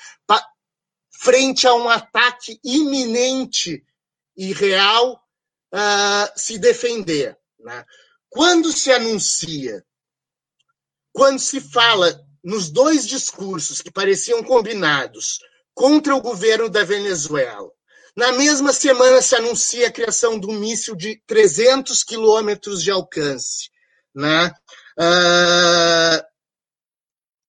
frente 1.23 1.65
a 1.65 1.73
um 1.73 1.89
ataque 1.89 2.59
iminente 2.63 3.83
e 4.35 4.53
real, 4.53 5.21
uh, 5.73 6.31
se 6.35 6.57
defender. 6.57 7.37
Né? 7.59 7.85
Quando 8.29 8.71
se 8.71 8.91
anuncia, 8.91 9.83
quando 11.11 11.39
se 11.39 11.61
fala 11.61 12.19
nos 12.43 12.69
dois 12.69 13.07
discursos 13.07 13.81
que 13.81 13.91
pareciam 13.91 14.43
combinados 14.43 15.39
contra 15.73 16.15
o 16.15 16.21
governo 16.21 16.69
da 16.69 16.83
Venezuela. 16.83 17.71
Na 18.15 18.31
mesma 18.33 18.71
semana 18.73 19.21
se 19.21 19.35
anuncia 19.35 19.87
a 19.87 19.91
criação 19.91 20.39
de 20.39 20.45
um 20.45 20.59
míssil 20.59 20.95
de 20.95 21.21
300 21.25 22.03
quilômetros 22.03 22.83
de 22.83 22.91
alcance. 22.91 23.69
Né? 24.13 24.53
Uh, 24.99 26.23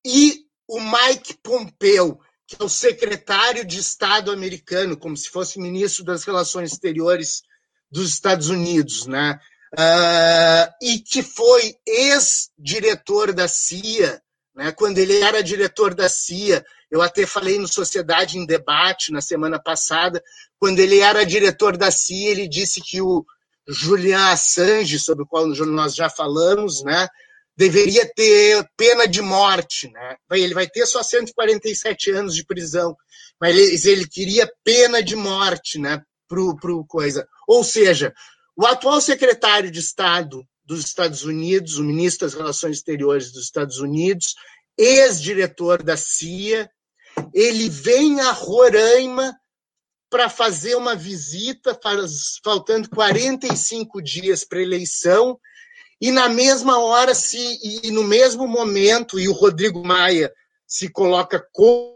e 0.07 0.45
o 0.67 0.81
Mike 0.81 1.39
Pompeo, 1.43 2.19
que 2.47 2.57
é 2.61 2.65
o 2.65 2.69
secretário 2.69 3.65
de 3.65 3.79
Estado 3.79 4.31
americano, 4.31 4.97
como 4.97 5.17
se 5.17 5.31
fosse 5.31 5.59
ministro 5.59 6.05
das 6.05 6.25
Relações 6.25 6.73
Exteriores 6.73 7.43
dos 7.91 8.11
Estados 8.11 8.49
Unidos, 8.49 9.07
né? 9.07 9.39
Uh, 9.73 10.73
e 10.83 10.99
que 11.01 11.23
foi 11.23 11.77
ex-diretor 11.87 13.33
da 13.33 13.49
CIA 13.49 14.23
né? 14.55 14.71
Quando 14.73 14.99
ele 14.99 15.21
era 15.21 15.43
diretor 15.43 15.95
da 15.95 16.09
CIA, 16.09 16.65
eu 16.91 17.03
até 17.03 17.27
falei 17.27 17.59
no 17.59 17.67
Sociedade 17.67 18.39
em 18.39 18.47
Debate 18.47 19.11
na 19.11 19.21
semana 19.21 19.59
passada, 19.59 20.23
quando 20.59 20.79
ele 20.79 21.01
era 21.01 21.27
diretor 21.27 21.77
da 21.77 21.91
CIA, 21.91 22.31
ele 22.31 22.49
disse 22.49 22.81
que 22.81 23.01
o 23.01 23.25
Julian 23.67 24.29
Assange, 24.29 24.99
sobre 24.99 25.25
o 25.25 25.27
qual 25.27 25.47
nós 25.47 25.95
já 25.95 26.09
falamos, 26.09 26.85
né, 26.85 27.09
deveria 27.57 28.11
ter 28.15 28.67
pena 28.77 29.07
de 29.07 29.21
morte. 29.21 29.91
Né? 29.91 30.17
Ele 30.33 30.55
vai 30.55 30.67
ter 30.67 30.87
só 30.87 31.03
147 31.03 32.11
anos 32.11 32.35
de 32.35 32.45
prisão, 32.45 32.97
mas 33.41 33.87
ele, 33.87 34.07
queria 34.07 34.51
pena 34.63 35.03
de 35.03 35.17
morte 35.17 35.79
né, 35.79 36.03
para 36.29 36.41
o 36.41 36.85
coisa. 36.87 37.27
Ou 37.47 37.63
seja, 37.63 38.13
o 38.57 38.67
atual 38.67 39.01
secretário 39.01 39.71
de 39.71 39.81
Estado 39.81 40.47
dos 40.65 40.81
Estados 40.81 41.25
Unidos, 41.25 41.79
o 41.79 41.85
ministro 41.85 42.27
das 42.27 42.35
Relações 42.35 42.79
Exteriores 42.79 43.31
dos 43.31 43.45
Estados 43.45 43.79
Unidos, 43.79 44.35
ex-diretor 44.79 45.83
da 45.83 45.97
CIA, 45.97 46.71
ele 47.33 47.69
vem 47.69 48.21
a 48.21 48.33
Roraima 48.33 49.37
para 50.11 50.29
fazer 50.29 50.77
uma 50.77 50.95
visita, 50.95 51.79
faz, 51.83 52.39
faltando 52.43 52.89
45 52.89 54.01
dias 54.01 54.45
para 54.45 54.63
eleição, 54.63 55.39
e 56.05 56.13
na 56.13 56.29
mesma 56.29 56.79
hora, 56.81 57.15
se, 57.15 57.39
e, 57.83 57.91
no 57.91 58.05
mesmo 58.05 58.47
momento, 58.47 59.19
e 59.19 59.27
o 59.27 59.33
Rodrigo 59.33 59.83
Maia 59.83 60.31
se 60.67 60.91
coloca 60.91 61.43
como 61.51 61.95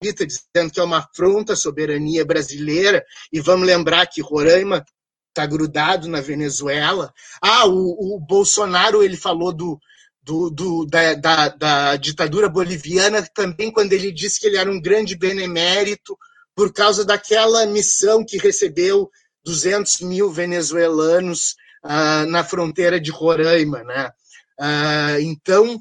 dizendo 0.00 0.72
que 0.72 0.78
é 0.78 0.84
uma 0.84 0.98
afronta 0.98 1.54
à 1.54 1.56
soberania 1.56 2.24
brasileira, 2.24 3.04
e 3.32 3.40
vamos 3.40 3.66
lembrar 3.66 4.06
que 4.06 4.22
Roraima 4.22 4.84
está 5.30 5.44
grudado 5.46 6.06
na 6.06 6.20
Venezuela. 6.20 7.12
Ah, 7.42 7.66
o, 7.66 8.14
o, 8.14 8.20
Bolsonaro 8.20 9.02
ele 9.02 9.16
falou 9.16 9.52
do, 9.52 9.80
do, 10.22 10.48
do 10.48 10.86
da, 10.86 11.14
da, 11.14 11.48
da, 11.48 11.96
ditadura 11.96 12.48
boliviana 12.48 13.20
também 13.34 13.72
quando 13.72 13.92
ele 13.92 14.12
disse 14.12 14.38
que 14.38 14.46
ele 14.46 14.58
era 14.58 14.70
um 14.70 14.80
grande 14.80 15.16
benemérito 15.16 16.16
por 16.54 16.72
causa 16.72 17.04
daquela 17.04 17.66
missão 17.66 18.24
que 18.24 18.38
recebeu 18.38 19.10
200 19.44 20.02
mil 20.02 20.30
venezuelanos 20.30 21.56
ah, 21.82 22.26
na 22.26 22.44
fronteira 22.44 23.00
de 23.00 23.10
Roraima, 23.10 23.82
né? 23.84 24.10
Ah, 24.58 25.20
então, 25.20 25.80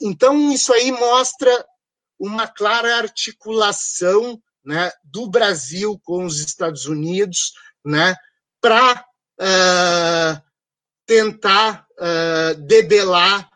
então 0.00 0.52
isso 0.52 0.72
aí 0.72 0.92
mostra 0.92 1.50
uma 2.18 2.46
clara 2.46 2.96
articulação 2.98 4.40
né, 4.64 4.92
do 5.02 5.28
Brasil 5.28 5.98
com 6.04 6.24
os 6.24 6.38
Estados 6.40 6.84
Unidos, 6.86 7.52
né, 7.84 8.14
para 8.60 9.04
uh, 9.40 10.42
tentar 11.06 11.86
uh, 11.98 12.54
debelar, 12.66 13.48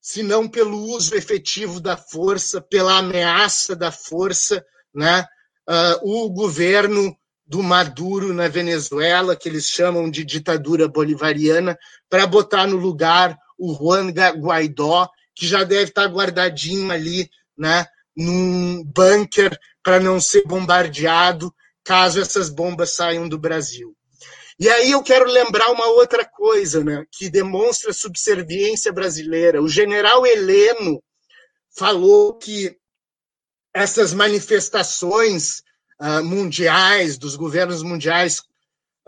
se 0.00 0.22
não 0.22 0.48
pelo 0.48 0.78
uso 0.78 1.14
efetivo 1.16 1.80
da 1.80 1.96
força, 1.96 2.60
pela 2.60 2.98
ameaça 2.98 3.74
da 3.74 3.90
força, 3.90 4.64
né, 4.94 5.26
uh, 5.68 6.24
o 6.24 6.30
governo 6.30 7.16
do 7.46 7.62
Maduro 7.62 8.32
na 8.32 8.48
Venezuela, 8.48 9.36
que 9.36 9.48
eles 9.48 9.68
chamam 9.68 10.10
de 10.10 10.24
ditadura 10.24 10.88
bolivariana, 10.88 11.78
para 12.08 12.26
botar 12.26 12.66
no 12.66 12.76
lugar 12.76 13.38
o 13.58 13.74
Juan 13.74 14.10
Guaidó, 14.10 15.08
que 15.34 15.46
já 15.46 15.62
deve 15.62 15.90
estar 15.90 16.06
guardadinho 16.06 16.90
ali, 16.90 17.28
né, 17.56 17.86
num 18.16 18.82
bunker 18.84 19.58
para 19.82 20.00
não 20.00 20.20
ser 20.20 20.44
bombardeado 20.46 21.54
caso 21.84 22.20
essas 22.20 22.48
bombas 22.48 22.94
saiam 22.94 23.28
do 23.28 23.38
Brasil. 23.38 23.94
E 24.58 24.68
aí 24.68 24.92
eu 24.92 25.02
quero 25.02 25.26
lembrar 25.26 25.70
uma 25.70 25.86
outra 25.88 26.24
coisa, 26.24 26.82
né, 26.82 27.04
que 27.10 27.28
demonstra 27.28 27.90
a 27.90 27.94
subserviência 27.94 28.92
brasileira. 28.92 29.60
O 29.60 29.68
general 29.68 30.24
Heleno 30.24 31.02
falou 31.76 32.34
que 32.38 32.76
essas 33.74 34.14
manifestações 34.14 35.63
uh, 36.00 36.24
mundiais, 36.24 37.18
dos 37.18 37.36
governos 37.36 37.82
mundiais, 37.82 38.42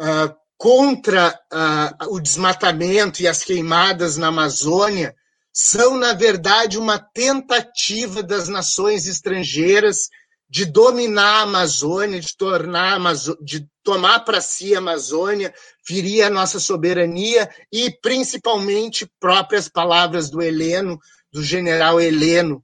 uh, 0.01 0.35
contra 0.57 1.39
uh, 1.53 2.15
o 2.15 2.21
desmatamento 2.21 3.23
e 3.23 3.29
as 3.29 3.45
queimadas 3.45 4.17
na 4.17 4.29
Amazônia 4.29 5.15
são, 5.53 5.97
na 5.97 6.13
verdade, 6.13 6.79
uma 6.79 6.99
tentativa 6.99 8.23
das 8.23 8.49
nações 8.49 9.07
estrangeiras 9.07 10.09
de 10.49 10.65
dominar 10.65 11.41
a 11.41 11.43
Amazônia, 11.43 12.21
de 12.21 12.37
tornar 12.37 12.99
de 13.43 13.67
tomar 13.83 14.21
para 14.21 14.41
si 14.41 14.75
a 14.75 14.79
Amazônia, 14.79 15.53
ferir 15.83 16.23
a 16.23 16.31
nossa 16.31 16.61
soberania 16.61 17.49
e 17.73 17.91
principalmente 17.91 19.11
próprias 19.19 19.69
palavras 19.69 20.31
do 20.31 20.43
Heleno, 20.43 20.99
do 21.33 21.43
general 21.43 22.01
Heleno, 22.01 22.63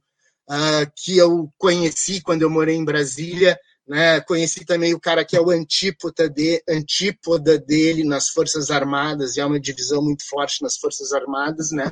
uh, 0.49 0.91
que 0.95 1.17
eu 1.17 1.49
conheci 1.57 2.21
quando 2.21 2.43
eu 2.43 2.49
morei 2.49 2.75
em 2.75 2.85
Brasília, 2.85 3.59
né? 3.87 4.21
Conheci 4.21 4.65
também 4.65 4.93
o 4.93 4.99
cara 4.99 5.25
que 5.25 5.35
é 5.35 5.41
o 5.41 5.49
antípoda, 5.49 6.29
de, 6.29 6.63
antípoda 6.67 7.57
dele 7.59 8.03
nas 8.03 8.29
Forças 8.29 8.71
Armadas, 8.71 9.35
e 9.35 9.41
há 9.41 9.47
uma 9.47 9.59
divisão 9.59 10.01
muito 10.01 10.27
forte 10.27 10.61
nas 10.61 10.77
Forças 10.77 11.11
Armadas, 11.13 11.71
né? 11.71 11.91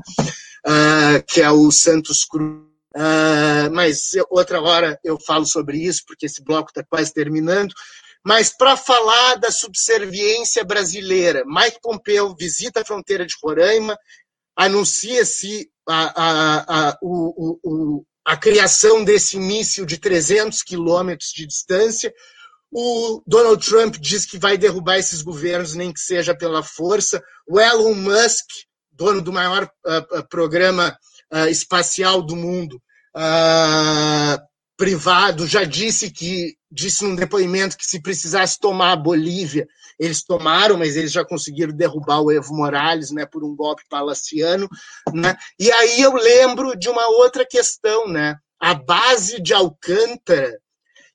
Uh, 0.65 1.23
que 1.27 1.41
é 1.41 1.51
o 1.51 1.71
Santos 1.71 2.25
Cruz 2.25 2.71
Uh, 2.93 3.71
mas 3.71 4.11
outra 4.29 4.61
hora 4.61 4.99
eu 5.03 5.17
falo 5.17 5.45
sobre 5.45 5.77
isso, 5.77 6.03
porque 6.05 6.25
esse 6.25 6.43
bloco 6.43 6.69
está 6.69 6.83
quase 6.83 7.13
terminando. 7.13 7.73
Mas 8.23 8.49
para 8.49 8.75
falar 8.75 9.35
da 9.35 9.49
subserviência 9.49 10.63
brasileira, 10.63 11.43
Mike 11.45 11.79
Pompeo 11.81 12.35
visita 12.35 12.81
a 12.81 12.85
fronteira 12.85 13.25
de 13.25 13.33
Roraima, 13.41 13.97
anuncia-se 14.55 15.71
a, 15.87 16.21
a, 16.21 16.89
a, 16.89 16.97
o, 17.01 17.59
o, 17.63 18.05
a 18.25 18.37
criação 18.37 19.03
desse 19.03 19.37
míssil 19.37 19.85
de 19.85 19.97
300 19.97 20.61
quilômetros 20.63 21.31
de 21.31 21.45
distância. 21.45 22.13
O 22.71 23.21
Donald 23.27 23.65
Trump 23.65 23.97
diz 23.97 24.25
que 24.25 24.37
vai 24.37 24.57
derrubar 24.57 24.97
esses 24.97 25.21
governos, 25.21 25.75
nem 25.75 25.91
que 25.91 25.99
seja 25.99 26.35
pela 26.35 26.63
força. 26.63 27.21
O 27.47 27.59
Elon 27.59 27.95
Musk, 27.95 28.45
dono 28.91 29.21
do 29.21 29.33
maior 29.33 29.63
uh, 29.65 30.27
programa 30.29 30.97
uh, 31.33 31.47
espacial 31.47 32.21
do 32.21 32.35
mundo, 32.35 32.81
uh, 33.15 34.39
privado, 34.77 35.45
já 35.45 35.63
disse 35.63 36.09
que 36.09 36.55
disse 36.71 37.03
num 37.03 37.15
depoimento 37.15 37.77
que 37.77 37.85
se 37.85 38.01
precisasse 38.01 38.57
tomar 38.59 38.93
a 38.93 38.95
Bolívia, 38.95 39.67
eles 40.01 40.23
tomaram, 40.23 40.79
mas 40.79 40.95
eles 40.97 41.11
já 41.11 41.23
conseguiram 41.23 41.71
derrubar 41.71 42.21
o 42.21 42.31
Evo 42.31 42.55
Morales, 42.55 43.11
né, 43.11 43.23
por 43.23 43.43
um 43.43 43.55
golpe 43.55 43.83
palaciano, 43.87 44.67
né? 45.13 45.37
E 45.59 45.71
aí 45.71 46.01
eu 46.01 46.13
lembro 46.13 46.75
de 46.75 46.89
uma 46.89 47.07
outra 47.19 47.45
questão, 47.45 48.07
né? 48.07 48.35
A 48.59 48.73
base 48.73 49.39
de 49.39 49.53
Alcântara, 49.53 50.59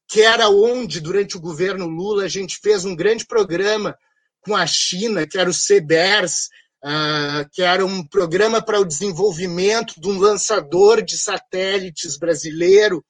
que 0.07 0.23
era 0.23 0.49
onde 0.49 1.01
durante 1.01 1.37
o 1.37 1.41
governo 1.41 1.89
Lula 1.89 2.27
a 2.27 2.29
gente 2.29 2.61
fez 2.63 2.85
um 2.85 2.95
grande 2.95 3.27
programa 3.27 3.99
com 4.41 4.55
a 4.55 4.65
China, 4.69 5.27
que 5.27 5.37
era 5.37 5.51
o 5.51 5.53
CBERS, 5.53 6.49
uh, 6.85 7.51
que 7.53 7.63
era 7.63 7.85
um 7.85 8.07
programa 8.07 8.63
para 8.63 8.79
o 8.79 8.85
desenvolvimento 8.85 10.01
de 10.01 10.07
um 10.07 10.17
lançador 10.17 11.03
de 11.03 11.19
satélites 11.19 12.17
brasileiro, 12.17 13.05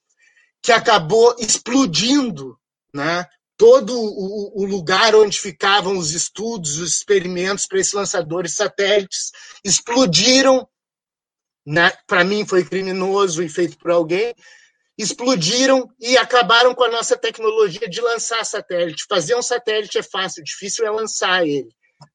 que 0.63 0.73
acabou 0.73 1.37
explodindo, 1.39 2.59
né? 2.95 3.27
Todo 3.57 3.99
o, 3.99 4.63
o 4.63 4.67
lugar 4.67 5.15
onde 5.15 5.39
ficavam 5.39 5.97
os 5.97 6.13
estudos, 6.13 6.79
os 6.79 6.93
experimentos 6.93 7.67
para 7.67 7.79
esses 7.79 7.93
lançadores 7.93 8.55
satélites 8.55 9.33
explodiram. 9.65 10.69
Né? 11.67 11.91
Para 12.07 12.23
mim 12.23 12.47
foi 12.47 12.65
criminoso 12.65 13.43
e 13.43 13.49
feito 13.49 13.79
por 13.79 13.91
alguém. 13.91 14.35
Explodiram 14.99 15.91
e 16.01 16.17
acabaram 16.17 16.75
com 16.75 16.85
a 16.85 16.91
nossa 16.91 17.17
tecnologia 17.17 17.89
de 17.89 18.01
lançar 18.01 18.45
satélite. 18.45 19.07
Fazer 19.09 19.35
um 19.35 19.43
satélite 19.43 19.99
é 19.99 20.03
fácil, 20.03 20.45
difícil 20.45 20.87
é 20.87 20.91
lançar 20.91 21.47
ele. 21.47 21.69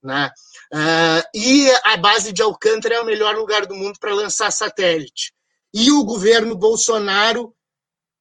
Né? 0.04 0.32
Uh, 0.74 1.38
e 1.38 1.72
a 1.84 1.98
base 1.98 2.32
de 2.32 2.42
Alcântara 2.42 2.96
é 2.96 3.02
o 3.02 3.06
melhor 3.06 3.36
lugar 3.36 3.66
do 3.66 3.76
mundo 3.76 4.00
para 4.00 4.14
lançar 4.14 4.52
satélite. 4.52 5.34
E 5.74 5.92
o 5.92 6.04
governo 6.04 6.56
Bolsonaro 6.56 7.54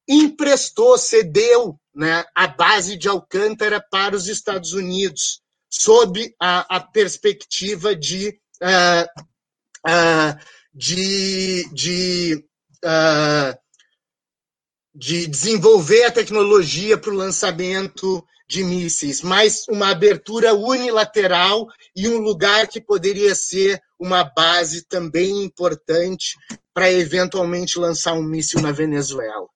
emprestou, 0.09 0.99
cedeu 0.99 1.80
né, 1.95 2.25
a 2.35 2.47
base 2.47 2.97
de 2.97 3.09
Alcântara 3.09 3.85
para 3.91 4.15
os 4.17 4.29
Estados 4.29 4.73
Unidos, 4.73 5.41
sob 5.69 6.35
a, 6.41 6.77
a 6.77 6.81
perspectiva 6.81 7.95
de, 7.95 8.29
uh, 8.63 9.23
uh, 9.89 10.39
de, 10.75 11.69
de, 11.73 12.45
uh, 12.85 13.59
de 14.95 15.27
desenvolver 15.27 16.05
a 16.05 16.13
tecnologia 16.13 16.99
para 16.99 17.11
o 17.11 17.17
lançamento 17.17 18.25
de 18.49 18.65
mísseis, 18.65 19.23
mas 19.23 19.65
uma 19.69 19.91
abertura 19.91 20.53
unilateral 20.53 21.69
e 21.95 22.09
um 22.09 22.19
lugar 22.19 22.67
que 22.67 22.81
poderia 22.81 23.33
ser 23.33 23.81
uma 23.97 24.25
base 24.25 24.85
também 24.89 25.45
importante 25.45 26.35
para 26.75 26.91
eventualmente 26.91 27.79
lançar 27.79 28.15
um 28.15 28.25
míssil 28.25 28.61
na 28.61 28.73
Venezuela. 28.73 29.47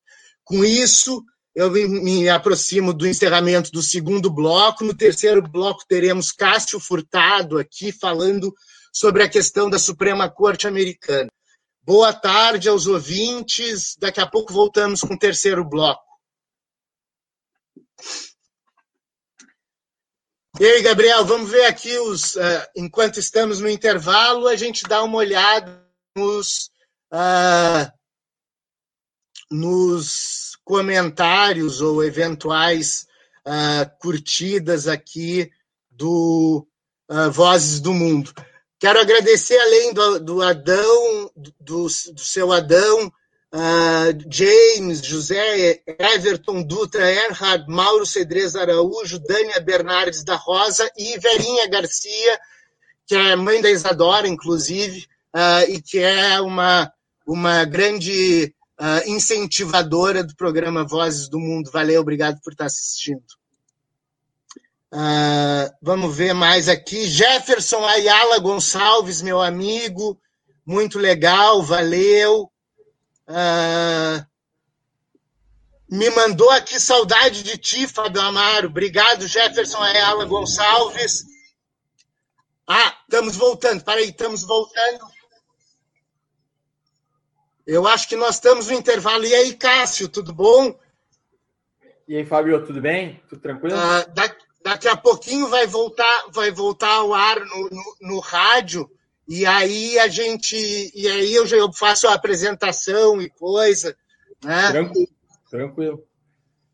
Com 0.44 0.64
isso, 0.64 1.24
eu 1.54 1.70
me 1.70 2.28
aproximo 2.28 2.92
do 2.92 3.06
encerramento 3.06 3.70
do 3.70 3.82
segundo 3.82 4.28
bloco. 4.30 4.84
No 4.84 4.94
terceiro 4.94 5.40
bloco, 5.40 5.84
teremos 5.86 6.32
Cássio 6.32 6.80
Furtado 6.80 7.58
aqui 7.58 7.92
falando 7.92 8.52
sobre 8.92 9.22
a 9.22 9.28
questão 9.28 9.70
da 9.70 9.78
Suprema 9.78 10.28
Corte 10.28 10.66
Americana. 10.66 11.30
Boa 11.82 12.12
tarde 12.12 12.68
aos 12.68 12.86
ouvintes. 12.86 13.94
Daqui 13.98 14.20
a 14.20 14.26
pouco 14.26 14.52
voltamos 14.52 15.02
com 15.02 15.14
o 15.14 15.18
terceiro 15.18 15.64
bloco. 15.64 16.02
E 20.58 20.64
aí, 20.64 20.82
Gabriel, 20.82 21.24
vamos 21.24 21.50
ver 21.50 21.66
aqui 21.66 21.96
os. 21.98 22.36
Uh, 22.36 22.40
enquanto 22.76 23.18
estamos 23.18 23.60
no 23.60 23.68
intervalo, 23.68 24.48
a 24.48 24.56
gente 24.56 24.84
dá 24.84 25.02
uma 25.02 25.18
olhada 25.18 25.84
nos. 26.16 26.70
Uh, 27.12 27.92
nos 29.50 30.53
comentários 30.64 31.80
ou 31.80 32.02
eventuais 32.02 33.06
uh, 33.46 33.98
curtidas 34.00 34.88
aqui 34.88 35.50
do 35.90 36.66
uh, 37.10 37.30
Vozes 37.30 37.80
do 37.80 37.92
Mundo. 37.92 38.32
Quero 38.78 38.98
agradecer, 38.98 39.58
além 39.58 39.92
do, 39.92 40.20
do 40.20 40.42
Adão, 40.42 41.30
do, 41.36 41.86
do 42.12 42.18
seu 42.18 42.52
Adão, 42.52 43.06
uh, 43.06 44.30
James, 44.30 45.00
José, 45.04 45.82
Everton, 45.86 46.62
Dutra, 46.62 47.10
Erhard, 47.10 47.68
Mauro 47.68 48.06
Cedrez 48.06 48.56
Araújo, 48.56 49.18
Dânia 49.18 49.60
Bernardes 49.60 50.24
da 50.24 50.36
Rosa 50.36 50.90
e 50.96 51.18
Verinha 51.18 51.68
Garcia, 51.68 52.40
que 53.06 53.14
é 53.14 53.36
mãe 53.36 53.60
da 53.60 53.70
Isadora, 53.70 54.26
inclusive, 54.26 55.06
e 55.68 55.82
que 55.82 55.98
é 55.98 56.40
uma, 56.40 56.90
uma 57.26 57.64
grande 57.64 58.53
uh, 58.80 59.08
incentivadora 59.08 60.22
do 60.22 60.34
programa 60.36 60.84
Vozes 60.84 61.28
do 61.28 61.38
Mundo. 61.38 61.70
Valeu, 61.70 62.00
obrigado 62.00 62.40
por 62.42 62.52
estar 62.52 62.66
assistindo. 62.66 63.24
Uh, 64.92 65.70
vamos 65.82 66.16
ver 66.16 66.32
mais 66.32 66.68
aqui. 66.68 67.06
Jefferson 67.06 67.84
Ayala 67.84 68.38
Gonçalves, 68.38 69.22
meu 69.22 69.42
amigo, 69.42 70.20
muito 70.64 70.98
legal, 70.98 71.62
valeu. 71.62 72.50
Uh, 73.28 74.24
me 75.88 76.10
mandou 76.10 76.50
aqui 76.50 76.78
saudade 76.78 77.42
de 77.42 77.58
ti, 77.58 77.86
Fábio 77.86 78.20
Amaro. 78.20 78.68
Obrigado, 78.68 79.26
Jefferson 79.26 79.78
Ayala 79.82 80.24
Gonçalves. 80.24 81.24
Ah, 82.66 82.96
estamos 83.02 83.36
voltando. 83.36 83.84
Peraí, 83.84 84.08
estamos 84.08 84.44
voltando. 84.44 85.13
Eu 87.66 87.86
acho 87.86 88.08
que 88.08 88.16
nós 88.16 88.34
estamos 88.34 88.68
no 88.68 88.74
intervalo. 88.74 89.24
E 89.24 89.34
aí, 89.34 89.54
Cássio, 89.54 90.08
tudo 90.08 90.34
bom? 90.34 90.78
E 92.06 92.16
aí, 92.16 92.24
Fábio, 92.24 92.64
tudo 92.64 92.80
bem? 92.80 93.22
Tudo 93.28 93.40
tranquilo? 93.40 93.74
Ah, 93.74 94.04
daqui, 94.14 94.44
daqui, 94.62 94.88
a 94.88 94.96
pouquinho 94.96 95.48
vai 95.48 95.66
voltar, 95.66 96.26
vai 96.30 96.50
voltar 96.50 96.92
ao 96.92 97.14
ar 97.14 97.40
no, 97.40 97.70
no, 97.70 97.96
no, 98.02 98.20
rádio, 98.20 98.90
e 99.26 99.46
aí 99.46 99.98
a 99.98 100.08
gente. 100.08 100.54
E 100.94 101.08
aí 101.08 101.34
eu 101.34 101.46
já 101.46 101.56
faço 101.72 102.06
a 102.06 102.14
apresentação 102.14 103.22
e 103.22 103.30
coisa. 103.30 103.96
Né? 104.42 104.70
Tranquilo, 104.70 105.08
tranquilo. 105.50 106.08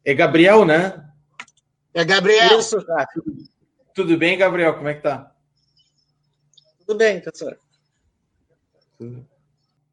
É 0.04 0.12
Gabriel, 0.14 0.64
né? 0.64 1.08
É 1.94 2.04
Gabriel. 2.04 2.58
Isso, 2.58 2.84
tá. 2.84 3.06
Tudo, 3.14 3.36
tudo 3.94 4.18
bem, 4.18 4.36
Gabriel? 4.36 4.74
Como 4.74 4.88
é 4.88 4.94
que 4.94 5.02
tá? 5.02 5.32
Tudo 6.80 6.98
bem, 6.98 7.20
professor. 7.20 7.56
Tudo. 8.98 9.29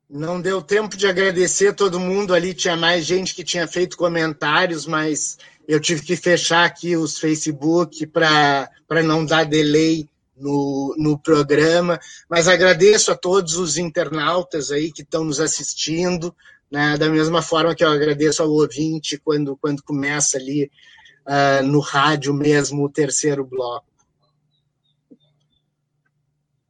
Não 0.09 0.39
deu 0.39 0.61
tempo 0.61 0.95
de 0.95 1.05
agradecer 1.05 1.73
todo 1.73 1.99
mundo 1.99 2.33
ali. 2.33 2.53
Tinha 2.53 2.77
mais 2.77 3.05
gente 3.05 3.35
que 3.35 3.43
tinha 3.43 3.67
feito 3.67 3.97
comentários, 3.97 4.85
mas 4.85 5.37
eu 5.67 5.81
tive 5.81 6.01
que 6.01 6.15
fechar 6.15 6.65
aqui 6.65 6.95
os 6.95 7.19
Facebook 7.19 8.07
para 8.07 8.69
não 9.03 9.25
dar 9.25 9.45
delay 9.45 10.07
no, 10.37 10.95
no 10.97 11.19
programa. 11.19 11.99
Mas 12.29 12.47
agradeço 12.47 13.11
a 13.11 13.17
todos 13.17 13.57
os 13.57 13.77
internautas 13.77 14.71
aí 14.71 14.93
que 14.93 15.01
estão 15.01 15.25
nos 15.25 15.41
assistindo, 15.41 16.33
né? 16.71 16.97
da 16.97 17.09
mesma 17.09 17.41
forma 17.41 17.75
que 17.75 17.83
eu 17.83 17.89
agradeço 17.89 18.41
ao 18.41 18.49
ouvinte 18.49 19.17
quando, 19.17 19.57
quando 19.57 19.83
começa 19.83 20.37
ali 20.37 20.71
uh, 21.25 21.65
no 21.65 21.79
rádio 21.79 22.33
mesmo 22.33 22.85
o 22.85 22.89
terceiro 22.89 23.43
bloco. 23.43 23.85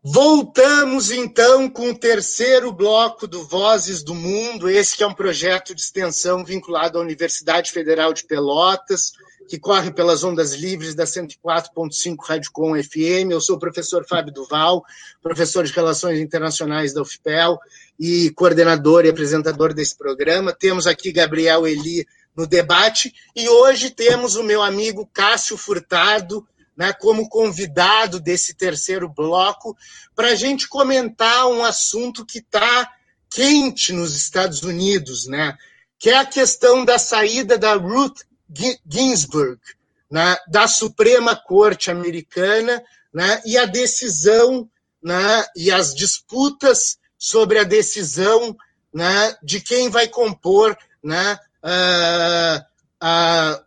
Voltamos 0.03 1.11
então 1.11 1.69
com 1.69 1.89
o 1.89 1.97
terceiro 1.97 2.71
bloco 2.71 3.27
do 3.27 3.43
Vozes 3.45 4.03
do 4.03 4.13
Mundo, 4.13 4.69
esse 4.69 4.95
que 4.95 5.03
é 5.03 5.07
um 5.07 5.13
projeto 5.13 5.73
de 5.73 5.81
extensão 5.81 6.45
vinculado 6.45 6.97
à 6.97 7.01
Universidade 7.01 7.71
Federal 7.71 8.13
de 8.13 8.23
Pelotas, 8.23 9.11
que 9.49 9.57
corre 9.57 9.91
pelas 9.91 10.23
ondas 10.23 10.53
livres 10.53 10.93
da 10.93 11.05
104.5 11.05 12.15
Radicom 12.23 12.81
FM. 12.81 13.31
Eu 13.31 13.41
sou 13.41 13.55
o 13.55 13.59
professor 13.59 14.05
Fábio 14.07 14.31
Duval, 14.33 14.83
professor 15.21 15.63
de 15.63 15.73
Relações 15.73 16.19
Internacionais 16.19 16.93
da 16.93 17.01
UFPEL 17.01 17.57
e 17.99 18.29
coordenador 18.31 19.03
e 19.03 19.09
apresentador 19.09 19.73
desse 19.73 19.97
programa. 19.97 20.53
Temos 20.53 20.85
aqui 20.85 21.11
Gabriel 21.11 21.67
Eli 21.67 22.05
no 22.35 22.45
debate 22.45 23.13
e 23.35 23.49
hoje 23.49 23.89
temos 23.89 24.35
o 24.35 24.43
meu 24.43 24.61
amigo 24.61 25.09
Cássio 25.11 25.57
Furtado, 25.57 26.47
né, 26.78 26.93
como 26.93 27.28
convidado 27.28 28.19
desse 28.19 28.53
terceiro 28.53 29.09
bloco, 29.09 29.75
para 30.15 30.30
a 30.30 30.36
gente 30.36 30.67
comentar 30.67 31.47
um 31.47 31.63
assunto 31.63 32.25
que 32.25 32.39
está 32.39 32.91
quente 33.30 33.91
nos 33.91 34.15
Estados 34.15 34.61
Unidos, 34.63 35.28
né, 35.28 35.57
que 35.97 36.09
é 36.09 36.17
a 36.17 36.25
questão 36.25 36.86
da 36.86 36.99
saída 36.99 37.57
da 37.57 37.73
Ruth 37.73 38.21
Ginsburg 38.88 39.59
né, 40.09 40.38
da 40.47 40.67
Suprema 40.67 41.36
Corte 41.36 41.91
Americana 41.91 42.82
né, 43.13 43.41
e 43.45 43.57
a 43.57 43.65
decisão 43.65 44.69
né, 45.03 45.45
e 45.55 45.71
as 45.71 45.93
disputas 45.93 46.97
sobre 47.17 47.59
a 47.59 47.63
decisão 47.63 48.55
né, 48.93 49.36
de 49.43 49.59
quem 49.59 49.89
vai 49.89 50.07
compor 50.07 50.78
né, 51.03 51.38
uh, 51.63 52.65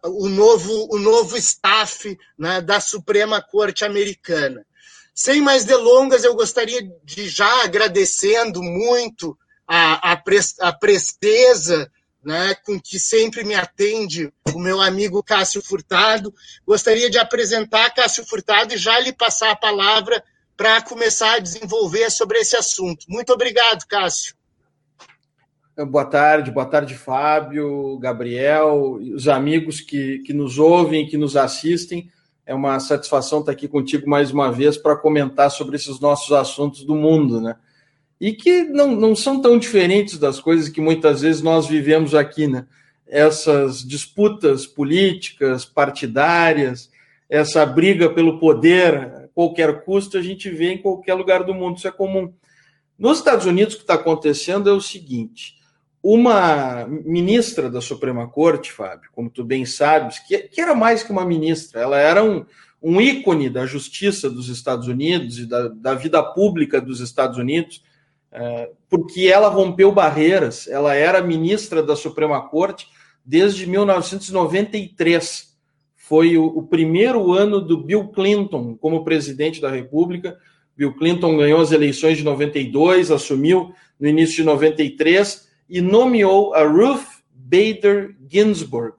o, 0.05 0.29
novo, 0.29 0.89
o 0.95 0.99
novo 0.99 1.37
staff 1.37 2.19
né, 2.39 2.61
da 2.61 2.81
Suprema 2.81 3.41
Corte 3.41 3.85
Americana. 3.85 4.67
Sem 5.15 5.41
mais 5.41 5.65
delongas, 5.65 6.25
eu 6.25 6.35
gostaria 6.35 6.81
de 7.05 7.29
já 7.29 7.65
agradecendo 7.65 8.63
muito 8.63 9.37
a, 9.67 10.13
a, 10.13 10.23
a 10.61 10.73
presteza 10.73 11.91
né, 12.25 12.55
com 12.67 12.81
que 12.81 12.99
sempre 12.99 13.45
me 13.45 13.55
atende 13.55 14.33
o 14.55 14.59
meu 14.59 14.81
amigo 14.81 15.23
Cássio 15.23 15.63
Furtado. 15.63 16.35
Gostaria 16.67 17.09
de 17.09 17.19
apresentar 17.19 17.95
Cássio 17.95 18.27
Furtado 18.27 18.75
e 18.75 18.79
já 18.79 18.99
lhe 18.99 19.13
passar 19.13 19.51
a 19.51 19.57
palavra 19.57 20.23
para 20.57 20.83
começar 20.83 21.35
a 21.35 21.39
desenvolver 21.39 22.11
sobre 22.11 22.39
esse 22.39 22.57
assunto. 22.57 23.07
Muito 23.09 23.33
obrigado, 23.33 23.87
Cássio. 23.87 24.35
Boa 25.89 26.05
tarde, 26.05 26.51
boa 26.51 26.67
tarde, 26.67 26.95
Fábio, 26.95 27.97
Gabriel, 27.99 28.99
os 29.15 29.27
amigos 29.29 29.81
que, 29.81 30.19
que 30.19 30.33
nos 30.33 30.59
ouvem, 30.59 31.07
que 31.07 31.17
nos 31.17 31.39
assistem. 31.39 32.11
É 32.45 32.55
uma 32.55 32.79
satisfação 32.79 33.41
estar 33.41 33.53
aqui 33.53 33.67
contigo 33.67 34.07
mais 34.07 34.31
uma 34.31 34.53
vez 34.53 34.77
para 34.77 34.95
comentar 34.95 35.51
sobre 35.51 35.77
esses 35.77 35.99
nossos 35.99 36.33
assuntos 36.33 36.85
do 36.85 36.95
mundo, 36.95 37.41
né? 37.41 37.57
E 38.21 38.35
que 38.35 38.65
não, 38.65 38.95
não 38.95 39.17
são 39.17 39.41
tão 39.41 39.59
diferentes 39.59 40.19
das 40.19 40.39
coisas 40.39 40.69
que 40.69 40.83
muitas 40.83 41.23
vezes 41.23 41.41
nós 41.41 41.67
vivemos 41.67 42.15
aqui, 42.15 42.47
né? 42.47 42.67
Essas 43.07 43.83
disputas 43.83 44.67
políticas, 44.67 45.65
partidárias, 45.65 46.91
essa 47.27 47.65
briga 47.65 48.11
pelo 48.11 48.39
poder 48.39 48.97
a 48.97 49.29
qualquer 49.35 49.83
custo, 49.83 50.19
a 50.19 50.23
gente 50.23 50.51
vê 50.51 50.73
em 50.73 50.79
qualquer 50.79 51.15
lugar 51.15 51.43
do 51.43 51.55
mundo, 51.55 51.79
isso 51.79 51.89
é 51.89 51.93
comum. 51.93 52.35
Nos 52.99 53.17
Estados 53.17 53.47
Unidos, 53.47 53.75
o 53.75 53.77
que 53.79 53.85
está 53.85 53.95
acontecendo 53.95 54.69
é 54.69 54.73
o 54.73 54.81
seguinte: 54.81 55.60
uma 56.03 56.87
ministra 56.89 57.71
da 57.71 57.81
Suprema 57.81 58.27
Corte, 58.27 58.73
Fábio, 58.73 59.11
como 59.13 59.29
tu 59.29 59.45
bem 59.45 59.67
sabes, 59.67 60.19
que, 60.19 60.39
que 60.39 60.61
era 60.61 60.75
mais 60.75 61.03
que 61.03 61.13
uma 61.13 61.27
ministra, 61.27 61.81
ela 61.81 61.99
era 61.99 62.25
um, 62.25 62.45
um 62.83 63.01
ícone 63.01 63.51
da 63.51 63.67
justiça 63.67 64.31
dos 64.31 64.49
Estados 64.49 64.89
Unidos 64.89 65.39
e 65.39 65.47
da, 65.47 65.69
da 65.69 65.95
vida 65.95 66.23
pública 66.23 66.81
dos 66.81 67.01
Estados 67.01 67.37
Unidos, 67.37 67.83
é, 68.33 68.71
porque 68.89 69.27
ela 69.27 69.49
rompeu 69.49 69.93
barreiras, 69.93 70.67
ela 70.69 70.95
era 70.95 71.21
ministra 71.21 71.83
da 71.83 71.95
Suprema 71.95 72.49
Corte 72.49 72.89
desde 73.25 73.67
1993. 73.67 75.51
Foi 75.97 76.39
o, 76.39 76.47
o 76.47 76.63
primeiro 76.63 77.33
ano 77.33 77.61
do 77.61 77.77
Bill 77.77 78.09
Clinton 78.09 78.75
como 78.77 79.05
presidente 79.05 79.61
da 79.61 79.71
República. 79.71 80.39
Bill 80.75 80.95
Clinton 80.95 81.37
ganhou 81.37 81.61
as 81.61 81.73
eleições 81.73 82.17
de 82.17 82.25
92, 82.25 83.11
assumiu 83.11 83.75
no 83.99 84.09
início 84.09 84.37
de 84.37 84.45
93 84.45 85.50
e 85.71 85.81
nomeou 85.81 86.53
a 86.53 86.65
Ruth 86.65 87.07
Bader 87.33 88.17
Ginsburg 88.29 88.97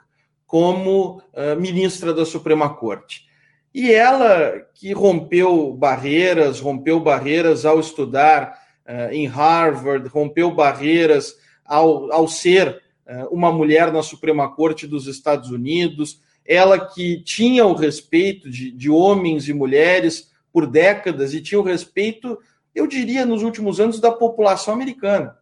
como 0.47 1.21
uh, 1.33 1.59
ministra 1.59 2.13
da 2.13 2.25
Suprema 2.25 2.73
Corte. 2.73 3.25
E 3.73 3.91
ela 3.91 4.53
que 4.73 4.93
rompeu 4.93 5.73
barreiras, 5.73 6.59
rompeu 6.61 6.99
barreiras 6.99 7.65
ao 7.65 7.79
estudar 7.79 8.57
uh, 8.87 9.13
em 9.13 9.27
Harvard, 9.27 10.07
rompeu 10.07 10.51
barreiras 10.51 11.35
ao, 11.65 12.11
ao 12.11 12.27
ser 12.27 12.81
uh, 13.05 13.27
uma 13.33 13.51
mulher 13.51 13.91
na 13.91 14.01
Suprema 14.01 14.49
Corte 14.53 14.87
dos 14.87 15.07
Estados 15.07 15.51
Unidos, 15.51 16.21
ela 16.45 16.79
que 16.79 17.21
tinha 17.21 17.65
o 17.65 17.73
respeito 17.73 18.49
de, 18.49 18.71
de 18.71 18.89
homens 18.89 19.47
e 19.47 19.53
mulheres 19.53 20.31
por 20.53 20.65
décadas 20.65 21.33
e 21.33 21.41
tinha 21.41 21.59
o 21.59 21.63
respeito, 21.63 22.37
eu 22.73 22.87
diria, 22.87 23.25
nos 23.25 23.43
últimos 23.43 23.79
anos, 23.79 23.99
da 23.99 24.11
população 24.11 24.73
americana 24.73 25.40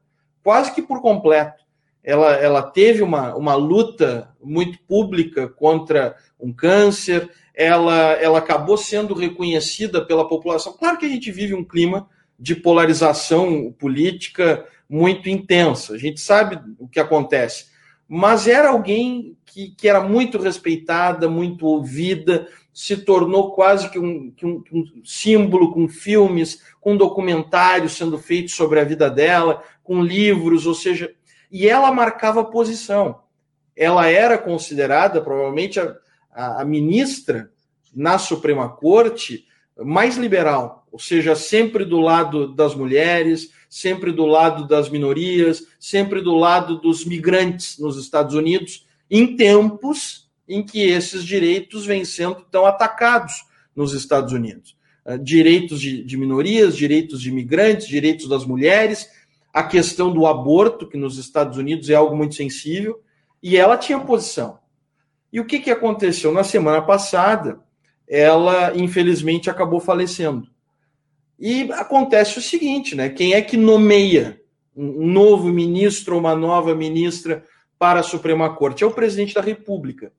quase 0.50 0.74
que 0.74 0.82
por 0.82 1.00
completo. 1.00 1.64
Ela, 2.04 2.34
ela 2.34 2.64
teve 2.64 3.04
uma, 3.04 3.36
uma 3.36 3.54
luta 3.54 4.34
muito 4.44 4.80
pública 4.80 5.48
contra 5.48 6.16
um 6.40 6.52
câncer, 6.52 7.30
ela, 7.54 8.14
ela 8.14 8.40
acabou 8.40 8.76
sendo 8.76 9.14
reconhecida 9.14 10.04
pela 10.04 10.28
população. 10.28 10.76
Claro 10.76 10.98
que 10.98 11.06
a 11.06 11.10
gente 11.10 11.32
vive 11.32 11.54
um 11.54 11.64
clima 11.64 12.10
de 12.40 12.56
polarização 12.56 13.72
política 13.78 14.66
muito 14.90 15.30
intensa, 15.30 15.94
a 15.94 15.98
gente 16.00 16.20
sabe 16.20 16.60
o 16.80 16.88
que 16.88 17.00
acontece, 17.00 17.68
mas 18.08 18.48
era 18.48 18.70
alguém 18.70 19.38
que, 19.46 19.70
que 19.78 19.88
era 19.88 20.02
muito 20.02 20.40
respeitada, 20.40 21.30
muito 21.30 21.68
ouvida, 21.68 22.48
se 22.80 22.96
tornou 22.96 23.52
quase 23.52 23.90
que 23.90 24.00
um, 24.00 24.32
que 24.32 24.46
um, 24.46 24.64
um, 24.72 25.02
símbolo 25.04 25.74
com 25.74 25.90
filmes, 25.90 26.64
com 26.80 26.96
documentários 26.96 27.92
sendo 27.92 28.18
feitos 28.18 28.56
sobre 28.56 28.80
a 28.80 28.86
vida 28.86 29.10
dela, 29.10 29.62
com 29.84 30.02
livros, 30.02 30.66
ou 30.66 30.74
seja, 30.74 31.14
e 31.52 31.68
ela 31.68 31.92
marcava 31.92 32.42
posição. 32.42 33.20
Ela 33.76 34.08
era 34.08 34.38
considerada, 34.38 35.20
provavelmente, 35.20 35.78
a, 35.78 35.94
a, 36.32 36.62
a 36.62 36.66
ministra 36.66 37.52
na 37.94 38.18
Suprema 38.18 38.70
Corte 38.70 39.46
mais 39.78 40.16
liberal, 40.16 40.88
ou 40.90 41.00
seja, 41.00 41.36
sempre 41.36 41.84
do 41.84 42.00
lado 42.00 42.56
das 42.56 42.74
mulheres, 42.74 43.52
sempre 43.68 44.10
do 44.10 44.26
lado 44.26 44.66
das 44.66 44.90
minorias, 44.90 45.68
sempre 45.78 46.22
do 46.22 46.34
lado 46.34 46.80
dos 46.80 47.04
migrantes 47.04 47.78
nos 47.78 47.98
Estados 47.98 48.36
Unidos, 48.36 48.88
em 49.12 49.36
tempos 49.36 50.29
em 50.50 50.64
que 50.64 50.82
esses 50.82 51.24
direitos 51.24 51.86
vêm 51.86 52.04
sendo 52.04 52.44
tão 52.50 52.66
atacados 52.66 53.46
nos 53.76 53.94
Estados 53.94 54.34
Unidos. 54.34 54.76
Ah, 55.06 55.16
direitos 55.16 55.80
de, 55.80 56.04
de 56.04 56.18
minorias, 56.18 56.76
direitos 56.76 57.22
de 57.22 57.30
imigrantes, 57.30 57.88
direitos 57.88 58.28
das 58.28 58.44
mulheres, 58.46 59.08
a 59.54 59.64
questão 59.64 60.12
do 60.12 60.26
aborto, 60.26 60.90
que 60.90 60.98
nos 60.98 61.18
Estados 61.18 61.58
Unidos 61.58 61.90
é 61.90 61.96
algo 61.96 62.16
muito 62.16 62.34
sensível, 62.34 63.00
e 63.42 63.56
ela 63.56 63.78
tinha 63.78 64.00
posição. 64.00 64.60
E 65.32 65.40
o 65.40 65.46
que, 65.46 65.60
que 65.60 65.72
aconteceu? 65.72 66.32
Na 66.34 66.44
semana 66.44 66.82
passada, 66.82 67.60
ela 68.08 68.76
infelizmente 68.76 69.50
acabou 69.50 69.80
falecendo. 69.80 70.48
E 71.40 71.72
acontece 71.74 72.40
o 72.40 72.42
seguinte, 72.42 72.96
né? 72.96 73.08
Quem 73.08 73.34
é 73.34 73.42
que 73.42 73.56
nomeia 73.56 74.42
um 74.76 75.08
novo 75.08 75.48
ministro 75.48 76.16
ou 76.16 76.20
uma 76.20 76.36
nova 76.36 76.76
ministra 76.76 77.46
para 77.78 78.02
a 78.02 78.04
Suprema 78.04 78.56
Corte? 78.56 78.84
É 78.84 78.88
o 78.88 78.92
presidente 78.92 79.36
da 79.36 79.42
República. 79.42 80.12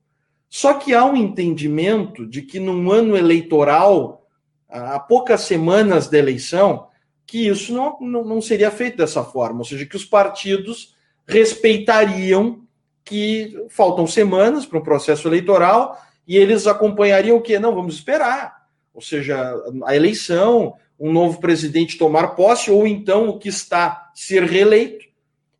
Só 0.53 0.73
que 0.73 0.93
há 0.93 1.05
um 1.05 1.15
entendimento 1.15 2.27
de 2.27 2.41
que 2.41 2.59
num 2.59 2.91
ano 2.91 3.15
eleitoral, 3.15 4.27
há 4.67 4.99
poucas 4.99 5.43
semanas 5.43 6.09
da 6.09 6.17
eleição, 6.17 6.87
que 7.25 7.47
isso 7.47 7.73
não, 7.73 7.97
não, 8.01 8.25
não 8.25 8.41
seria 8.41 8.69
feito 8.69 8.97
dessa 8.97 9.23
forma, 9.23 9.59
ou 9.59 9.65
seja, 9.65 9.85
que 9.85 9.95
os 9.95 10.03
partidos 10.03 10.93
respeitariam 11.25 12.63
que 13.05 13.65
faltam 13.69 14.05
semanas 14.05 14.65
para 14.65 14.77
um 14.77 14.83
processo 14.83 15.25
eleitoral 15.25 15.97
e 16.27 16.35
eles 16.35 16.67
acompanhariam 16.67 17.37
o 17.37 17.41
que? 17.41 17.57
Não, 17.57 17.73
vamos 17.73 17.95
esperar. 17.95 18.67
Ou 18.93 19.01
seja, 19.01 19.55
a 19.85 19.95
eleição, 19.95 20.73
um 20.99 21.13
novo 21.13 21.39
presidente 21.39 21.97
tomar 21.97 22.35
posse, 22.35 22.69
ou 22.69 22.85
então 22.85 23.29
o 23.29 23.39
que 23.39 23.47
está 23.47 24.11
ser 24.13 24.43
reeleito. 24.43 25.05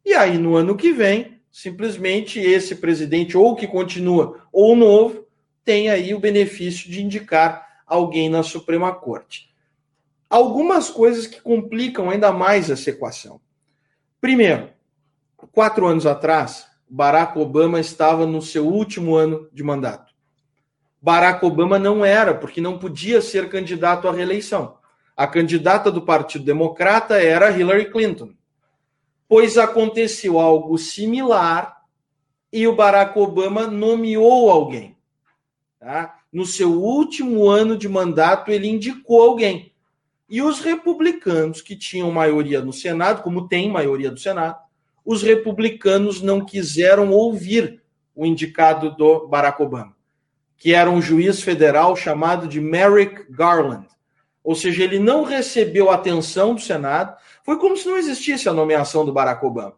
E 0.06 0.14
aí, 0.14 0.38
no 0.38 0.57
ano 0.57 0.76
que 0.76 0.91
vem, 0.91 1.31
simplesmente 1.52 2.40
esse 2.40 2.76
presidente, 2.76 3.38
ou 3.38 3.56
que 3.56 3.68
continua, 3.68 4.41
ou 4.52 4.76
novo, 4.76 5.26
tem 5.64 5.90
aí 5.90 6.14
o 6.14 6.19
benefício 6.19 6.90
de 6.90 7.03
indicar 7.03 7.84
alguém 7.86 8.30
na 8.30 8.41
Suprema 8.41 8.94
Corte 8.94 9.52
algumas 10.32 10.90
coisas 10.90 11.28
que 11.28 11.41
complicam 11.41 12.10
ainda 12.10 12.32
mais 12.32 12.69
essa 12.69 12.90
equação. 12.90 13.41
Primeiro, 14.22 14.69
quatro 15.52 15.86
anos 15.86 16.06
atrás, 16.06 16.68
Barack 16.90 17.38
Obama 17.38 17.82
estava 17.82 18.26
no 18.26 18.41
seu 18.41 18.65
último 18.65 19.15
ano 19.15 19.49
de 19.52 19.61
mandato. 19.61 20.14
Barack 21.02 21.45
Obama 21.45 21.78
não 21.78 22.06
era, 22.06 22.34
porque 22.34 22.61
não 22.61 22.80
podia 22.80 23.22
ser 23.22 23.49
candidato 23.49 24.07
à 24.07 24.14
reeleição. 24.14 24.78
A 25.18 25.28
candidata 25.28 25.91
do 25.91 26.03
Partido 26.03 26.45
Democrata 26.45 27.22
era 27.22 27.52
Hillary 27.52 27.91
Clinton. 27.91 28.32
Pois 29.32 29.58
aconteceu 29.58 30.41
algo 30.41 30.78
similar 30.78 31.86
e 32.52 32.68
o 32.68 32.76
Barack 32.76 33.18
Obama 33.18 33.66
nomeou 33.66 34.52
alguém. 34.52 34.98
Tá? 35.80 36.20
No 36.34 36.45
seu 36.45 36.74
último 36.74 37.48
ano 37.48 37.78
de 37.78 37.88
mandato, 37.88 38.52
ele 38.52 38.68
indicou 38.68 39.22
alguém. 39.22 39.72
E 40.30 40.41
os 40.41 40.60
republicanos, 40.60 41.62
que 41.62 41.78
tinham 41.78 42.12
maioria 42.12 42.60
no 42.60 42.74
Senado, 42.74 43.24
como 43.24 43.48
tem 43.48 43.72
maioria 43.72 44.12
do 44.12 44.20
Senado, 44.20 44.60
os 45.06 45.24
republicanos 45.24 46.22
não 46.22 46.44
quiseram 46.44 47.10
ouvir 47.12 47.82
o 48.14 48.26
indicado 48.26 48.94
do 48.98 49.30
Barack 49.30 49.64
Obama, 49.64 49.95
que 50.58 50.74
era 50.74 50.91
um 50.91 51.02
juiz 51.02 51.41
federal 51.41 51.95
chamado 51.95 52.49
de 52.49 52.60
Merrick 52.60 53.32
Garland. 53.32 53.88
Ou 54.44 54.56
seja, 54.56 54.84
ele 54.84 54.99
não 54.99 55.24
recebeu 55.24 55.90
atenção 55.90 56.53
do 56.53 56.60
Senado. 56.60 57.16
Foi 57.43 57.57
como 57.57 57.76
se 57.76 57.88
não 57.88 57.97
existisse 57.97 58.47
a 58.47 58.53
nomeação 58.53 59.05
do 59.05 59.13
Barack 59.13 59.45
Obama. 59.45 59.73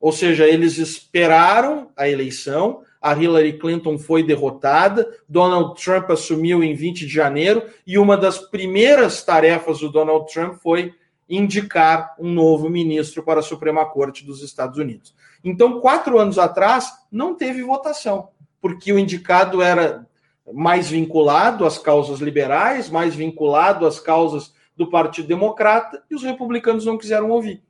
Ou 0.00 0.10
seja, 0.10 0.46
eles 0.46 0.78
esperaram 0.78 1.90
a 1.96 2.08
eleição, 2.08 2.82
a 3.00 3.14
Hillary 3.14 3.58
Clinton 3.58 3.98
foi 3.98 4.22
derrotada, 4.22 5.08
Donald 5.28 5.80
Trump 5.80 6.10
assumiu 6.10 6.62
em 6.62 6.74
20 6.74 7.06
de 7.06 7.12
janeiro, 7.12 7.64
e 7.86 7.98
uma 7.98 8.16
das 8.16 8.38
primeiras 8.38 9.22
tarefas 9.22 9.78
do 9.78 9.88
Donald 9.88 10.32
Trump 10.32 10.54
foi 10.54 10.92
indicar 11.28 12.14
um 12.18 12.32
novo 12.32 12.68
ministro 12.68 13.22
para 13.22 13.40
a 13.40 13.44
Suprema 13.44 13.86
Corte 13.86 14.24
dos 14.24 14.42
Estados 14.42 14.76
Unidos. 14.76 15.14
Então, 15.44 15.80
quatro 15.80 16.18
anos 16.18 16.38
atrás, 16.38 16.92
não 17.10 17.34
teve 17.34 17.62
votação, 17.62 18.28
porque 18.60 18.92
o 18.92 18.98
indicado 18.98 19.62
era 19.62 20.06
mais 20.52 20.90
vinculado 20.90 21.64
às 21.64 21.78
causas 21.78 22.20
liberais, 22.20 22.90
mais 22.90 23.14
vinculado 23.14 23.86
às 23.86 24.00
causas 24.00 24.52
do 24.84 24.90
Partido 24.90 25.28
Democrata, 25.28 26.02
e 26.10 26.14
os 26.14 26.22
republicanos 26.22 26.84
não 26.84 26.98
quiseram 26.98 27.30
ouvir. 27.30 27.62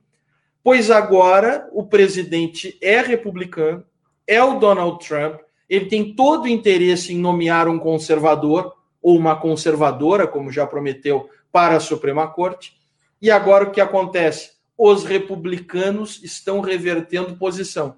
Pois 0.63 0.89
agora 0.89 1.67
o 1.71 1.85
presidente 1.85 2.77
é 2.81 3.01
republicano, 3.01 3.83
é 4.25 4.41
o 4.41 4.59
Donald 4.59 5.05
Trump, 5.05 5.41
ele 5.69 5.85
tem 5.85 6.13
todo 6.13 6.45
o 6.45 6.47
interesse 6.47 7.13
em 7.13 7.17
nomear 7.17 7.67
um 7.67 7.79
conservador 7.79 8.73
ou 9.01 9.17
uma 9.17 9.35
conservadora, 9.35 10.27
como 10.27 10.51
já 10.51 10.65
prometeu, 10.65 11.29
para 11.51 11.75
a 11.75 11.79
Suprema 11.79 12.27
Corte. 12.27 12.77
E 13.21 13.29
agora 13.29 13.65
o 13.65 13.71
que 13.71 13.81
acontece? 13.81 14.51
Os 14.77 15.03
republicanos 15.03 16.21
estão 16.23 16.61
revertendo 16.61 17.37
posição. 17.37 17.97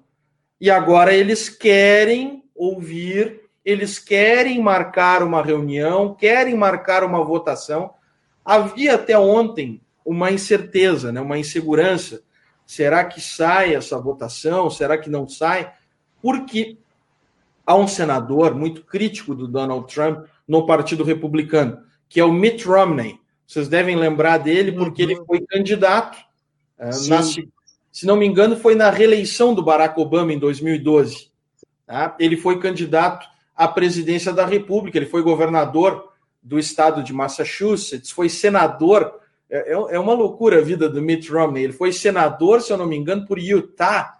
E 0.60 0.70
agora 0.70 1.14
eles 1.14 1.48
querem 1.48 2.44
ouvir, 2.54 3.42
eles 3.64 3.98
querem 3.98 4.60
marcar 4.60 5.22
uma 5.22 5.42
reunião, 5.42 6.14
querem 6.14 6.54
marcar 6.54 7.04
uma 7.04 7.22
votação. 7.22 7.90
Havia 8.46 8.94
até 8.94 9.18
ontem 9.18 9.80
uma 10.04 10.30
incerteza, 10.30 11.10
né, 11.10 11.20
uma 11.20 11.36
insegurança. 11.36 12.22
Será 12.64 13.04
que 13.04 13.20
sai 13.20 13.74
essa 13.74 13.98
votação? 13.98 14.70
Será 14.70 14.96
que 14.96 15.10
não 15.10 15.28
sai? 15.28 15.72
Porque 16.22 16.78
há 17.66 17.74
um 17.74 17.88
senador 17.88 18.54
muito 18.54 18.84
crítico 18.84 19.34
do 19.34 19.48
Donald 19.48 19.92
Trump 19.92 20.26
no 20.46 20.64
Partido 20.64 21.02
Republicano, 21.02 21.80
que 22.08 22.20
é 22.20 22.24
o 22.24 22.32
Mitt 22.32 22.64
Romney. 22.64 23.18
Vocês 23.44 23.68
devem 23.68 23.96
lembrar 23.96 24.38
dele 24.38 24.70
porque 24.70 25.02
uhum. 25.02 25.10
ele 25.10 25.24
foi 25.24 25.40
candidato. 25.40 26.16
Uh, 26.78 27.08
na, 27.08 27.22
se 27.22 28.06
não 28.06 28.16
me 28.16 28.26
engano, 28.26 28.56
foi 28.56 28.76
na 28.76 28.90
reeleição 28.90 29.54
do 29.54 29.62
Barack 29.62 30.00
Obama 30.00 30.32
em 30.32 30.38
2012. 30.38 31.32
Tá? 31.84 32.14
Ele 32.20 32.36
foi 32.36 32.60
candidato 32.60 33.26
à 33.56 33.66
presidência 33.66 34.32
da 34.32 34.46
República, 34.46 34.98
ele 34.98 35.06
foi 35.06 35.22
governador 35.22 36.12
do 36.46 36.60
estado 36.60 37.02
de 37.02 37.12
Massachusetts, 37.12 38.12
foi 38.12 38.28
senador. 38.28 39.18
É, 39.50 39.72
é, 39.72 39.96
é 39.96 39.98
uma 39.98 40.14
loucura 40.14 40.60
a 40.60 40.62
vida 40.62 40.88
do 40.88 41.02
Mitt 41.02 41.28
Romney. 41.28 41.64
Ele 41.64 41.72
foi 41.72 41.92
senador, 41.92 42.62
se 42.62 42.72
eu 42.72 42.76
não 42.76 42.86
me 42.86 42.96
engano, 42.96 43.26
por 43.26 43.36
Utah. 43.36 44.16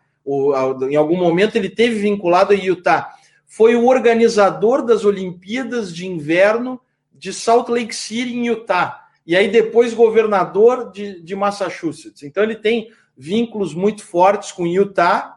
em 0.90 0.96
algum 0.96 1.16
momento 1.16 1.54
ele 1.54 1.70
teve 1.70 2.00
vinculado 2.00 2.52
a 2.52 2.56
Utah. 2.56 3.14
Foi 3.46 3.76
o 3.76 3.86
organizador 3.86 4.84
das 4.84 5.04
Olimpíadas 5.04 5.94
de 5.94 6.04
Inverno 6.04 6.80
de 7.14 7.32
Salt 7.32 7.68
Lake 7.68 7.94
City, 7.94 8.34
em 8.34 8.48
Utah. 8.48 9.06
E 9.24 9.36
aí 9.36 9.48
depois 9.48 9.94
governador 9.94 10.90
de, 10.90 11.22
de 11.22 11.36
Massachusetts. 11.36 12.24
Então 12.24 12.42
ele 12.42 12.56
tem 12.56 12.90
vínculos 13.16 13.72
muito 13.72 14.04
fortes 14.04 14.50
com 14.50 14.66
Utah 14.66 15.35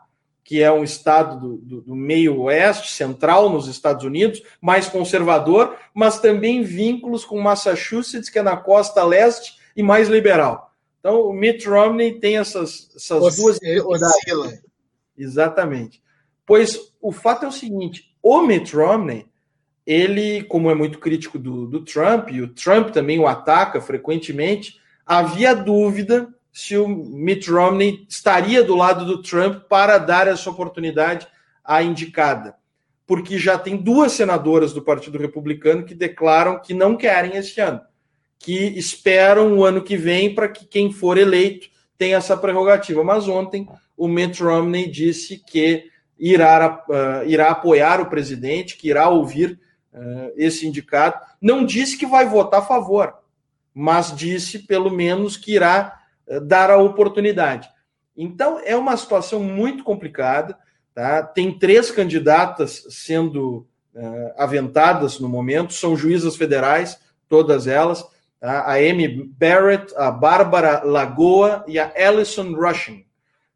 que 0.49 0.63
é 0.63 0.71
um 0.71 0.84
estado 0.84 1.39
do, 1.39 1.57
do, 1.57 1.81
do, 1.81 1.95
meio 1.95 2.41
oeste, 2.41 2.91
central 2.91 3.51
nos 3.51 3.67
Estados 3.67 4.03
Unidos, 4.03 4.41
mais 4.59 4.88
conservador, 4.88 5.77
mas 5.93 6.19
também 6.19 6.63
vínculos 6.63 7.23
com 7.23 7.39
Massachusetts, 7.39 8.31
que 8.31 8.39
é 8.39 8.41
na 8.41 8.57
costa 8.57 9.03
leste 9.03 9.59
e 9.77 9.84
mais 9.84 10.09
liberal. 10.09 10.73
Então, 10.99 11.21
o 11.21 11.34
Mitt 11.34 11.69
Romney 11.69 12.19
tem 12.19 12.39
essas, 12.39 12.89
essas 12.95 13.35
duas. 13.35 13.59
Oscila. 13.85 14.51
Exatamente. 15.15 16.01
Pois 16.47 16.95
o 16.99 17.11
fato 17.11 17.45
é 17.45 17.47
o 17.47 17.51
seguinte: 17.51 18.11
o 18.19 18.41
Mitt 18.41 18.76
Romney, 18.76 19.27
ele, 19.85 20.41
como 20.45 20.71
é 20.71 20.73
muito 20.73 20.97
crítico 20.97 21.38
do, 21.38 21.67
do 21.67 21.85
Trump, 21.85 22.30
e 22.31 22.41
o 22.41 22.47
Trump 22.47 22.89
também 22.89 23.19
o 23.19 23.27
ataca 23.27 23.80
frequentemente, 23.80 24.80
havia 25.05 25.53
dúvida 25.53 26.27
se 26.51 26.77
o 26.77 26.88
Mitt 26.88 27.49
Romney 27.49 28.05
estaria 28.09 28.63
do 28.63 28.76
lado 28.76 29.05
do 29.05 29.21
Trump 29.21 29.63
para 29.69 29.97
dar 29.97 30.27
essa 30.27 30.49
oportunidade 30.49 31.27
à 31.63 31.81
indicada. 31.84 32.55
Porque 33.05 33.38
já 33.38 33.57
tem 33.57 33.77
duas 33.77 34.11
senadoras 34.11 34.73
do 34.73 34.81
Partido 34.81 35.17
Republicano 35.17 35.85
que 35.85 35.95
declaram 35.95 36.59
que 36.59 36.73
não 36.73 36.95
querem 36.95 37.35
este 37.38 37.59
ano, 37.59 37.81
que 38.38 38.53
esperam 38.77 39.57
o 39.57 39.63
ano 39.63 39.81
que 39.84 39.97
vem 39.97 40.34
para 40.34 40.47
que 40.47 40.65
quem 40.65 40.91
for 40.91 41.17
eleito 41.17 41.69
tenha 41.97 42.17
essa 42.17 42.38
prerrogativa. 42.38 43.03
Mas 43.03 43.27
ontem 43.27 43.67
o 43.97 44.07
Mitt 44.07 44.41
Romney 44.41 44.89
disse 44.89 45.38
que 45.38 45.89
irá, 46.17 46.84
uh, 46.88 47.27
irá 47.27 47.49
apoiar 47.49 48.01
o 48.01 48.09
presidente, 48.09 48.77
que 48.77 48.89
irá 48.89 49.09
ouvir 49.09 49.59
uh, 49.93 50.31
esse 50.35 50.67
indicado. 50.67 51.19
Não 51.41 51.65
disse 51.65 51.97
que 51.97 52.05
vai 52.05 52.27
votar 52.27 52.61
a 52.61 52.65
favor, 52.65 53.13
mas 53.73 54.15
disse 54.15 54.59
pelo 54.59 54.89
menos 54.89 55.38
que 55.38 55.53
irá 55.53 55.98
dar 56.43 56.69
a 56.69 56.77
oportunidade. 56.77 57.69
Então, 58.15 58.60
é 58.64 58.76
uma 58.76 58.95
situação 58.97 59.39
muito 59.39 59.84
complicada. 59.84 60.57
Tá? 60.93 61.23
Tem 61.23 61.57
três 61.57 61.89
candidatas 61.89 62.85
sendo 62.89 63.68
uh, 63.95 64.34
aventadas 64.38 65.19
no 65.19 65.30
momento, 65.30 65.73
são 65.73 65.95
juízas 65.95 66.35
federais, 66.35 66.99
todas 67.27 67.65
elas. 67.65 68.06
Tá? 68.39 68.61
A 68.61 68.73
Amy 68.73 69.23
Barrett, 69.23 69.93
a 69.95 70.11
Bárbara 70.11 70.84
Lagoa 70.84 71.64
e 71.68 71.80
a 71.80 71.93
Alison 71.95 72.53
Rushing. 72.53 73.06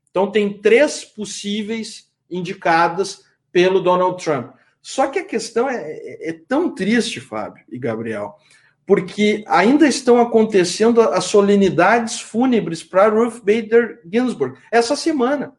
Então, 0.10 0.32
tem 0.32 0.62
três 0.62 1.04
possíveis 1.04 2.10
indicadas 2.30 3.26
pelo 3.52 3.82
Donald 3.82 4.24
Trump. 4.24 4.54
Só 4.82 5.08
que 5.08 5.20
a 5.20 5.26
questão 5.26 5.70
é, 5.70 5.76
é, 5.76 6.30
é 6.30 6.34
tão 6.34 6.74
triste, 6.74 7.20
Fábio 7.20 7.64
e 7.70 7.80
Gabriel, 7.80 8.38
porque 8.86 9.44
ainda 9.48 9.88
estão 9.88 10.20
acontecendo 10.20 11.02
as 11.02 11.26
solenidades 11.26 12.20
fúnebres 12.20 12.84
para 12.84 13.10
Ruth 13.10 13.40
Bader 13.40 14.02
Ginsburg 14.12 14.58
essa 14.72 14.96
semana. 14.96 15.54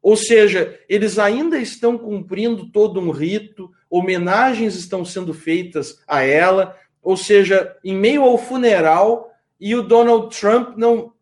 Ou 0.00 0.16
seja, 0.16 0.78
eles 0.88 1.18
ainda 1.18 1.58
estão 1.58 1.96
cumprindo 1.96 2.68
todo 2.70 3.00
um 3.00 3.10
rito, 3.10 3.70
homenagens 3.88 4.74
estão 4.74 5.04
sendo 5.04 5.32
feitas 5.32 6.00
a 6.08 6.22
ela, 6.22 6.76
ou 7.02 7.16
seja, 7.16 7.76
em 7.84 7.94
meio 7.94 8.22
ao 8.22 8.36
funeral, 8.36 9.32
e 9.60 9.76
o 9.76 9.82
Donald 9.82 10.36
Trump 10.36 10.76
não, 10.76 11.12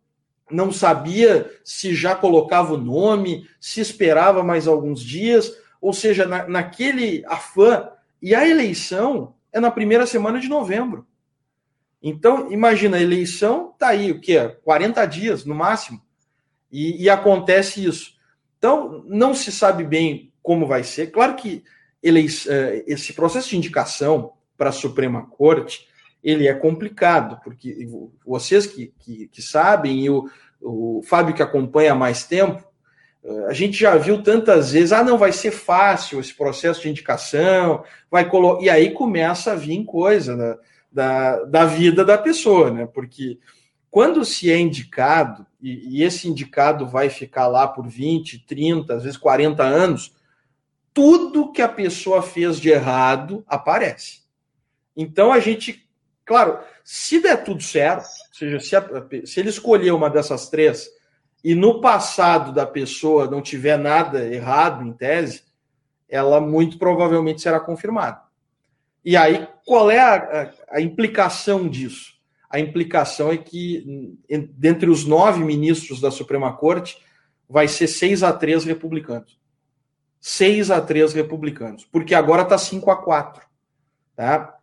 não 0.50 0.72
sabia 0.72 1.50
se 1.62 1.94
já 1.94 2.14
colocava 2.14 2.74
o 2.74 2.78
nome, 2.78 3.46
se 3.60 3.80
esperava 3.80 4.42
mais 4.42 4.66
alguns 4.66 5.02
dias, 5.02 5.54
ou 5.80 5.92
seja, 5.92 6.24
na, 6.26 6.46
naquele 6.46 7.22
afã. 7.26 7.88
E 8.22 8.34
a 8.34 8.48
eleição 8.48 9.34
é 9.52 9.60
na 9.60 9.70
primeira 9.70 10.06
semana 10.06 10.40
de 10.40 10.48
novembro. 10.48 11.06
Então, 12.02 12.50
imagina, 12.50 12.96
a 12.96 13.02
eleição 13.02 13.70
está 13.72 13.88
aí, 13.88 14.10
o 14.10 14.20
quê? 14.20 14.56
40 14.64 15.04
dias 15.06 15.44
no 15.44 15.54
máximo. 15.54 16.00
E, 16.72 17.02
e, 17.02 17.10
acontece 17.10 17.84
isso. 17.84 18.14
Então, 18.56 19.04
não 19.06 19.34
se 19.34 19.50
sabe 19.50 19.84
bem 19.84 20.32
como 20.42 20.66
vai 20.66 20.84
ser. 20.84 21.08
Claro 21.08 21.34
que 21.34 21.64
eh, 22.02 22.84
esse 22.86 23.12
processo 23.12 23.50
de 23.50 23.56
indicação 23.56 24.32
para 24.56 24.70
a 24.70 24.72
Suprema 24.72 25.26
Corte 25.26 25.88
ele 26.22 26.46
é 26.46 26.54
complicado, 26.54 27.40
porque 27.42 27.88
vocês 28.24 28.66
que, 28.66 28.92
que, 28.98 29.26
que 29.28 29.42
sabem, 29.42 30.04
e 30.04 30.10
o, 30.10 30.28
o 30.60 31.02
Fábio 31.02 31.34
que 31.34 31.42
acompanha 31.42 31.92
há 31.92 31.94
mais 31.94 32.24
tempo, 32.24 32.62
a 33.48 33.52
gente 33.52 33.78
já 33.78 33.96
viu 33.96 34.22
tantas 34.22 34.72
vezes, 34.72 34.92
ah, 34.92 35.04
não, 35.04 35.18
vai 35.18 35.32
ser 35.32 35.50
fácil 35.50 36.20
esse 36.20 36.32
processo 36.32 36.80
de 36.80 36.88
indicação, 36.88 37.84
vai 38.10 38.28
colocar. 38.28 38.62
E 38.62 38.70
aí 38.70 38.90
começa 38.92 39.52
a 39.52 39.54
vir 39.54 39.84
coisa 39.84 40.36
da, 40.36 40.58
da, 40.90 41.44
da 41.44 41.64
vida 41.66 42.04
da 42.04 42.16
pessoa, 42.16 42.70
né? 42.70 42.86
Porque 42.86 43.38
quando 43.90 44.24
se 44.24 44.50
é 44.50 44.58
indicado, 44.58 45.46
e, 45.60 45.98
e 45.98 46.02
esse 46.02 46.28
indicado 46.28 46.86
vai 46.86 47.10
ficar 47.10 47.46
lá 47.46 47.68
por 47.68 47.86
20, 47.86 48.46
30, 48.46 48.94
às 48.94 49.02
vezes 49.02 49.18
40 49.18 49.62
anos, 49.62 50.14
tudo 50.94 51.52
que 51.52 51.60
a 51.60 51.68
pessoa 51.68 52.22
fez 52.22 52.58
de 52.58 52.70
errado 52.70 53.44
aparece. 53.46 54.20
Então 54.96 55.30
a 55.30 55.38
gente, 55.40 55.86
claro, 56.24 56.58
se 56.82 57.20
der 57.20 57.44
tudo 57.44 57.62
certo, 57.62 58.06
ou 58.06 58.34
seja, 58.34 58.60
se, 58.60 58.76
a, 58.76 58.82
se 59.26 59.40
ele 59.40 59.50
escolher 59.50 59.92
uma 59.92 60.08
dessas 60.08 60.48
três 60.48 60.88
e 61.42 61.54
no 61.54 61.80
passado 61.80 62.52
da 62.52 62.66
pessoa 62.66 63.30
não 63.30 63.40
tiver 63.40 63.78
nada 63.78 64.26
errado 64.26 64.84
em 64.84 64.92
tese, 64.92 65.42
ela 66.08 66.40
muito 66.40 66.78
provavelmente 66.78 67.40
será 67.40 67.58
confirmada. 67.58 68.20
E 69.04 69.16
aí, 69.16 69.48
qual 69.64 69.90
é 69.90 69.98
a, 69.98 70.14
a, 70.14 70.76
a 70.76 70.80
implicação 70.80 71.68
disso? 71.68 72.14
A 72.50 72.58
implicação 72.58 73.30
é 73.30 73.36
que, 73.36 74.18
dentre 74.52 74.90
os 74.90 75.06
nove 75.06 75.42
ministros 75.42 76.00
da 76.00 76.10
Suprema 76.10 76.52
Corte, 76.52 76.98
vai 77.48 77.68
ser 77.68 77.86
seis 77.86 78.22
a 78.22 78.32
três 78.32 78.64
republicanos. 78.64 79.38
Seis 80.20 80.70
a 80.70 80.80
três 80.80 81.14
republicanos. 81.14 81.84
Porque 81.84 82.14
agora 82.14 82.42
está 82.42 82.58
5 82.58 82.90
a 82.90 82.96
4 82.96 83.42
Tá? 84.14 84.58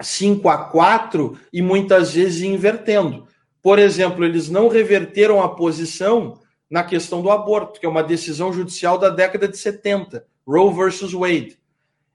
5 0.00 0.48
a 0.48 0.64
4 0.64 1.38
e 1.52 1.62
muitas 1.62 2.14
vezes 2.14 2.42
invertendo. 2.42 3.28
Por 3.66 3.80
exemplo, 3.80 4.24
eles 4.24 4.48
não 4.48 4.68
reverteram 4.68 5.42
a 5.42 5.48
posição 5.48 6.38
na 6.70 6.84
questão 6.84 7.20
do 7.20 7.32
aborto, 7.32 7.80
que 7.80 7.84
é 7.84 7.88
uma 7.88 8.00
decisão 8.00 8.52
judicial 8.52 8.96
da 8.96 9.08
década 9.08 9.48
de 9.48 9.58
70, 9.58 10.24
Roe 10.46 10.72
versus 10.72 11.12
Wade. 11.12 11.58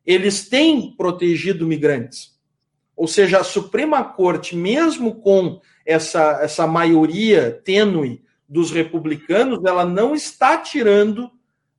Eles 0.06 0.48
têm 0.48 0.96
protegido 0.96 1.68
migrantes. 1.68 2.40
Ou 2.96 3.06
seja, 3.06 3.40
a 3.40 3.44
Suprema 3.44 4.02
Corte, 4.02 4.56
mesmo 4.56 5.16
com 5.16 5.60
essa, 5.86 6.40
essa 6.42 6.66
maioria 6.66 7.52
tênue 7.66 8.24
dos 8.48 8.72
republicanos, 8.72 9.60
ela 9.66 9.84
não 9.84 10.16
está 10.16 10.58
tirando, 10.58 11.30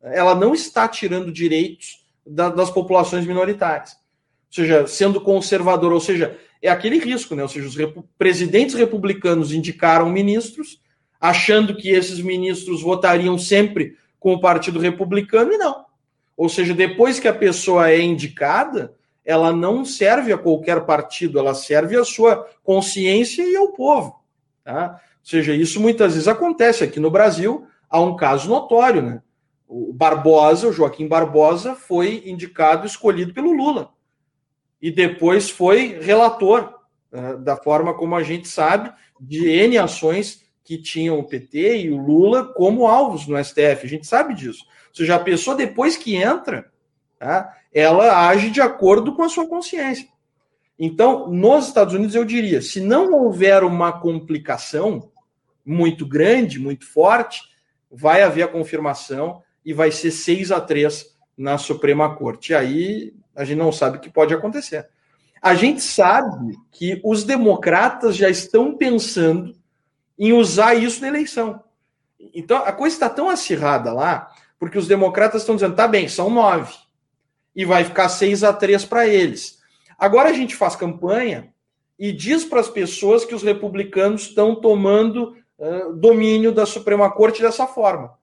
ela 0.02 0.34
não 0.34 0.52
está 0.52 0.86
tirando 0.86 1.32
direitos 1.32 2.04
da, 2.26 2.50
das 2.50 2.68
populações 2.70 3.24
minoritárias. 3.24 3.92
Ou 3.92 4.54
seja, 4.54 4.86
sendo 4.86 5.18
conservador, 5.18 5.94
ou 5.94 6.00
seja, 6.00 6.38
é 6.62 6.70
aquele 6.70 6.98
risco, 6.98 7.34
né? 7.34 7.42
Ou 7.42 7.48
seja, 7.48 7.66
os 7.66 7.76
presidentes 8.16 8.76
republicanos 8.76 9.52
indicaram 9.52 10.08
ministros, 10.08 10.80
achando 11.20 11.76
que 11.76 11.90
esses 11.90 12.20
ministros 12.20 12.80
votariam 12.80 13.36
sempre 13.36 13.96
com 14.18 14.32
o 14.32 14.40
Partido 14.40 14.78
Republicano, 14.78 15.52
e 15.52 15.58
não. 15.58 15.84
Ou 16.36 16.48
seja, 16.48 16.72
depois 16.72 17.18
que 17.18 17.26
a 17.26 17.34
pessoa 17.34 17.90
é 17.90 18.00
indicada, 18.00 18.94
ela 19.24 19.52
não 19.52 19.84
serve 19.84 20.32
a 20.32 20.38
qualquer 20.38 20.84
partido, 20.84 21.38
ela 21.38 21.54
serve 21.54 21.96
à 21.96 22.04
sua 22.04 22.48
consciência 22.62 23.42
e 23.42 23.56
ao 23.56 23.72
povo. 23.72 24.22
Tá? 24.64 25.00
Ou 25.00 25.28
seja, 25.28 25.54
isso 25.54 25.80
muitas 25.80 26.14
vezes 26.14 26.28
acontece 26.28 26.84
aqui 26.84 26.98
no 26.98 27.10
Brasil. 27.10 27.66
Há 27.90 28.00
um 28.00 28.16
caso 28.16 28.48
notório, 28.48 29.02
né? 29.02 29.22
O 29.68 29.92
Barbosa, 29.92 30.68
o 30.68 30.72
Joaquim 30.72 31.08
Barbosa, 31.08 31.74
foi 31.74 32.22
indicado, 32.26 32.86
escolhido 32.86 33.32
pelo 33.32 33.52
Lula. 33.52 33.90
E 34.82 34.90
depois 34.90 35.48
foi 35.48 36.00
relator, 36.00 36.74
né, 37.10 37.36
da 37.36 37.56
forma 37.56 37.94
como 37.94 38.16
a 38.16 38.22
gente 38.24 38.48
sabe, 38.48 38.92
de 39.20 39.48
N 39.48 39.78
ações 39.78 40.42
que 40.64 40.76
tinham 40.76 41.20
o 41.20 41.24
PT 41.24 41.82
e 41.82 41.90
o 41.90 41.96
Lula 41.96 42.52
como 42.52 42.88
alvos 42.88 43.26
no 43.28 43.42
STF. 43.42 43.84
A 43.84 43.88
gente 43.88 44.06
sabe 44.06 44.34
disso. 44.34 44.64
Ou 44.88 44.96
seja, 44.96 45.14
a 45.14 45.20
pessoa, 45.20 45.56
depois 45.56 45.96
que 45.96 46.16
entra, 46.16 46.70
tá, 47.18 47.56
ela 47.72 48.28
age 48.28 48.50
de 48.50 48.60
acordo 48.60 49.14
com 49.14 49.22
a 49.22 49.28
sua 49.28 49.48
consciência. 49.48 50.08
Então, 50.78 51.28
nos 51.28 51.68
Estados 51.68 51.94
Unidos, 51.94 52.14
eu 52.14 52.24
diria, 52.24 52.60
se 52.60 52.80
não 52.80 53.12
houver 53.12 53.62
uma 53.62 53.92
complicação 53.92 55.10
muito 55.64 56.04
grande, 56.04 56.58
muito 56.58 56.84
forte, 56.84 57.42
vai 57.90 58.22
haver 58.22 58.42
a 58.42 58.48
confirmação 58.48 59.42
e 59.64 59.72
vai 59.72 59.92
ser 59.92 60.10
6 60.10 60.50
a 60.50 60.60
3 60.60 61.16
na 61.36 61.56
Suprema 61.56 62.16
Corte. 62.16 62.52
E 62.52 62.54
aí 62.54 63.14
a 63.34 63.44
gente 63.44 63.58
não 63.58 63.72
sabe 63.72 63.96
o 63.96 64.00
que 64.00 64.10
pode 64.10 64.34
acontecer. 64.34 64.88
A 65.40 65.54
gente 65.54 65.80
sabe 65.80 66.56
que 66.70 67.00
os 67.04 67.24
democratas 67.24 68.16
já 68.16 68.30
estão 68.30 68.76
pensando 68.76 69.54
em 70.18 70.32
usar 70.32 70.74
isso 70.74 71.00
na 71.00 71.08
eleição. 71.08 71.62
Então 72.32 72.58
a 72.58 72.72
coisa 72.72 72.94
está 72.94 73.08
tão 73.08 73.28
acirrada 73.28 73.92
lá, 73.92 74.30
porque 74.58 74.78
os 74.78 74.86
democratas 74.86 75.42
estão 75.42 75.56
dizendo: 75.56 75.74
tá 75.74 75.88
bem, 75.88 76.08
são 76.08 76.30
nove, 76.30 76.72
e 77.56 77.64
vai 77.64 77.84
ficar 77.84 78.08
seis 78.08 78.44
a 78.44 78.52
três 78.52 78.84
para 78.84 79.06
eles. 79.06 79.60
Agora 79.98 80.28
a 80.28 80.32
gente 80.32 80.54
faz 80.54 80.76
campanha 80.76 81.52
e 81.98 82.12
diz 82.12 82.44
para 82.44 82.60
as 82.60 82.68
pessoas 82.68 83.24
que 83.24 83.34
os 83.34 83.42
republicanos 83.42 84.22
estão 84.22 84.54
tomando 84.54 85.36
uh, 85.58 85.92
domínio 85.94 86.52
da 86.52 86.66
Suprema 86.66 87.10
Corte 87.10 87.42
dessa 87.42 87.66
forma. 87.66 88.14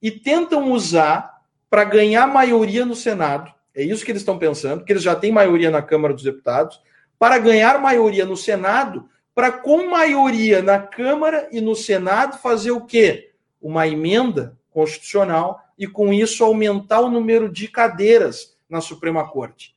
E 0.00 0.10
tentam 0.10 0.72
usar 0.72 1.42
para 1.68 1.84
ganhar 1.84 2.26
maioria 2.26 2.84
no 2.84 2.94
Senado 2.94 3.52
é 3.74 3.82
isso 3.82 4.04
que 4.04 4.12
eles 4.12 4.22
estão 4.22 4.38
pensando, 4.38 4.84
que 4.84 4.92
eles 4.92 5.02
já 5.02 5.16
têm 5.16 5.32
maioria 5.32 5.70
na 5.70 5.82
Câmara 5.82 6.14
dos 6.14 6.22
Deputados, 6.22 6.80
para 7.18 7.38
ganhar 7.38 7.80
maioria 7.80 8.24
no 8.24 8.36
Senado, 8.36 9.08
para 9.34 9.50
com 9.50 9.88
maioria 9.88 10.62
na 10.62 10.78
Câmara 10.78 11.48
e 11.50 11.60
no 11.60 11.74
Senado 11.74 12.38
fazer 12.38 12.70
o 12.70 12.84
quê? 12.84 13.32
Uma 13.60 13.86
emenda 13.88 14.56
constitucional 14.70 15.60
e 15.78 15.86
com 15.86 16.12
isso 16.12 16.44
aumentar 16.44 17.00
o 17.00 17.10
número 17.10 17.48
de 17.50 17.66
cadeiras 17.68 18.56
na 18.68 18.80
Suprema 18.80 19.28
Corte. 19.28 19.74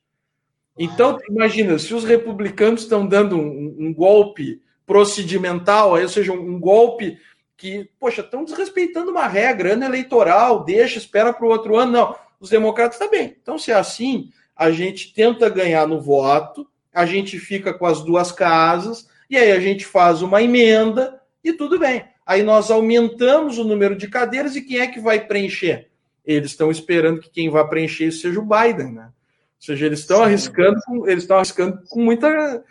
Então, 0.78 1.18
imagina, 1.28 1.76
se 1.78 1.92
os 1.92 2.04
republicanos 2.04 2.82
estão 2.82 3.04
dando 3.04 3.36
um, 3.36 3.76
um 3.78 3.92
golpe 3.92 4.62
procedimental, 4.86 6.00
ou 6.00 6.08
seja, 6.08 6.32
um 6.32 6.58
golpe 6.58 7.18
que, 7.56 7.90
poxa, 7.98 8.20
estão 8.20 8.44
desrespeitando 8.44 9.10
uma 9.10 9.26
regra, 9.26 9.72
ano 9.72 9.84
eleitoral, 9.84 10.64
deixa, 10.64 10.98
espera 10.98 11.32
para 11.32 11.44
o 11.44 11.50
outro 11.50 11.76
ano. 11.76 11.92
Não, 11.92 12.16
os 12.40 12.50
democratas 12.50 12.98
também. 12.98 13.36
Então, 13.40 13.58
se 13.58 13.70
é 13.70 13.74
assim, 13.74 14.30
a 14.56 14.70
gente 14.70 15.12
tenta 15.12 15.48
ganhar 15.48 15.86
no 15.86 16.00
voto, 16.00 16.66
a 16.92 17.06
gente 17.06 17.38
fica 17.38 17.72
com 17.72 17.86
as 17.86 18.02
duas 18.02 18.32
casas, 18.32 19.08
e 19.30 19.36
aí 19.36 19.52
a 19.52 19.60
gente 19.60 19.84
faz 19.84 20.22
uma 20.22 20.42
emenda 20.42 21.20
e 21.44 21.52
tudo 21.52 21.78
bem. 21.78 22.04
Aí 22.26 22.42
nós 22.42 22.70
aumentamos 22.70 23.58
o 23.58 23.64
número 23.64 23.96
de 23.96 24.08
cadeiras 24.08 24.56
e 24.56 24.62
quem 24.62 24.80
é 24.80 24.86
que 24.86 25.00
vai 25.00 25.26
preencher? 25.26 25.88
Eles 26.24 26.50
estão 26.50 26.70
esperando 26.70 27.20
que 27.20 27.30
quem 27.30 27.48
vai 27.48 27.66
preencher 27.66 28.06
isso 28.06 28.20
seja 28.20 28.38
o 28.38 28.46
Biden, 28.46 28.92
né? 28.92 29.04
Ou 29.04 29.66
seja, 29.66 29.86
eles 29.86 30.00
estão 30.00 30.22
arriscando, 30.22 30.78
eles 31.06 31.24
estão 31.24 31.36
arriscando 31.36 31.82
com 31.88 32.02
muita 32.02 32.62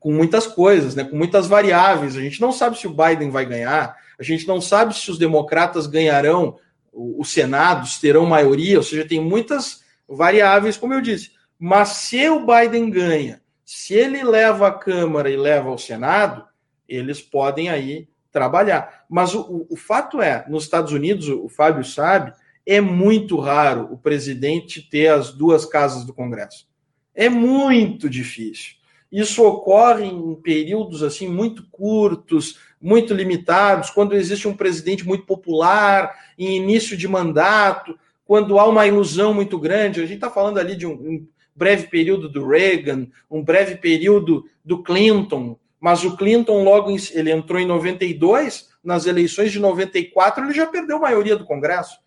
com 0.00 0.12
muitas 0.12 0.46
coisas, 0.46 0.94
né? 0.94 1.04
Com 1.04 1.16
muitas 1.16 1.46
variáveis. 1.46 2.16
A 2.16 2.20
gente 2.20 2.40
não 2.40 2.52
sabe 2.52 2.78
se 2.78 2.86
o 2.86 2.94
Biden 2.94 3.30
vai 3.30 3.46
ganhar, 3.46 3.96
a 4.18 4.22
gente 4.22 4.46
não 4.46 4.60
sabe 4.60 4.94
se 4.94 5.10
os 5.10 5.18
democratas 5.18 5.86
ganharão 5.86 6.58
os 6.96 7.30
senados 7.30 7.98
terão 7.98 8.24
maioria, 8.24 8.78
ou 8.78 8.82
seja, 8.82 9.06
tem 9.06 9.20
muitas 9.20 9.84
variáveis, 10.08 10.78
como 10.78 10.94
eu 10.94 11.02
disse. 11.02 11.32
Mas 11.58 11.88
se 11.88 12.28
o 12.28 12.46
Biden 12.46 12.88
ganha, 12.88 13.42
se 13.64 13.94
ele 13.94 14.24
leva 14.24 14.68
a 14.68 14.72
Câmara 14.72 15.28
e 15.30 15.36
leva 15.36 15.68
ao 15.68 15.78
Senado, 15.78 16.44
eles 16.88 17.20
podem 17.20 17.68
aí 17.68 18.08
trabalhar. 18.32 19.04
Mas 19.08 19.34
o, 19.34 19.66
o 19.68 19.76
fato 19.76 20.22
é, 20.22 20.44
nos 20.48 20.64
Estados 20.64 20.92
Unidos, 20.92 21.28
o 21.28 21.48
Fábio 21.48 21.84
sabe, 21.84 22.32
é 22.64 22.80
muito 22.80 23.38
raro 23.38 23.88
o 23.92 23.98
presidente 23.98 24.82
ter 24.82 25.08
as 25.08 25.32
duas 25.32 25.64
casas 25.66 26.04
do 26.04 26.14
Congresso. 26.14 26.66
É 27.14 27.28
muito 27.28 28.08
difícil. 28.08 28.74
Isso 29.10 29.44
ocorre 29.44 30.04
em 30.04 30.34
períodos 30.36 31.02
assim 31.02 31.28
muito 31.28 31.68
curtos, 31.70 32.58
muito 32.80 33.14
limitados, 33.14 33.90
quando 33.90 34.14
existe 34.14 34.46
um 34.46 34.56
presidente 34.56 35.06
muito 35.06 35.24
popular, 35.24 36.14
em 36.38 36.56
início 36.56 36.96
de 36.96 37.08
mandato, 37.08 37.98
quando 38.24 38.58
há 38.58 38.66
uma 38.66 38.86
ilusão 38.86 39.32
muito 39.32 39.58
grande. 39.58 40.00
A 40.00 40.06
gente 40.06 40.16
está 40.16 40.30
falando 40.30 40.58
ali 40.58 40.76
de 40.76 40.86
um, 40.86 40.92
um, 40.92 41.26
breve 41.54 41.86
período 41.86 42.28
do 42.28 42.46
Reagan, 42.46 43.06
um 43.30 43.42
breve 43.42 43.76
período 43.76 44.44
do 44.64 44.82
Clinton, 44.82 45.58
mas 45.80 46.04
o 46.04 46.16
Clinton 46.16 46.62
logo 46.62 46.90
em, 46.90 46.96
ele 47.12 47.30
entrou 47.30 47.60
em 47.60 47.66
92, 47.66 48.68
nas 48.84 49.06
eleições 49.06 49.50
de 49.50 49.58
94 49.58 50.44
ele 50.44 50.52
já 50.52 50.66
perdeu 50.66 50.98
a 50.98 51.00
maioria 51.00 51.36
do 51.36 51.46
Congresso. 51.46 51.98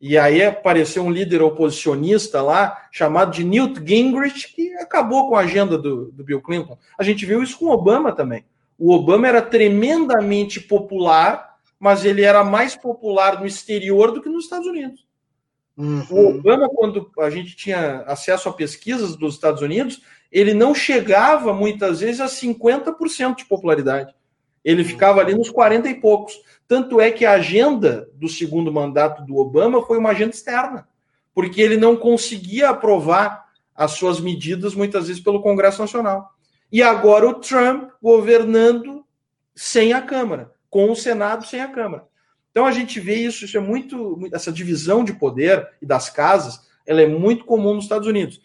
E 0.00 0.18
aí 0.18 0.42
apareceu 0.42 1.04
um 1.04 1.12
líder 1.12 1.40
oposicionista 1.42 2.42
lá, 2.42 2.88
chamado 2.90 3.30
de 3.30 3.44
Newt 3.44 3.80
Gingrich, 3.86 4.52
que 4.52 4.74
acabou 4.74 5.28
com 5.28 5.36
a 5.36 5.42
agenda 5.42 5.78
do, 5.78 6.10
do 6.10 6.24
Bill 6.24 6.42
Clinton. 6.42 6.76
A 6.98 7.04
gente 7.04 7.24
viu 7.24 7.40
isso 7.40 7.56
com 7.56 7.66
Obama 7.66 8.12
também. 8.12 8.44
O 8.78 8.92
Obama 8.92 9.28
era 9.28 9.42
tremendamente 9.42 10.60
popular, 10.60 11.56
mas 11.78 12.04
ele 12.04 12.22
era 12.22 12.42
mais 12.42 12.74
popular 12.74 13.40
no 13.40 13.46
exterior 13.46 14.12
do 14.12 14.20
que 14.22 14.28
nos 14.28 14.44
Estados 14.44 14.66
Unidos. 14.66 15.06
Uhum. 15.76 16.04
O 16.10 16.28
Obama, 16.38 16.68
quando 16.68 17.10
a 17.18 17.30
gente 17.30 17.56
tinha 17.56 18.02
acesso 18.06 18.48
a 18.48 18.52
pesquisas 18.52 19.16
dos 19.16 19.34
Estados 19.34 19.62
Unidos, 19.62 20.02
ele 20.30 20.54
não 20.54 20.74
chegava 20.74 21.52
muitas 21.52 22.00
vezes 22.00 22.20
a 22.20 22.26
50% 22.26 23.36
de 23.36 23.44
popularidade. 23.44 24.14
Ele 24.64 24.84
ficava 24.84 25.20
ali 25.20 25.34
nos 25.34 25.50
40 25.50 25.88
e 25.88 25.94
poucos. 25.94 26.40
Tanto 26.68 27.00
é 27.00 27.10
que 27.10 27.24
a 27.24 27.32
agenda 27.32 28.08
do 28.14 28.28
segundo 28.28 28.72
mandato 28.72 29.24
do 29.24 29.36
Obama 29.36 29.84
foi 29.84 29.98
uma 29.98 30.10
agenda 30.10 30.34
externa, 30.34 30.88
porque 31.34 31.60
ele 31.60 31.76
não 31.76 31.96
conseguia 31.96 32.70
aprovar 32.70 33.46
as 33.74 33.92
suas 33.92 34.20
medidas 34.20 34.74
muitas 34.74 35.08
vezes 35.08 35.22
pelo 35.22 35.42
Congresso 35.42 35.80
Nacional. 35.80 36.32
E 36.72 36.82
agora 36.82 37.28
o 37.28 37.34
Trump 37.34 37.90
governando 38.02 39.04
sem 39.54 39.92
a 39.92 40.00
Câmara, 40.00 40.50
com 40.70 40.90
o 40.90 40.96
Senado 40.96 41.46
sem 41.46 41.60
a 41.60 41.68
Câmara. 41.68 42.06
Então 42.50 42.64
a 42.64 42.72
gente 42.72 42.98
vê 42.98 43.14
isso, 43.14 43.44
isso 43.44 43.58
é 43.58 43.60
muito, 43.60 44.18
essa 44.32 44.50
divisão 44.50 45.04
de 45.04 45.12
poder 45.12 45.68
e 45.82 45.86
das 45.86 46.08
casas, 46.08 46.66
ela 46.86 47.02
é 47.02 47.06
muito 47.06 47.44
comum 47.44 47.74
nos 47.74 47.84
Estados 47.84 48.08
Unidos. 48.08 48.40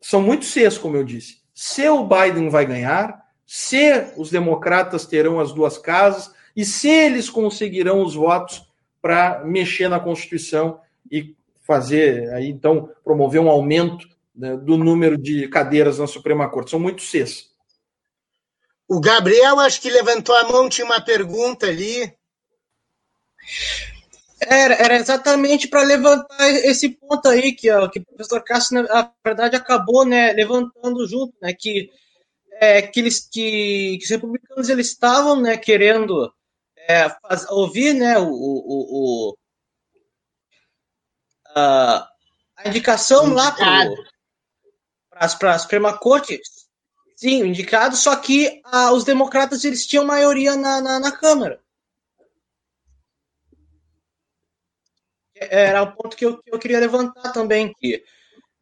São 0.00 0.22
muito 0.22 0.44
Cs, 0.44 0.78
como 0.78 0.96
eu 0.96 1.02
disse. 1.02 1.40
Se 1.52 1.88
o 1.88 2.06
Biden 2.06 2.48
vai 2.48 2.64
ganhar, 2.64 3.26
se 3.44 4.12
os 4.16 4.30
democratas 4.30 5.04
terão 5.06 5.40
as 5.40 5.52
duas 5.52 5.76
casas 5.76 6.32
e 6.54 6.64
se 6.64 6.88
eles 6.88 7.28
conseguirão 7.28 8.04
os 8.04 8.14
votos 8.14 8.68
para 9.02 9.44
mexer 9.44 9.88
na 9.88 9.98
Constituição 9.98 10.80
e 11.10 11.34
fazer 11.62 12.32
aí 12.32 12.48
então 12.48 12.90
promover 13.02 13.40
um 13.40 13.48
aumento 13.48 14.08
né, 14.38 14.56
do 14.56 14.76
número 14.76 15.18
de 15.18 15.48
cadeiras 15.48 15.98
na 15.98 16.06
Suprema 16.06 16.48
Corte. 16.48 16.70
São 16.70 16.78
muitos 16.78 17.10
Cs. 17.10 17.48
O 18.86 19.00
Gabriel 19.00 19.58
acho 19.58 19.80
que 19.80 19.90
levantou 19.90 20.34
a 20.34 20.44
mão, 20.44 20.68
tinha 20.68 20.84
uma 20.84 21.00
pergunta 21.00 21.66
ali. 21.66 22.10
Era, 24.40 24.74
era 24.74 24.96
exatamente 24.96 25.66
para 25.66 25.82
levantar 25.82 26.48
esse 26.48 26.90
ponto 26.90 27.28
aí 27.28 27.52
que, 27.52 27.68
ó, 27.70 27.88
que 27.88 27.98
o 27.98 28.04
professor 28.06 28.42
Cássio, 28.44 28.80
na 28.80 29.12
verdade, 29.24 29.56
acabou 29.56 30.06
né, 30.06 30.32
levantando 30.32 31.06
junto, 31.08 31.34
né, 31.42 31.52
que 31.52 31.90
é, 32.60 32.82
que, 32.82 33.00
eles, 33.00 33.20
que, 33.20 33.98
que 33.98 34.04
os 34.04 34.10
republicanos 34.10 34.68
eles 34.68 34.88
estavam 34.88 35.40
né, 35.40 35.56
querendo 35.56 36.32
é, 36.76 37.08
faz, 37.08 37.48
ouvir 37.50 37.94
né, 37.94 38.18
o, 38.18 38.28
o, 38.28 39.30
o, 39.30 39.36
a 41.54 42.08
indicação 42.66 43.32
lá 43.32 43.52
para 43.52 43.88
a 45.18 45.58
Suprema 45.58 45.96
Corte, 45.98 46.40
sim, 47.16 47.44
indicado, 47.44 47.96
só 47.96 48.14
que 48.16 48.60
ah, 48.64 48.92
os 48.92 49.04
democratas 49.04 49.64
eles 49.64 49.86
tinham 49.86 50.04
maioria 50.04 50.56
na, 50.56 50.80
na, 50.80 51.00
na 51.00 51.12
Câmara. 51.12 51.60
Era 55.34 55.82
o 55.82 55.92
ponto 55.92 56.16
que 56.16 56.24
eu, 56.24 56.38
que 56.38 56.52
eu 56.52 56.58
queria 56.58 56.80
levantar 56.80 57.32
também, 57.32 57.72
que, 57.74 58.02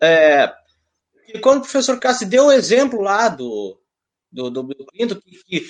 é, 0.00 0.52
que 1.26 1.38
quando 1.38 1.58
o 1.58 1.62
professor 1.62 1.98
Cassi 1.98 2.26
deu 2.26 2.46
o 2.46 2.52
exemplo 2.52 3.00
lá 3.00 3.28
do, 3.28 3.80
do, 4.30 4.50
do 4.50 4.62
Bill 4.62 4.86
Clinton, 4.86 5.20
que, 5.20 5.42
que, 5.44 5.66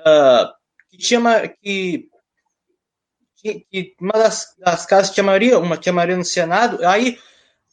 uh, 0.00 0.52
que 0.88 0.96
tinha 0.96 1.48
que 1.48 2.08
que, 3.42 3.94
uma 4.00 4.12
das, 4.12 4.54
das, 4.58 4.86
casas 4.86 5.12
tinha 5.12 5.24
maioria, 5.24 5.58
uma 5.58 5.76
tinha 5.76 5.92
maioria 5.92 6.16
no 6.16 6.24
Senado, 6.24 6.86
aí, 6.86 7.18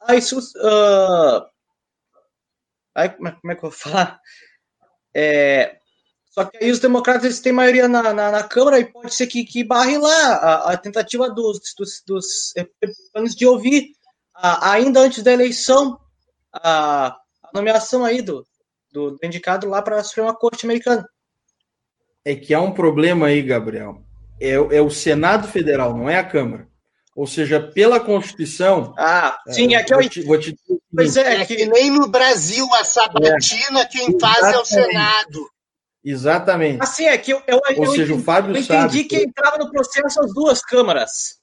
aí 0.01 0.19
uh, 0.19 1.45
é, 2.98 3.10
como 3.10 3.52
é, 3.52 3.56
que 3.56 3.65
eu 3.65 3.69
vou 3.69 3.72
falar? 3.72 4.19
É, 5.15 5.78
só 6.30 6.45
que 6.45 6.57
aí 6.57 6.72
os 6.72 6.80
democratas 6.80 7.24
eles 7.24 7.40
têm 7.40 7.52
maioria 7.52 7.88
na, 7.88 8.14
na, 8.14 8.32
na 8.32 8.44
Câmara 8.44 8.80
e 8.80 8.86
pode 8.86 9.14
ser 9.14 9.28
que, 9.28 9.44
que 9.44 9.64
barre 9.64 9.98
lá 9.98 10.34
a, 10.36 10.74
a 10.74 10.78
tentativa 10.78 11.30
dos, 11.30 11.60
dos, 11.78 12.03
dos 12.06 12.53
republicanos 12.56 13.36
de 13.36 13.45
ouvir 13.45 13.91
a, 14.36 14.72
ainda 14.72 14.99
antes 14.99 15.24
da 15.24 15.32
eleição 15.32 15.99
a, 16.53 17.07
a 17.44 17.49
nomeação 17.53 18.06
aí 18.06 18.22
do, 18.22 18.45
do, 18.91 19.11
do 19.11 19.19
indicado 19.24 19.68
lá 19.68 19.82
para 19.82 19.99
a 19.99 20.03
Suprema 20.03 20.36
Corte 20.36 20.65
Americana. 20.65 21.07
É 22.24 22.36
que 22.36 22.53
há 22.53 22.61
um 22.61 22.74
problema 22.74 23.28
aí, 23.28 23.41
Gabriel 23.41 24.07
é, 24.40 24.52
é 24.52 24.82
o 24.82 24.90
Senado 24.90 25.48
Federal, 25.48 25.95
não 25.95 26.10
é 26.10 26.18
a 26.18 26.24
Câmara. 26.24 26.68
Ou 27.18 27.26
seja, 27.26 27.60
pela 27.60 27.99
Constituição. 27.99 28.94
Ah, 28.95 29.39
sim, 29.48 29.73
é, 29.73 29.80
é 29.80 29.84
que 29.84 29.91
eu. 29.91 29.98
Vou 29.98 30.07
te, 30.07 30.22
vou 30.22 30.39
te 30.39 30.56
pois 30.95 31.18
é, 31.18 31.41
é 31.41 31.45
que 31.48 31.65
nem 31.65 31.89
no 31.89 32.07
Brasil 32.07 32.72
a 32.76 32.84
sabatina, 32.84 33.81
é, 33.81 33.85
quem 33.85 34.19
faz 34.19 34.53
é 34.53 34.60
o 34.60 34.64
Senado. 34.64 35.49
Exatamente. 36.06 36.80
Assim, 36.80 37.07
é 37.07 37.18
que 37.18 37.34
eu, 37.34 37.41
eu, 37.48 37.60
Ou 37.77 37.85
eu, 37.85 37.91
seja, 37.91 38.14
o 38.14 38.22
Fábio 38.22 38.52
eu 38.52 38.61
entendi 38.61 38.68
sabe 38.68 39.03
que 39.06 39.18
entrava 39.18 39.57
no 39.57 39.72
processo 39.72 40.22
as 40.22 40.31
duas 40.31 40.61
câmaras. 40.61 41.39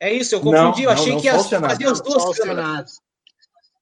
É 0.00 0.10
isso, 0.10 0.34
eu 0.34 0.40
confundi, 0.40 0.84
não, 0.84 0.84
eu 0.84 0.90
achei 0.90 1.12
não, 1.12 1.20
que 1.20 1.28
as, 1.28 1.50
fazia 1.50 1.90
as 1.90 2.00
duas 2.00 2.38
câmaras. 2.38 3.00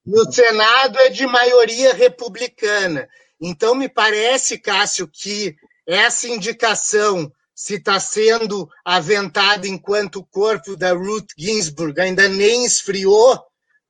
No 0.05 0.29
Senado 0.29 0.99
é 0.99 1.07
de 1.07 1.25
maioria 1.25 1.93
republicana. 1.93 3.07
Então, 3.39 3.73
me 3.73 3.87
parece, 3.87 4.59
Cássio, 4.59 5.07
que 5.07 5.55
essa 5.87 6.27
indicação 6.27 7.31
se 7.59 7.73
está 7.73 7.99
sendo 7.99 8.69
aventada 8.85 9.67
enquanto 9.67 10.19
o 10.19 10.25
corpo 10.25 10.77
da 10.77 10.93
Ruth 10.93 11.31
Ginsburg 11.37 11.99
ainda 11.99 12.25
nem 12.29 12.63
esfriou, 12.63 13.37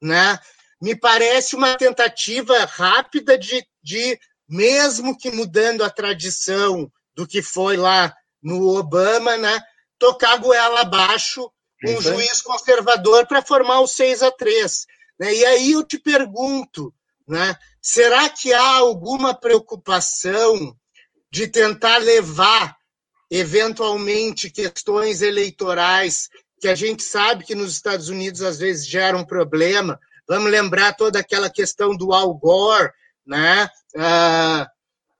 né? 0.02 0.40
me 0.82 0.96
parece 0.96 1.56
uma 1.56 1.78
tentativa 1.78 2.66
rápida 2.66 3.38
de, 3.38 3.64
de, 3.84 4.20
mesmo 4.48 5.16
que 5.16 5.30
mudando 5.30 5.84
a 5.84 5.90
tradição 5.92 6.92
do 7.14 7.28
que 7.28 7.44
foi 7.44 7.78
lá 7.78 8.12
no 8.42 8.76
Obama, 8.76 9.38
né? 9.38 9.62
tocar 10.00 10.34
a 10.34 10.38
goela 10.38 10.82
abaixo 10.82 11.52
um 11.86 11.94
uhum. 11.94 12.02
juiz 12.02 12.42
conservador 12.42 13.28
para 13.28 13.44
formar 13.44 13.82
o 13.82 13.88
6 13.88 14.24
a 14.24 14.32
3. 14.32 14.88
Né? 15.20 15.36
E 15.36 15.46
aí 15.46 15.72
eu 15.74 15.84
te 15.84 16.00
pergunto, 16.00 16.92
né? 17.28 17.56
será 17.80 18.28
que 18.30 18.52
há 18.52 18.78
alguma 18.78 19.36
preocupação 19.36 20.76
de 21.32 21.48
tentar 21.48 22.00
levar, 22.00 22.79
eventualmente, 23.30 24.50
questões 24.50 25.22
eleitorais 25.22 26.30
que 26.60 26.68
a 26.68 26.76
gente 26.76 27.04
sabe 27.04 27.46
que 27.46 27.56
nos 27.56 27.72
Estados 27.72 28.10
Unidos 28.10 28.42
às 28.42 28.60
vezes 28.60 28.88
geram 28.88 29.20
um 29.20 29.26
problema. 29.26 30.00
Vamos 30.28 30.52
lembrar 30.52 30.94
toda 30.94 31.20
aquela 31.20 31.50
questão 31.50 31.96
do 31.96 32.14
Al 32.14 32.34
Gore, 32.34 32.92
né? 33.26 33.70
Ah, 33.98 34.68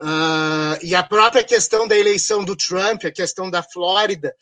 ah, 0.02 0.78
e 0.82 0.94
a 0.94 1.04
própria 1.04 1.44
questão 1.44 1.88
da 1.88 1.98
eleição 1.98 2.44
do 2.44 2.56
Trump, 2.56 3.06
a 3.06 3.12
questão 3.12 3.50
da 3.50 3.64
Flórida. 3.64 4.34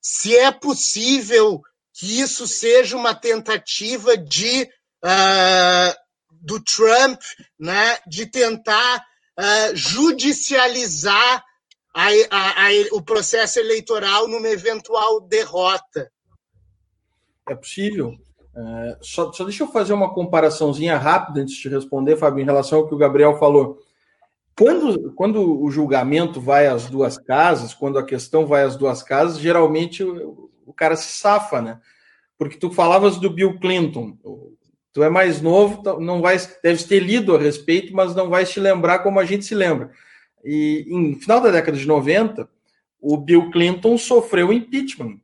Se 0.00 0.36
é 0.36 0.50
possível 0.52 1.62
que 1.92 2.20
isso 2.20 2.46
seja 2.46 2.96
uma 2.96 3.14
tentativa 3.14 4.16
de 4.16 4.68
ah, 5.02 5.96
do 6.44 6.60
Trump, 6.60 7.20
né, 7.58 7.98
de 8.06 8.26
tentar 8.26 8.98
uh, 8.98 9.74
judicializar 9.74 11.42
a, 11.94 12.08
a, 12.30 12.66
a, 12.66 12.70
o 12.92 13.02
processo 13.02 13.60
eleitoral 13.60 14.28
numa 14.28 14.48
eventual 14.48 15.20
derrota. 15.20 16.10
É 17.48 17.54
possível. 17.54 18.14
É, 18.56 18.98
só, 19.00 19.32
só, 19.32 19.44
deixa 19.44 19.62
eu 19.62 19.68
fazer 19.68 19.92
uma 19.92 20.12
comparaçãozinha 20.12 20.98
rápida 20.98 21.40
antes 21.40 21.56
de 21.56 21.68
responder, 21.68 22.16
Fábio, 22.16 22.42
em 22.42 22.46
relação 22.46 22.80
ao 22.80 22.88
que 22.88 22.94
o 22.94 22.98
Gabriel 22.98 23.38
falou. 23.38 23.78
Quando, 24.56 25.12
quando 25.14 25.62
o 25.62 25.70
julgamento 25.70 26.40
vai 26.40 26.66
às 26.66 26.86
duas 26.86 27.16
casas, 27.18 27.74
quando 27.74 27.98
a 27.98 28.04
questão 28.04 28.46
vai 28.46 28.62
às 28.62 28.76
duas 28.76 29.02
casas, 29.02 29.38
geralmente 29.38 30.04
o, 30.04 30.50
o 30.66 30.72
cara 30.72 30.96
se 30.96 31.08
safa, 31.08 31.60
né? 31.60 31.80
Porque 32.36 32.56
tu 32.56 32.70
falavas 32.70 33.16
do 33.16 33.30
Bill 33.30 33.58
Clinton, 33.58 34.16
Tu 34.94 35.02
é 35.02 35.10
mais 35.10 35.42
novo, 35.42 35.82
não 35.98 36.22
vai, 36.22 36.36
deve 36.62 36.84
ter 36.84 37.00
lido 37.00 37.34
a 37.34 37.38
respeito, 37.38 37.92
mas 37.92 38.14
não 38.14 38.30
vai 38.30 38.46
te 38.46 38.60
lembrar 38.60 39.00
como 39.00 39.18
a 39.18 39.24
gente 39.24 39.44
se 39.44 39.52
lembra. 39.52 39.90
E 40.44 40.86
em 40.88 41.18
final 41.18 41.40
da 41.40 41.50
década 41.50 41.76
de 41.76 41.86
90, 41.86 42.48
o 43.00 43.16
Bill 43.16 43.50
Clinton 43.50 43.96
sofreu 43.96 44.52
impeachment. 44.52 45.18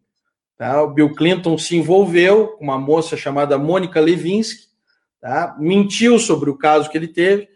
Tá? 0.56 0.82
O 0.82 0.90
Bill 0.90 1.14
Clinton 1.14 1.56
se 1.56 1.76
envolveu 1.76 2.48
com 2.48 2.64
uma 2.64 2.78
moça 2.78 3.16
chamada 3.16 3.58
Mônica 3.58 4.00
Levinsky, 4.00 4.66
tá? 5.20 5.56
mentiu 5.58 6.18
sobre 6.18 6.50
o 6.50 6.56
caso 6.56 6.90
que 6.90 6.98
ele 6.98 7.08
teve, 7.08 7.48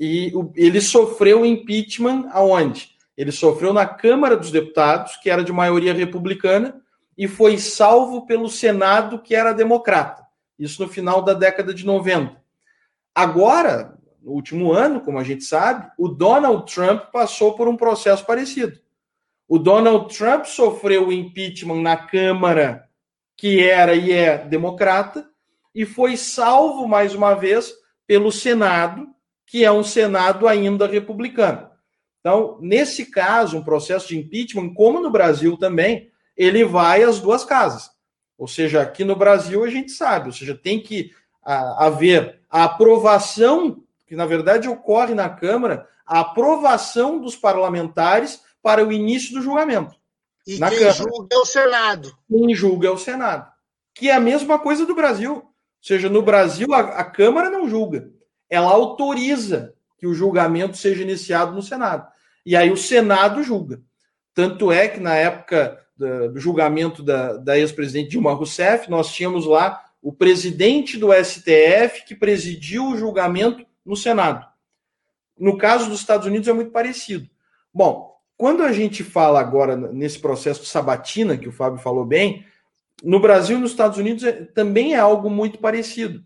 e 0.00 0.32
ele 0.54 0.80
sofreu 0.80 1.44
impeachment 1.44 2.28
aonde? 2.32 2.90
Ele 3.16 3.32
sofreu 3.32 3.72
na 3.72 3.84
Câmara 3.84 4.36
dos 4.36 4.52
Deputados, 4.52 5.16
que 5.16 5.28
era 5.28 5.42
de 5.42 5.52
maioria 5.52 5.92
republicana, 5.92 6.80
e 7.16 7.26
foi 7.26 7.58
salvo 7.58 8.24
pelo 8.26 8.48
Senado, 8.48 9.18
que 9.20 9.34
era 9.34 9.52
democrata. 9.52 10.24
Isso 10.56 10.80
no 10.82 10.88
final 10.88 11.22
da 11.22 11.34
década 11.34 11.74
de 11.74 11.84
90. 11.84 12.36
Agora, 13.14 13.97
no 14.28 14.34
último 14.34 14.72
ano, 14.74 15.00
como 15.00 15.18
a 15.18 15.24
gente 15.24 15.42
sabe, 15.42 15.90
o 15.96 16.06
Donald 16.06 16.70
Trump 16.70 17.04
passou 17.10 17.54
por 17.54 17.66
um 17.66 17.78
processo 17.78 18.26
parecido. 18.26 18.78
O 19.48 19.58
Donald 19.58 20.14
Trump 20.14 20.44
sofreu 20.44 21.08
o 21.08 21.12
impeachment 21.12 21.80
na 21.80 21.96
Câmara, 21.96 22.86
que 23.34 23.66
era 23.66 23.94
e 23.94 24.12
é 24.12 24.36
democrata, 24.36 25.26
e 25.74 25.86
foi 25.86 26.14
salvo 26.18 26.86
mais 26.86 27.14
uma 27.14 27.32
vez 27.32 27.72
pelo 28.06 28.30
Senado, 28.30 29.08
que 29.46 29.64
é 29.64 29.72
um 29.72 29.82
Senado 29.82 30.46
ainda 30.46 30.86
republicano. 30.86 31.70
Então, 32.20 32.58
nesse 32.60 33.06
caso, 33.06 33.56
um 33.56 33.64
processo 33.64 34.08
de 34.08 34.18
impeachment, 34.18 34.74
como 34.74 35.00
no 35.00 35.10
Brasil 35.10 35.56
também, 35.56 36.10
ele 36.36 36.64
vai 36.66 37.02
às 37.02 37.18
duas 37.18 37.46
casas. 37.46 37.90
Ou 38.36 38.46
seja, 38.46 38.82
aqui 38.82 39.04
no 39.04 39.16
Brasil 39.16 39.64
a 39.64 39.70
gente 39.70 39.90
sabe, 39.90 40.26
ou 40.26 40.32
seja, 40.32 40.54
tem 40.54 40.82
que 40.82 41.12
a, 41.42 41.86
haver 41.86 42.40
a 42.50 42.64
aprovação, 42.64 43.82
que 44.08 44.16
na 44.16 44.26
verdade 44.26 44.68
ocorre 44.68 45.14
na 45.14 45.28
Câmara, 45.28 45.86
a 46.06 46.20
aprovação 46.20 47.20
dos 47.20 47.36
parlamentares 47.36 48.42
para 48.62 48.84
o 48.84 48.90
início 48.90 49.34
do 49.34 49.42
julgamento. 49.42 49.94
E 50.46 50.58
na 50.58 50.70
quem 50.70 50.78
Câmara. 50.78 50.96
julga 50.96 51.28
é 51.30 51.36
o 51.36 51.44
Senado. 51.44 52.18
Quem 52.28 52.54
julga 52.54 52.88
é 52.88 52.90
o 52.90 52.98
Senado. 52.98 53.52
Que 53.94 54.08
é 54.08 54.14
a 54.14 54.20
mesma 54.20 54.58
coisa 54.58 54.86
do 54.86 54.94
Brasil. 54.94 55.34
Ou 55.34 55.44
seja, 55.82 56.08
no 56.08 56.22
Brasil 56.22 56.72
a, 56.72 56.80
a 56.80 57.04
Câmara 57.04 57.50
não 57.50 57.68
julga. 57.68 58.10
Ela 58.48 58.70
autoriza 58.70 59.74
que 59.98 60.06
o 60.06 60.14
julgamento 60.14 60.76
seja 60.76 61.02
iniciado 61.02 61.52
no 61.52 61.62
Senado. 61.62 62.08
E 62.46 62.56
aí 62.56 62.70
o 62.70 62.76
Senado 62.76 63.42
julga. 63.42 63.82
Tanto 64.32 64.72
é 64.72 64.88
que 64.88 65.00
na 65.00 65.14
época 65.14 65.78
do 65.98 66.38
julgamento 66.38 67.02
da, 67.02 67.36
da 67.36 67.58
ex-presidente 67.58 68.10
Dilma 68.10 68.32
Rousseff, 68.32 68.88
nós 68.88 69.12
tínhamos 69.12 69.44
lá 69.44 69.84
o 70.00 70.12
presidente 70.12 70.96
do 70.96 71.12
STF 71.12 72.04
que 72.06 72.14
presidiu 72.14 72.86
o 72.86 72.96
julgamento 72.96 73.66
no 73.88 73.96
Senado. 73.96 74.46
No 75.38 75.56
caso 75.56 75.88
dos 75.88 76.00
Estados 76.00 76.26
Unidos 76.26 76.46
é 76.46 76.52
muito 76.52 76.70
parecido. 76.70 77.28
Bom, 77.72 78.14
quando 78.36 78.62
a 78.62 78.72
gente 78.72 79.02
fala 79.02 79.40
agora 79.40 79.76
nesse 79.76 80.18
processo 80.18 80.60
de 80.60 80.68
sabatina, 80.68 81.38
que 81.38 81.48
o 81.48 81.52
Fábio 81.52 81.80
falou 81.80 82.04
bem, 82.04 82.44
no 83.02 83.18
Brasil 83.18 83.56
e 83.56 83.60
nos 83.60 83.70
Estados 83.70 83.96
Unidos 83.96 84.24
é, 84.24 84.32
também 84.32 84.94
é 84.94 84.98
algo 84.98 85.30
muito 85.30 85.58
parecido. 85.58 86.22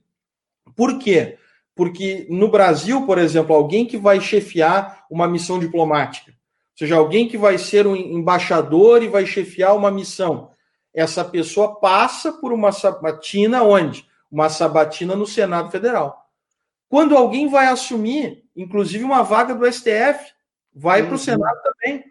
Por 0.75 0.99
quê? 0.99 1.39
Porque 1.75 2.27
no 2.29 2.51
Brasil, 2.51 3.07
por 3.07 3.17
exemplo, 3.17 3.55
alguém 3.55 3.87
que 3.87 3.97
vai 3.97 4.21
chefiar 4.21 5.05
uma 5.11 5.29
missão 5.29 5.59
diplomática, 5.59 6.33
ou 6.33 6.79
seja, 6.79 6.97
alguém 6.97 7.29
que 7.29 7.39
vai 7.39 7.59
ser 7.59 7.87
um 7.87 7.95
embaixador 7.95 9.03
e 9.03 9.09
vai 9.09 9.25
chefiar 9.25 9.75
uma 9.75 9.91
missão. 9.91 10.51
Essa 10.93 11.25
pessoa 11.25 11.79
passa 11.79 12.33
por 12.33 12.53
uma 12.53 12.73
sabatina 12.73 13.63
onde? 13.63 14.07
Uma 14.31 14.49
sabatina 14.49 15.15
no 15.15 15.27
Senado 15.27 15.71
Federal. 15.71 16.22
Quando 16.93 17.17
alguém 17.17 17.49
vai 17.49 17.69
assumir, 17.69 18.45
inclusive, 18.55 19.03
uma 19.03 19.23
vaga 19.23 19.55
do 19.55 19.65
STF, 19.65 20.31
vai 20.75 21.03
para 21.03 21.15
o 21.15 21.19
Senado 21.19 21.59
também. 21.63 22.05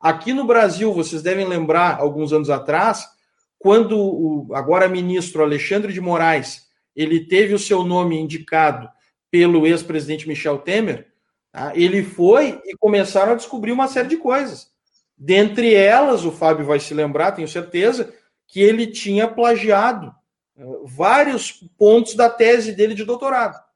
Aqui 0.00 0.32
no 0.32 0.46
Brasil, 0.46 0.94
vocês 0.94 1.20
devem 1.20 1.46
lembrar, 1.46 1.98
alguns 2.00 2.32
anos 2.32 2.48
atrás, 2.48 3.06
quando 3.58 3.98
o 4.00 4.48
agora 4.54 4.88
ministro 4.88 5.42
Alexandre 5.42 5.92
de 5.92 6.00
Moraes 6.00 6.66
ele 6.96 7.26
teve 7.26 7.52
o 7.52 7.58
seu 7.58 7.84
nome 7.84 8.18
indicado 8.18 8.88
pelo 9.30 9.66
ex-presidente 9.66 10.26
Michel 10.26 10.56
Temer, 10.56 11.08
tá? 11.52 11.72
ele 11.74 12.02
foi 12.02 12.62
e 12.64 12.74
começaram 12.78 13.32
a 13.32 13.36
descobrir 13.36 13.72
uma 13.72 13.88
série 13.88 14.08
de 14.08 14.16
coisas. 14.16 14.70
Dentre 15.18 15.74
elas, 15.74 16.24
o 16.24 16.32
Fábio 16.32 16.64
vai 16.64 16.80
se 16.80 16.94
lembrar, 16.94 17.32
tenho 17.32 17.46
certeza, 17.46 18.10
que 18.46 18.58
ele 18.62 18.86
tinha 18.86 19.28
plagiado 19.28 20.14
uh, 20.56 20.86
vários 20.86 21.52
pontos 21.76 22.14
da 22.14 22.30
tese 22.30 22.72
dele 22.72 22.94
de 22.94 23.04
doutorado. 23.04 23.67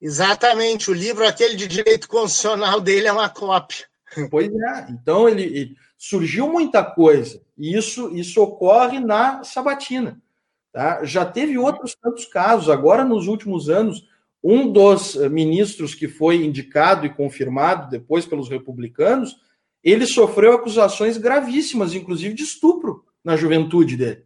Exatamente, 0.00 0.90
o 0.90 0.94
livro 0.94 1.26
aquele 1.26 1.56
de 1.56 1.66
direito 1.66 2.08
constitucional 2.08 2.80
dele 2.80 3.08
é 3.08 3.12
uma 3.12 3.28
cópia. 3.28 3.86
Pois 4.30 4.48
é, 4.48 4.86
então 4.90 5.28
ele, 5.28 5.42
ele 5.42 5.76
surgiu 5.96 6.48
muita 6.48 6.84
coisa, 6.84 7.42
e 7.56 7.76
isso, 7.76 8.14
isso 8.14 8.42
ocorre 8.42 9.00
na 9.00 9.42
sabatina. 9.42 10.20
Tá? 10.72 11.04
Já 11.04 11.24
teve 11.24 11.56
outros 11.56 11.94
tantos 11.94 12.26
casos, 12.26 12.68
agora 12.68 13.04
nos 13.04 13.26
últimos 13.26 13.68
anos, 13.70 14.06
um 14.44 14.70
dos 14.70 15.16
ministros 15.30 15.94
que 15.94 16.06
foi 16.06 16.44
indicado 16.44 17.06
e 17.06 17.14
confirmado 17.14 17.90
depois 17.90 18.26
pelos 18.26 18.48
republicanos, 18.48 19.36
ele 19.82 20.06
sofreu 20.06 20.52
acusações 20.52 21.16
gravíssimas, 21.16 21.94
inclusive 21.94 22.34
de 22.34 22.42
estupro 22.42 23.04
na 23.24 23.36
juventude 23.36 23.96
dele. 23.96 24.24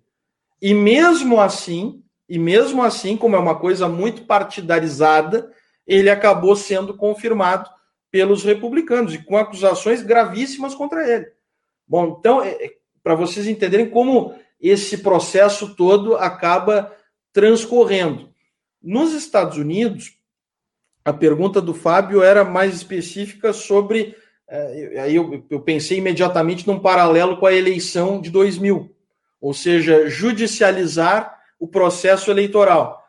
E 0.60 0.74
mesmo 0.74 1.40
assim, 1.40 2.02
e 2.28 2.38
mesmo 2.38 2.82
assim, 2.82 3.16
como 3.16 3.36
é 3.36 3.38
uma 3.38 3.58
coisa 3.58 3.88
muito 3.88 4.24
partidarizada, 4.24 5.50
ele 5.90 6.08
acabou 6.08 6.54
sendo 6.54 6.94
confirmado 6.94 7.68
pelos 8.12 8.44
republicanos 8.44 9.12
e 9.12 9.18
com 9.18 9.36
acusações 9.36 10.02
gravíssimas 10.04 10.72
contra 10.72 11.06
ele. 11.08 11.26
Bom, 11.86 12.16
então, 12.18 12.40
é, 12.40 12.50
é, 12.50 12.72
para 13.02 13.16
vocês 13.16 13.48
entenderem 13.48 13.90
como 13.90 14.32
esse 14.60 14.98
processo 14.98 15.74
todo 15.74 16.14
acaba 16.14 16.94
transcorrendo. 17.32 18.30
Nos 18.80 19.12
Estados 19.12 19.58
Unidos, 19.58 20.16
a 21.04 21.12
pergunta 21.12 21.60
do 21.60 21.74
Fábio 21.74 22.22
era 22.22 22.44
mais 22.44 22.76
específica 22.76 23.52
sobre. 23.52 24.14
É, 24.48 25.00
aí 25.00 25.16
eu, 25.16 25.44
eu 25.50 25.60
pensei 25.60 25.98
imediatamente 25.98 26.68
num 26.68 26.78
paralelo 26.78 27.36
com 27.36 27.46
a 27.46 27.54
eleição 27.54 28.20
de 28.20 28.30
2000, 28.30 28.94
ou 29.40 29.52
seja, 29.52 30.08
judicializar 30.08 31.36
o 31.58 31.66
processo 31.66 32.30
eleitoral. 32.30 32.99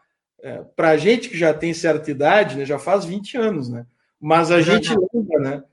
É, 0.44 0.64
Para 0.76 0.90
a 0.90 0.98
gente 0.98 1.30
que 1.30 1.38
já 1.38 1.54
tem 1.54 1.74
certa 1.74 2.10
idade, 2.10 2.58
né, 2.58 2.66
já 2.66 2.80
faz 2.80 3.06
20 3.06 3.38
anos, 3.38 3.70
né? 3.70 3.86
Mas 4.20 4.52
a 4.52 4.62
gente 4.62 4.90
lembra, 5.14 5.40
né? 5.40 5.64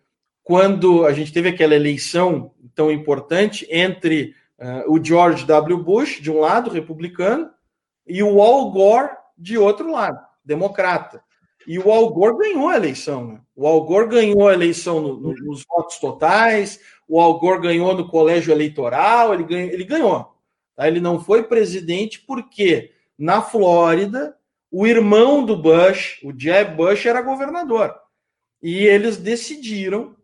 Quando 0.42 1.04
a 1.04 1.12
gente 1.12 1.32
teve 1.32 1.50
aquela 1.50 1.74
eleição 1.74 2.52
tão 2.74 2.90
importante 2.90 3.66
entre 3.70 4.34
uh, 4.58 4.90
o 4.90 5.02
George 5.02 5.44
W. 5.44 5.82
Bush, 5.82 6.20
de 6.20 6.30
um 6.30 6.40
lado, 6.40 6.70
republicano, 6.70 7.50
e 8.06 8.22
o 8.22 8.40
Al 8.40 8.70
Gore, 8.70 9.10
de 9.36 9.58
outro 9.58 9.92
lado, 9.92 10.18
democrata. 10.42 11.22
E 11.66 11.78
o 11.78 11.92
Al 11.92 12.08
Gore 12.10 12.38
ganhou 12.38 12.68
a 12.68 12.76
eleição. 12.76 13.26
Né? 13.26 13.40
O 13.54 13.66
Al 13.66 13.84
Gore 13.84 14.08
ganhou 14.08 14.48
a 14.48 14.54
eleição 14.54 15.02
no, 15.02 15.20
no, 15.20 15.34
nos 15.34 15.62
votos 15.68 15.98
totais, 15.98 16.80
o 17.06 17.20
Al 17.20 17.38
Gore 17.38 17.60
ganhou 17.60 17.94
no 17.94 18.08
colégio 18.08 18.50
eleitoral, 18.50 19.34
ele 19.34 19.44
ganhou. 19.44 19.70
Ele, 19.70 19.84
ganhou 19.84 20.34
tá? 20.74 20.88
ele 20.88 21.00
não 21.00 21.20
foi 21.20 21.42
presidente 21.42 22.20
porque 22.20 22.92
na 23.18 23.42
Flórida 23.42 24.37
o 24.70 24.86
irmão 24.86 25.44
do 25.44 25.56
Bush, 25.56 26.20
o 26.22 26.32
Jeb 26.36 26.76
Bush, 26.76 27.06
era 27.06 27.22
governador. 27.22 27.94
E 28.62 28.84
eles 28.84 29.16
decidiram, 29.16 30.16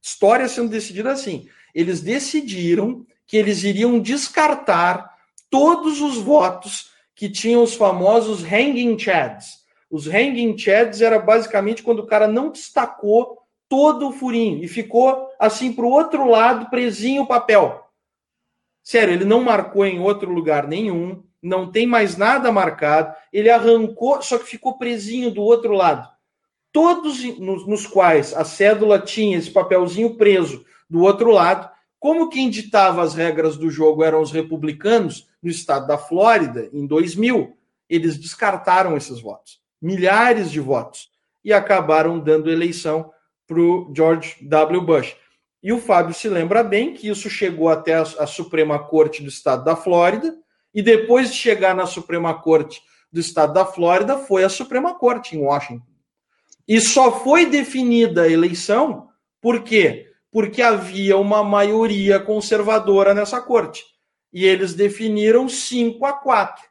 história 0.00 0.48
sendo 0.48 0.68
decidida 0.68 1.12
assim, 1.12 1.48
eles 1.74 2.00
decidiram 2.00 3.04
que 3.26 3.36
eles 3.36 3.64
iriam 3.64 3.98
descartar 3.98 5.10
todos 5.50 6.00
os 6.00 6.18
votos 6.18 6.90
que 7.14 7.28
tinham 7.28 7.62
os 7.62 7.74
famosos 7.74 8.42
hanging 8.42 8.98
chads. 8.98 9.64
Os 9.90 10.06
hanging 10.06 10.56
chads 10.56 11.00
era 11.00 11.18
basicamente 11.18 11.82
quando 11.82 12.00
o 12.00 12.06
cara 12.06 12.28
não 12.28 12.50
destacou 12.50 13.38
todo 13.68 14.08
o 14.08 14.12
furinho 14.12 14.62
e 14.62 14.68
ficou 14.68 15.28
assim 15.38 15.72
para 15.72 15.84
o 15.84 15.90
outro 15.90 16.28
lado, 16.28 16.70
presinho 16.70 17.22
o 17.22 17.26
papel. 17.26 17.84
Sério, 18.82 19.14
ele 19.14 19.24
não 19.24 19.42
marcou 19.42 19.84
em 19.84 19.98
outro 19.98 20.30
lugar 20.30 20.68
nenhum, 20.68 21.24
não 21.46 21.70
tem 21.70 21.86
mais 21.86 22.16
nada 22.16 22.52
marcado, 22.52 23.14
ele 23.32 23.50
arrancou, 23.50 24.20
só 24.22 24.38
que 24.38 24.44
ficou 24.44 24.78
presinho 24.78 25.30
do 25.30 25.42
outro 25.42 25.72
lado 25.72 26.08
todos 26.76 27.24
nos, 27.38 27.66
nos 27.66 27.86
quais 27.86 28.34
a 28.34 28.44
cédula 28.44 28.98
tinha 28.98 29.38
esse 29.38 29.50
papelzinho 29.50 30.14
preso 30.14 30.62
do 30.90 31.00
outro 31.00 31.30
lado, 31.30 31.70
como 31.98 32.28
quem 32.28 32.50
ditava 32.50 33.02
as 33.02 33.14
regras 33.14 33.56
do 33.56 33.70
jogo 33.70 34.04
eram 34.04 34.20
os 34.20 34.30
republicanos 34.30 35.26
no 35.42 35.48
estado 35.48 35.86
da 35.86 35.96
Flórida, 35.96 36.68
em 36.74 36.86
2000, 36.86 37.56
eles 37.88 38.18
descartaram 38.18 38.94
esses 38.94 39.18
votos, 39.22 39.58
milhares 39.80 40.50
de 40.50 40.60
votos, 40.60 41.08
e 41.42 41.50
acabaram 41.50 42.20
dando 42.20 42.50
eleição 42.50 43.10
para 43.46 43.58
o 43.58 43.90
George 43.96 44.36
W. 44.42 44.82
Bush. 44.82 45.16
E 45.62 45.72
o 45.72 45.78
Fábio 45.78 46.12
se 46.12 46.28
lembra 46.28 46.62
bem 46.62 46.92
que 46.92 47.08
isso 47.08 47.30
chegou 47.30 47.70
até 47.70 47.94
a, 47.94 48.02
a 48.02 48.26
Suprema 48.26 48.78
Corte 48.78 49.22
do 49.22 49.30
estado 49.30 49.64
da 49.64 49.74
Flórida, 49.74 50.36
e 50.76 50.82
depois 50.82 51.30
de 51.32 51.36
chegar 51.36 51.74
na 51.74 51.86
Suprema 51.86 52.34
Corte 52.34 52.82
do 53.10 53.18
estado 53.18 53.54
da 53.54 53.64
Flórida, 53.64 54.18
foi 54.18 54.44
a 54.44 54.48
Suprema 54.48 54.94
Corte 54.94 55.34
em 55.34 55.40
Washington. 55.40 55.86
E 56.68 56.78
só 56.80 57.20
foi 57.20 57.46
definida 57.46 58.22
a 58.22 58.28
eleição 58.28 59.08
por 59.40 59.62
quê? 59.62 60.10
Porque 60.30 60.60
havia 60.60 61.16
uma 61.16 61.42
maioria 61.42 62.20
conservadora 62.20 63.14
nessa 63.14 63.40
corte. 63.40 63.84
E 64.32 64.44
eles 64.44 64.74
definiram 64.74 65.48
5 65.48 66.04
a 66.04 66.12
4. 66.12 66.62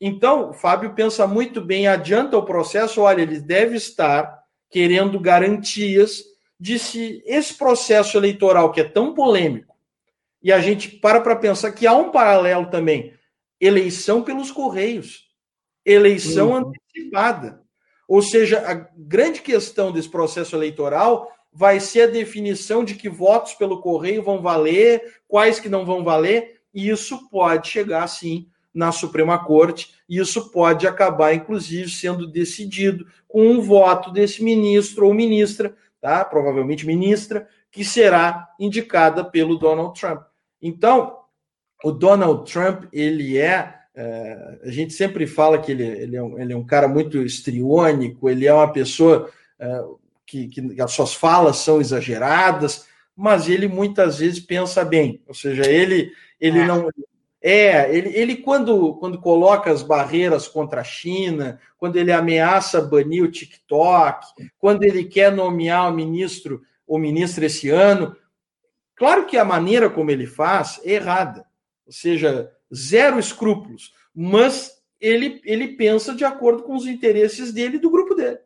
Então, 0.00 0.50
o 0.50 0.52
Fábio 0.52 0.94
pensa 0.94 1.26
muito 1.26 1.60
bem, 1.60 1.88
adianta 1.88 2.36
o 2.36 2.44
processo, 2.44 3.00
olha, 3.00 3.22
ele 3.22 3.40
deve 3.40 3.76
estar 3.76 4.42
querendo 4.68 5.18
garantias 5.18 6.22
de 6.60 6.78
se 6.78 7.22
esse 7.26 7.54
processo 7.54 8.16
eleitoral 8.16 8.70
que 8.70 8.80
é 8.80 8.84
tão 8.84 9.14
polêmico, 9.14 9.74
e 10.42 10.52
a 10.52 10.60
gente 10.60 10.88
para 10.88 11.20
para 11.20 11.36
pensar 11.36 11.72
que 11.72 11.86
há 11.86 11.94
um 11.94 12.10
paralelo 12.10 12.66
também, 12.66 13.14
eleição 13.62 14.24
pelos 14.24 14.50
correios, 14.50 15.28
eleição 15.84 16.50
uhum. 16.50 16.56
antecipada. 16.56 17.62
Ou 18.08 18.20
seja, 18.20 18.58
a 18.68 18.74
grande 18.96 19.40
questão 19.40 19.92
desse 19.92 20.08
processo 20.08 20.56
eleitoral 20.56 21.30
vai 21.52 21.78
ser 21.78 22.02
a 22.02 22.10
definição 22.10 22.84
de 22.84 22.96
que 22.96 23.08
votos 23.08 23.54
pelo 23.54 23.80
correio 23.80 24.22
vão 24.22 24.42
valer, 24.42 25.20
quais 25.28 25.60
que 25.60 25.68
não 25.68 25.86
vão 25.86 26.02
valer, 26.02 26.60
e 26.74 26.88
isso 26.88 27.28
pode 27.28 27.68
chegar, 27.68 28.06
sim, 28.08 28.48
na 28.74 28.90
Suprema 28.90 29.38
Corte, 29.44 29.94
e 30.08 30.18
isso 30.18 30.50
pode 30.50 30.86
acabar, 30.86 31.32
inclusive, 31.32 31.88
sendo 31.88 32.26
decidido 32.26 33.06
com 33.28 33.46
um 33.46 33.60
voto 33.60 34.10
desse 34.10 34.42
ministro 34.42 35.06
ou 35.06 35.14
ministra, 35.14 35.76
tá? 36.00 36.24
provavelmente 36.24 36.86
ministra, 36.86 37.46
que 37.70 37.84
será 37.84 38.48
indicada 38.58 39.24
pelo 39.24 39.56
Donald 39.56 39.98
Trump. 39.98 40.22
Então, 40.60 41.21
o 41.82 41.92
Donald 41.92 42.50
Trump, 42.50 42.84
ele 42.92 43.38
é 43.38 43.82
é, 43.94 44.58
a 44.64 44.70
gente 44.70 44.94
sempre 44.94 45.26
fala 45.26 45.58
que 45.58 45.70
ele, 45.70 45.84
ele, 45.84 46.16
é 46.16 46.22
um, 46.22 46.38
ele, 46.38 46.52
é 46.52 46.56
um, 46.56 46.64
cara 46.64 46.88
muito 46.88 47.18
estriônico, 47.22 48.28
ele 48.28 48.46
é 48.46 48.54
uma 48.54 48.72
pessoa 48.72 49.30
é, 49.58 49.84
que, 50.26 50.48
que, 50.48 50.80
as 50.80 50.92
suas 50.92 51.12
falas 51.12 51.58
são 51.58 51.80
exageradas, 51.80 52.86
mas 53.14 53.48
ele 53.48 53.68
muitas 53.68 54.18
vezes 54.18 54.40
pensa 54.40 54.84
bem, 54.84 55.22
ou 55.26 55.34
seja, 55.34 55.70
ele, 55.70 56.10
ele 56.40 56.60
é. 56.60 56.66
não. 56.66 56.88
É, 57.44 57.94
ele, 57.94 58.16
ele 58.16 58.36
quando, 58.36 58.94
quando 58.94 59.20
coloca 59.20 59.70
as 59.70 59.82
barreiras 59.82 60.46
contra 60.46 60.80
a 60.80 60.84
China, 60.84 61.58
quando 61.76 61.96
ele 61.96 62.12
ameaça 62.12 62.80
banir 62.80 63.24
o 63.24 63.30
TikTok, 63.30 64.28
quando 64.58 64.84
ele 64.84 65.04
quer 65.04 65.32
nomear 65.32 65.90
o 65.90 65.94
ministro 65.94 66.62
ou 66.86 67.00
ministra 67.00 67.46
esse 67.46 67.68
ano, 67.68 68.16
claro 68.94 69.26
que 69.26 69.36
a 69.36 69.44
maneira 69.44 69.90
como 69.90 70.12
ele 70.12 70.24
faz 70.24 70.80
é 70.84 70.92
errada. 70.92 71.44
Seja, 71.92 72.50
zero 72.74 73.18
escrúpulos, 73.18 73.92
mas 74.14 74.72
ele, 75.00 75.40
ele 75.44 75.76
pensa 75.76 76.14
de 76.14 76.24
acordo 76.24 76.62
com 76.62 76.74
os 76.74 76.86
interesses 76.86 77.52
dele 77.52 77.76
e 77.76 77.80
do 77.80 77.90
grupo 77.90 78.14
dele. 78.14 78.38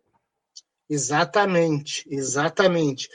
Exatamente, 0.91 2.05
exatamente. 2.11 3.09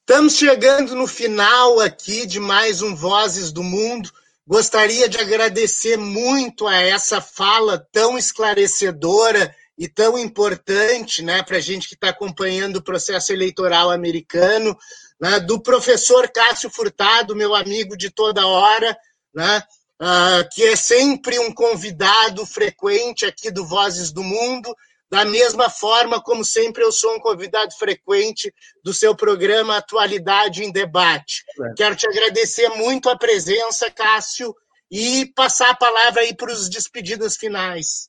Estamos 0.00 0.36
chegando 0.36 0.94
no 0.94 1.06
final 1.06 1.80
aqui 1.80 2.26
de 2.26 2.38
mais 2.38 2.82
um 2.82 2.94
Vozes 2.94 3.52
do 3.52 3.62
Mundo. 3.62 4.10
Gostaria 4.46 5.08
de 5.08 5.18
agradecer 5.18 5.96
muito 5.96 6.66
a 6.66 6.76
essa 6.76 7.20
fala 7.20 7.78
tão 7.92 8.18
esclarecedora 8.18 9.54
e 9.78 9.88
tão 9.88 10.18
importante 10.18 11.22
né, 11.22 11.42
para 11.42 11.56
a 11.56 11.60
gente 11.60 11.88
que 11.88 11.94
está 11.94 12.10
acompanhando 12.10 12.76
o 12.76 12.82
processo 12.82 13.32
eleitoral 13.32 13.90
americano, 13.90 14.76
né, 15.20 15.40
do 15.40 15.60
professor 15.60 16.28
Cássio 16.28 16.68
Furtado, 16.68 17.34
meu 17.34 17.54
amigo 17.54 17.96
de 17.96 18.10
toda 18.10 18.46
hora, 18.46 18.96
né, 19.34 19.62
uh, 20.00 20.48
que 20.52 20.64
é 20.64 20.76
sempre 20.76 21.38
um 21.38 21.52
convidado 21.52 22.44
frequente 22.46 23.24
aqui 23.24 23.50
do 23.50 23.66
Vozes 23.66 24.12
do 24.12 24.22
Mundo, 24.22 24.74
da 25.10 25.24
mesma 25.26 25.68
forma 25.68 26.22
como 26.22 26.42
sempre 26.42 26.82
eu 26.82 26.90
sou 26.90 27.14
um 27.14 27.20
convidado 27.20 27.74
frequente 27.74 28.52
do 28.82 28.94
seu 28.94 29.14
programa 29.14 29.76
Atualidade 29.76 30.64
em 30.64 30.72
Debate. 30.72 31.44
É. 31.60 31.74
Quero 31.76 31.94
te 31.94 32.06
agradecer 32.08 32.70
muito 32.70 33.10
a 33.10 33.18
presença, 33.18 33.90
Cássio, 33.90 34.54
e 34.90 35.26
passar 35.34 35.70
a 35.70 35.76
palavra 35.76 36.22
aí 36.22 36.34
para 36.34 36.50
os 36.50 36.68
despedidas 36.68 37.36
finais. 37.36 38.08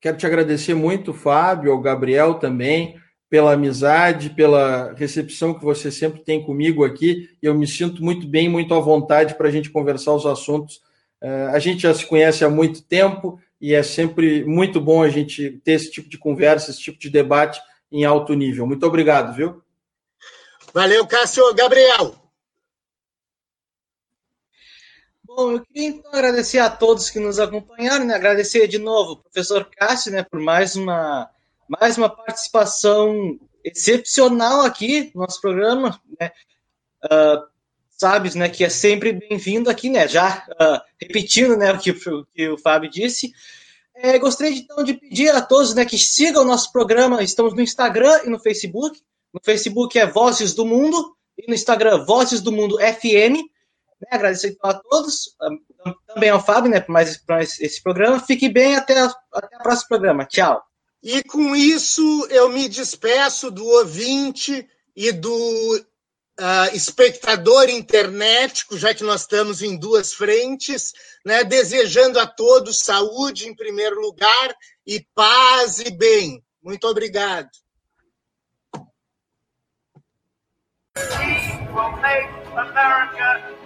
Quero 0.00 0.16
te 0.16 0.26
agradecer 0.26 0.74
muito, 0.74 1.12
Fábio, 1.12 1.72
ao 1.72 1.80
Gabriel 1.80 2.34
também, 2.34 3.00
pela 3.30 3.52
amizade, 3.52 4.30
pela 4.30 4.92
recepção 4.94 5.52
que 5.52 5.64
você 5.64 5.90
sempre 5.90 6.20
tem 6.20 6.42
comigo 6.42 6.84
aqui. 6.84 7.28
Eu 7.42 7.54
me 7.54 7.66
sinto 7.66 8.02
muito 8.02 8.26
bem, 8.26 8.48
muito 8.48 8.74
à 8.74 8.80
vontade 8.80 9.34
para 9.34 9.48
a 9.48 9.50
gente 9.50 9.70
conversar 9.70 10.14
os 10.14 10.26
assuntos. 10.26 10.76
Uh, 11.22 11.50
a 11.52 11.58
gente 11.58 11.82
já 11.82 11.92
se 11.92 12.06
conhece 12.06 12.44
há 12.44 12.48
muito 12.48 12.82
tempo 12.82 13.40
e 13.60 13.74
é 13.74 13.82
sempre 13.82 14.44
muito 14.44 14.80
bom 14.80 15.02
a 15.02 15.08
gente 15.08 15.60
ter 15.64 15.72
esse 15.72 15.90
tipo 15.90 16.08
de 16.08 16.16
conversa, 16.16 16.70
esse 16.70 16.80
tipo 16.80 16.98
de 16.98 17.10
debate 17.10 17.60
em 17.90 18.04
alto 18.04 18.34
nível. 18.34 18.66
Muito 18.66 18.86
obrigado, 18.86 19.34
viu? 19.34 19.62
Valeu, 20.72 21.06
Cássio. 21.06 21.54
Gabriel. 21.54 22.14
Bom, 25.24 25.52
eu 25.52 25.60
queria 25.66 25.88
então 25.88 26.10
agradecer 26.12 26.58
a 26.58 26.70
todos 26.70 27.10
que 27.10 27.20
nos 27.20 27.38
acompanharam, 27.38 28.04
né? 28.06 28.14
agradecer 28.14 28.66
de 28.66 28.78
novo 28.78 29.10
ao 29.10 29.16
professor 29.18 29.68
Cássio 29.76 30.12
né, 30.12 30.22
por 30.22 30.40
mais 30.40 30.74
uma, 30.74 31.30
mais 31.68 31.98
uma 31.98 32.08
participação 32.08 33.38
excepcional 33.62 34.62
aqui 34.62 35.10
no 35.14 35.22
nosso 35.22 35.40
programa. 35.40 36.00
Né? 36.18 36.32
Uh, 37.04 37.46
sabes 37.90 38.34
né, 38.34 38.48
que 38.48 38.64
é 38.64 38.68
sempre 38.68 39.12
bem-vindo 39.12 39.68
aqui, 39.68 39.90
né? 39.90 40.08
já 40.08 40.46
uh, 40.48 40.80
repetindo 41.00 41.56
né, 41.56 41.72
o, 41.72 41.78
que, 41.78 41.90
o 41.90 42.26
que 42.34 42.48
o 42.48 42.58
Fábio 42.58 42.90
disse. 42.90 43.32
É, 43.94 44.18
gostaria 44.18 44.56
então 44.56 44.82
de 44.82 44.94
pedir 44.94 45.30
a 45.30 45.42
todos 45.42 45.74
né, 45.74 45.84
que 45.84 45.98
sigam 45.98 46.42
o 46.42 46.46
nosso 46.46 46.72
programa. 46.72 47.22
Estamos 47.22 47.52
no 47.52 47.60
Instagram 47.60 48.22
e 48.24 48.30
no 48.30 48.38
Facebook. 48.38 49.00
No 49.34 49.40
Facebook 49.44 49.98
é 49.98 50.06
Vozes 50.06 50.54
do 50.54 50.64
Mundo 50.64 51.16
e 51.36 51.46
no 51.46 51.54
Instagram 51.54 52.04
Vozes 52.04 52.40
do 52.40 52.50
Mundo 52.50 52.78
FM. 52.78 53.42
Né? 54.00 54.32
Então 54.44 54.70
a 54.70 54.74
todos, 54.74 55.36
também 56.06 56.30
ao 56.30 56.42
Fábio, 56.42 56.70
né, 56.70 56.80
por 56.80 56.92
mais, 56.92 57.16
por 57.18 57.34
mais 57.34 57.60
esse 57.60 57.82
programa. 57.82 58.20
Fique 58.20 58.48
bem, 58.48 58.76
até, 58.76 58.98
até 59.32 59.56
o 59.56 59.62
próximo 59.62 59.88
programa. 59.88 60.24
Tchau. 60.24 60.67
E 61.02 61.22
com 61.22 61.54
isso 61.54 62.26
eu 62.30 62.48
me 62.48 62.68
despeço 62.68 63.50
do 63.50 63.64
ouvinte 63.64 64.68
e 64.96 65.12
do 65.12 65.76
uh, 66.40 66.74
espectador 66.74 67.68
internético, 67.68 68.76
já 68.76 68.92
que 68.92 69.04
nós 69.04 69.22
estamos 69.22 69.62
em 69.62 69.78
duas 69.78 70.12
frentes, 70.12 70.92
né, 71.24 71.44
desejando 71.44 72.18
a 72.18 72.26
todos 72.26 72.80
saúde 72.80 73.48
em 73.48 73.54
primeiro 73.54 74.00
lugar 74.00 74.56
e 74.86 75.06
paz 75.14 75.78
e 75.78 75.90
bem. 75.90 76.42
Muito 76.62 76.86
obrigado. 76.88 77.50
Make 82.02 82.28
America 82.56 83.57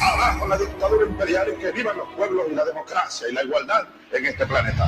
Abajo 0.00 0.46
la 0.46 0.56
dictadura 0.58 1.06
imperial 1.06 1.48
y 1.54 1.60
que 1.60 1.72
vivan 1.72 1.96
los 1.96 2.08
pueblos 2.14 2.46
y 2.50 2.54
la 2.54 2.64
democracia 2.64 3.28
y 3.28 3.32
la 3.32 3.42
igualdad 3.42 3.86
en 4.12 4.26
este 4.26 4.46
planeta. 4.46 4.86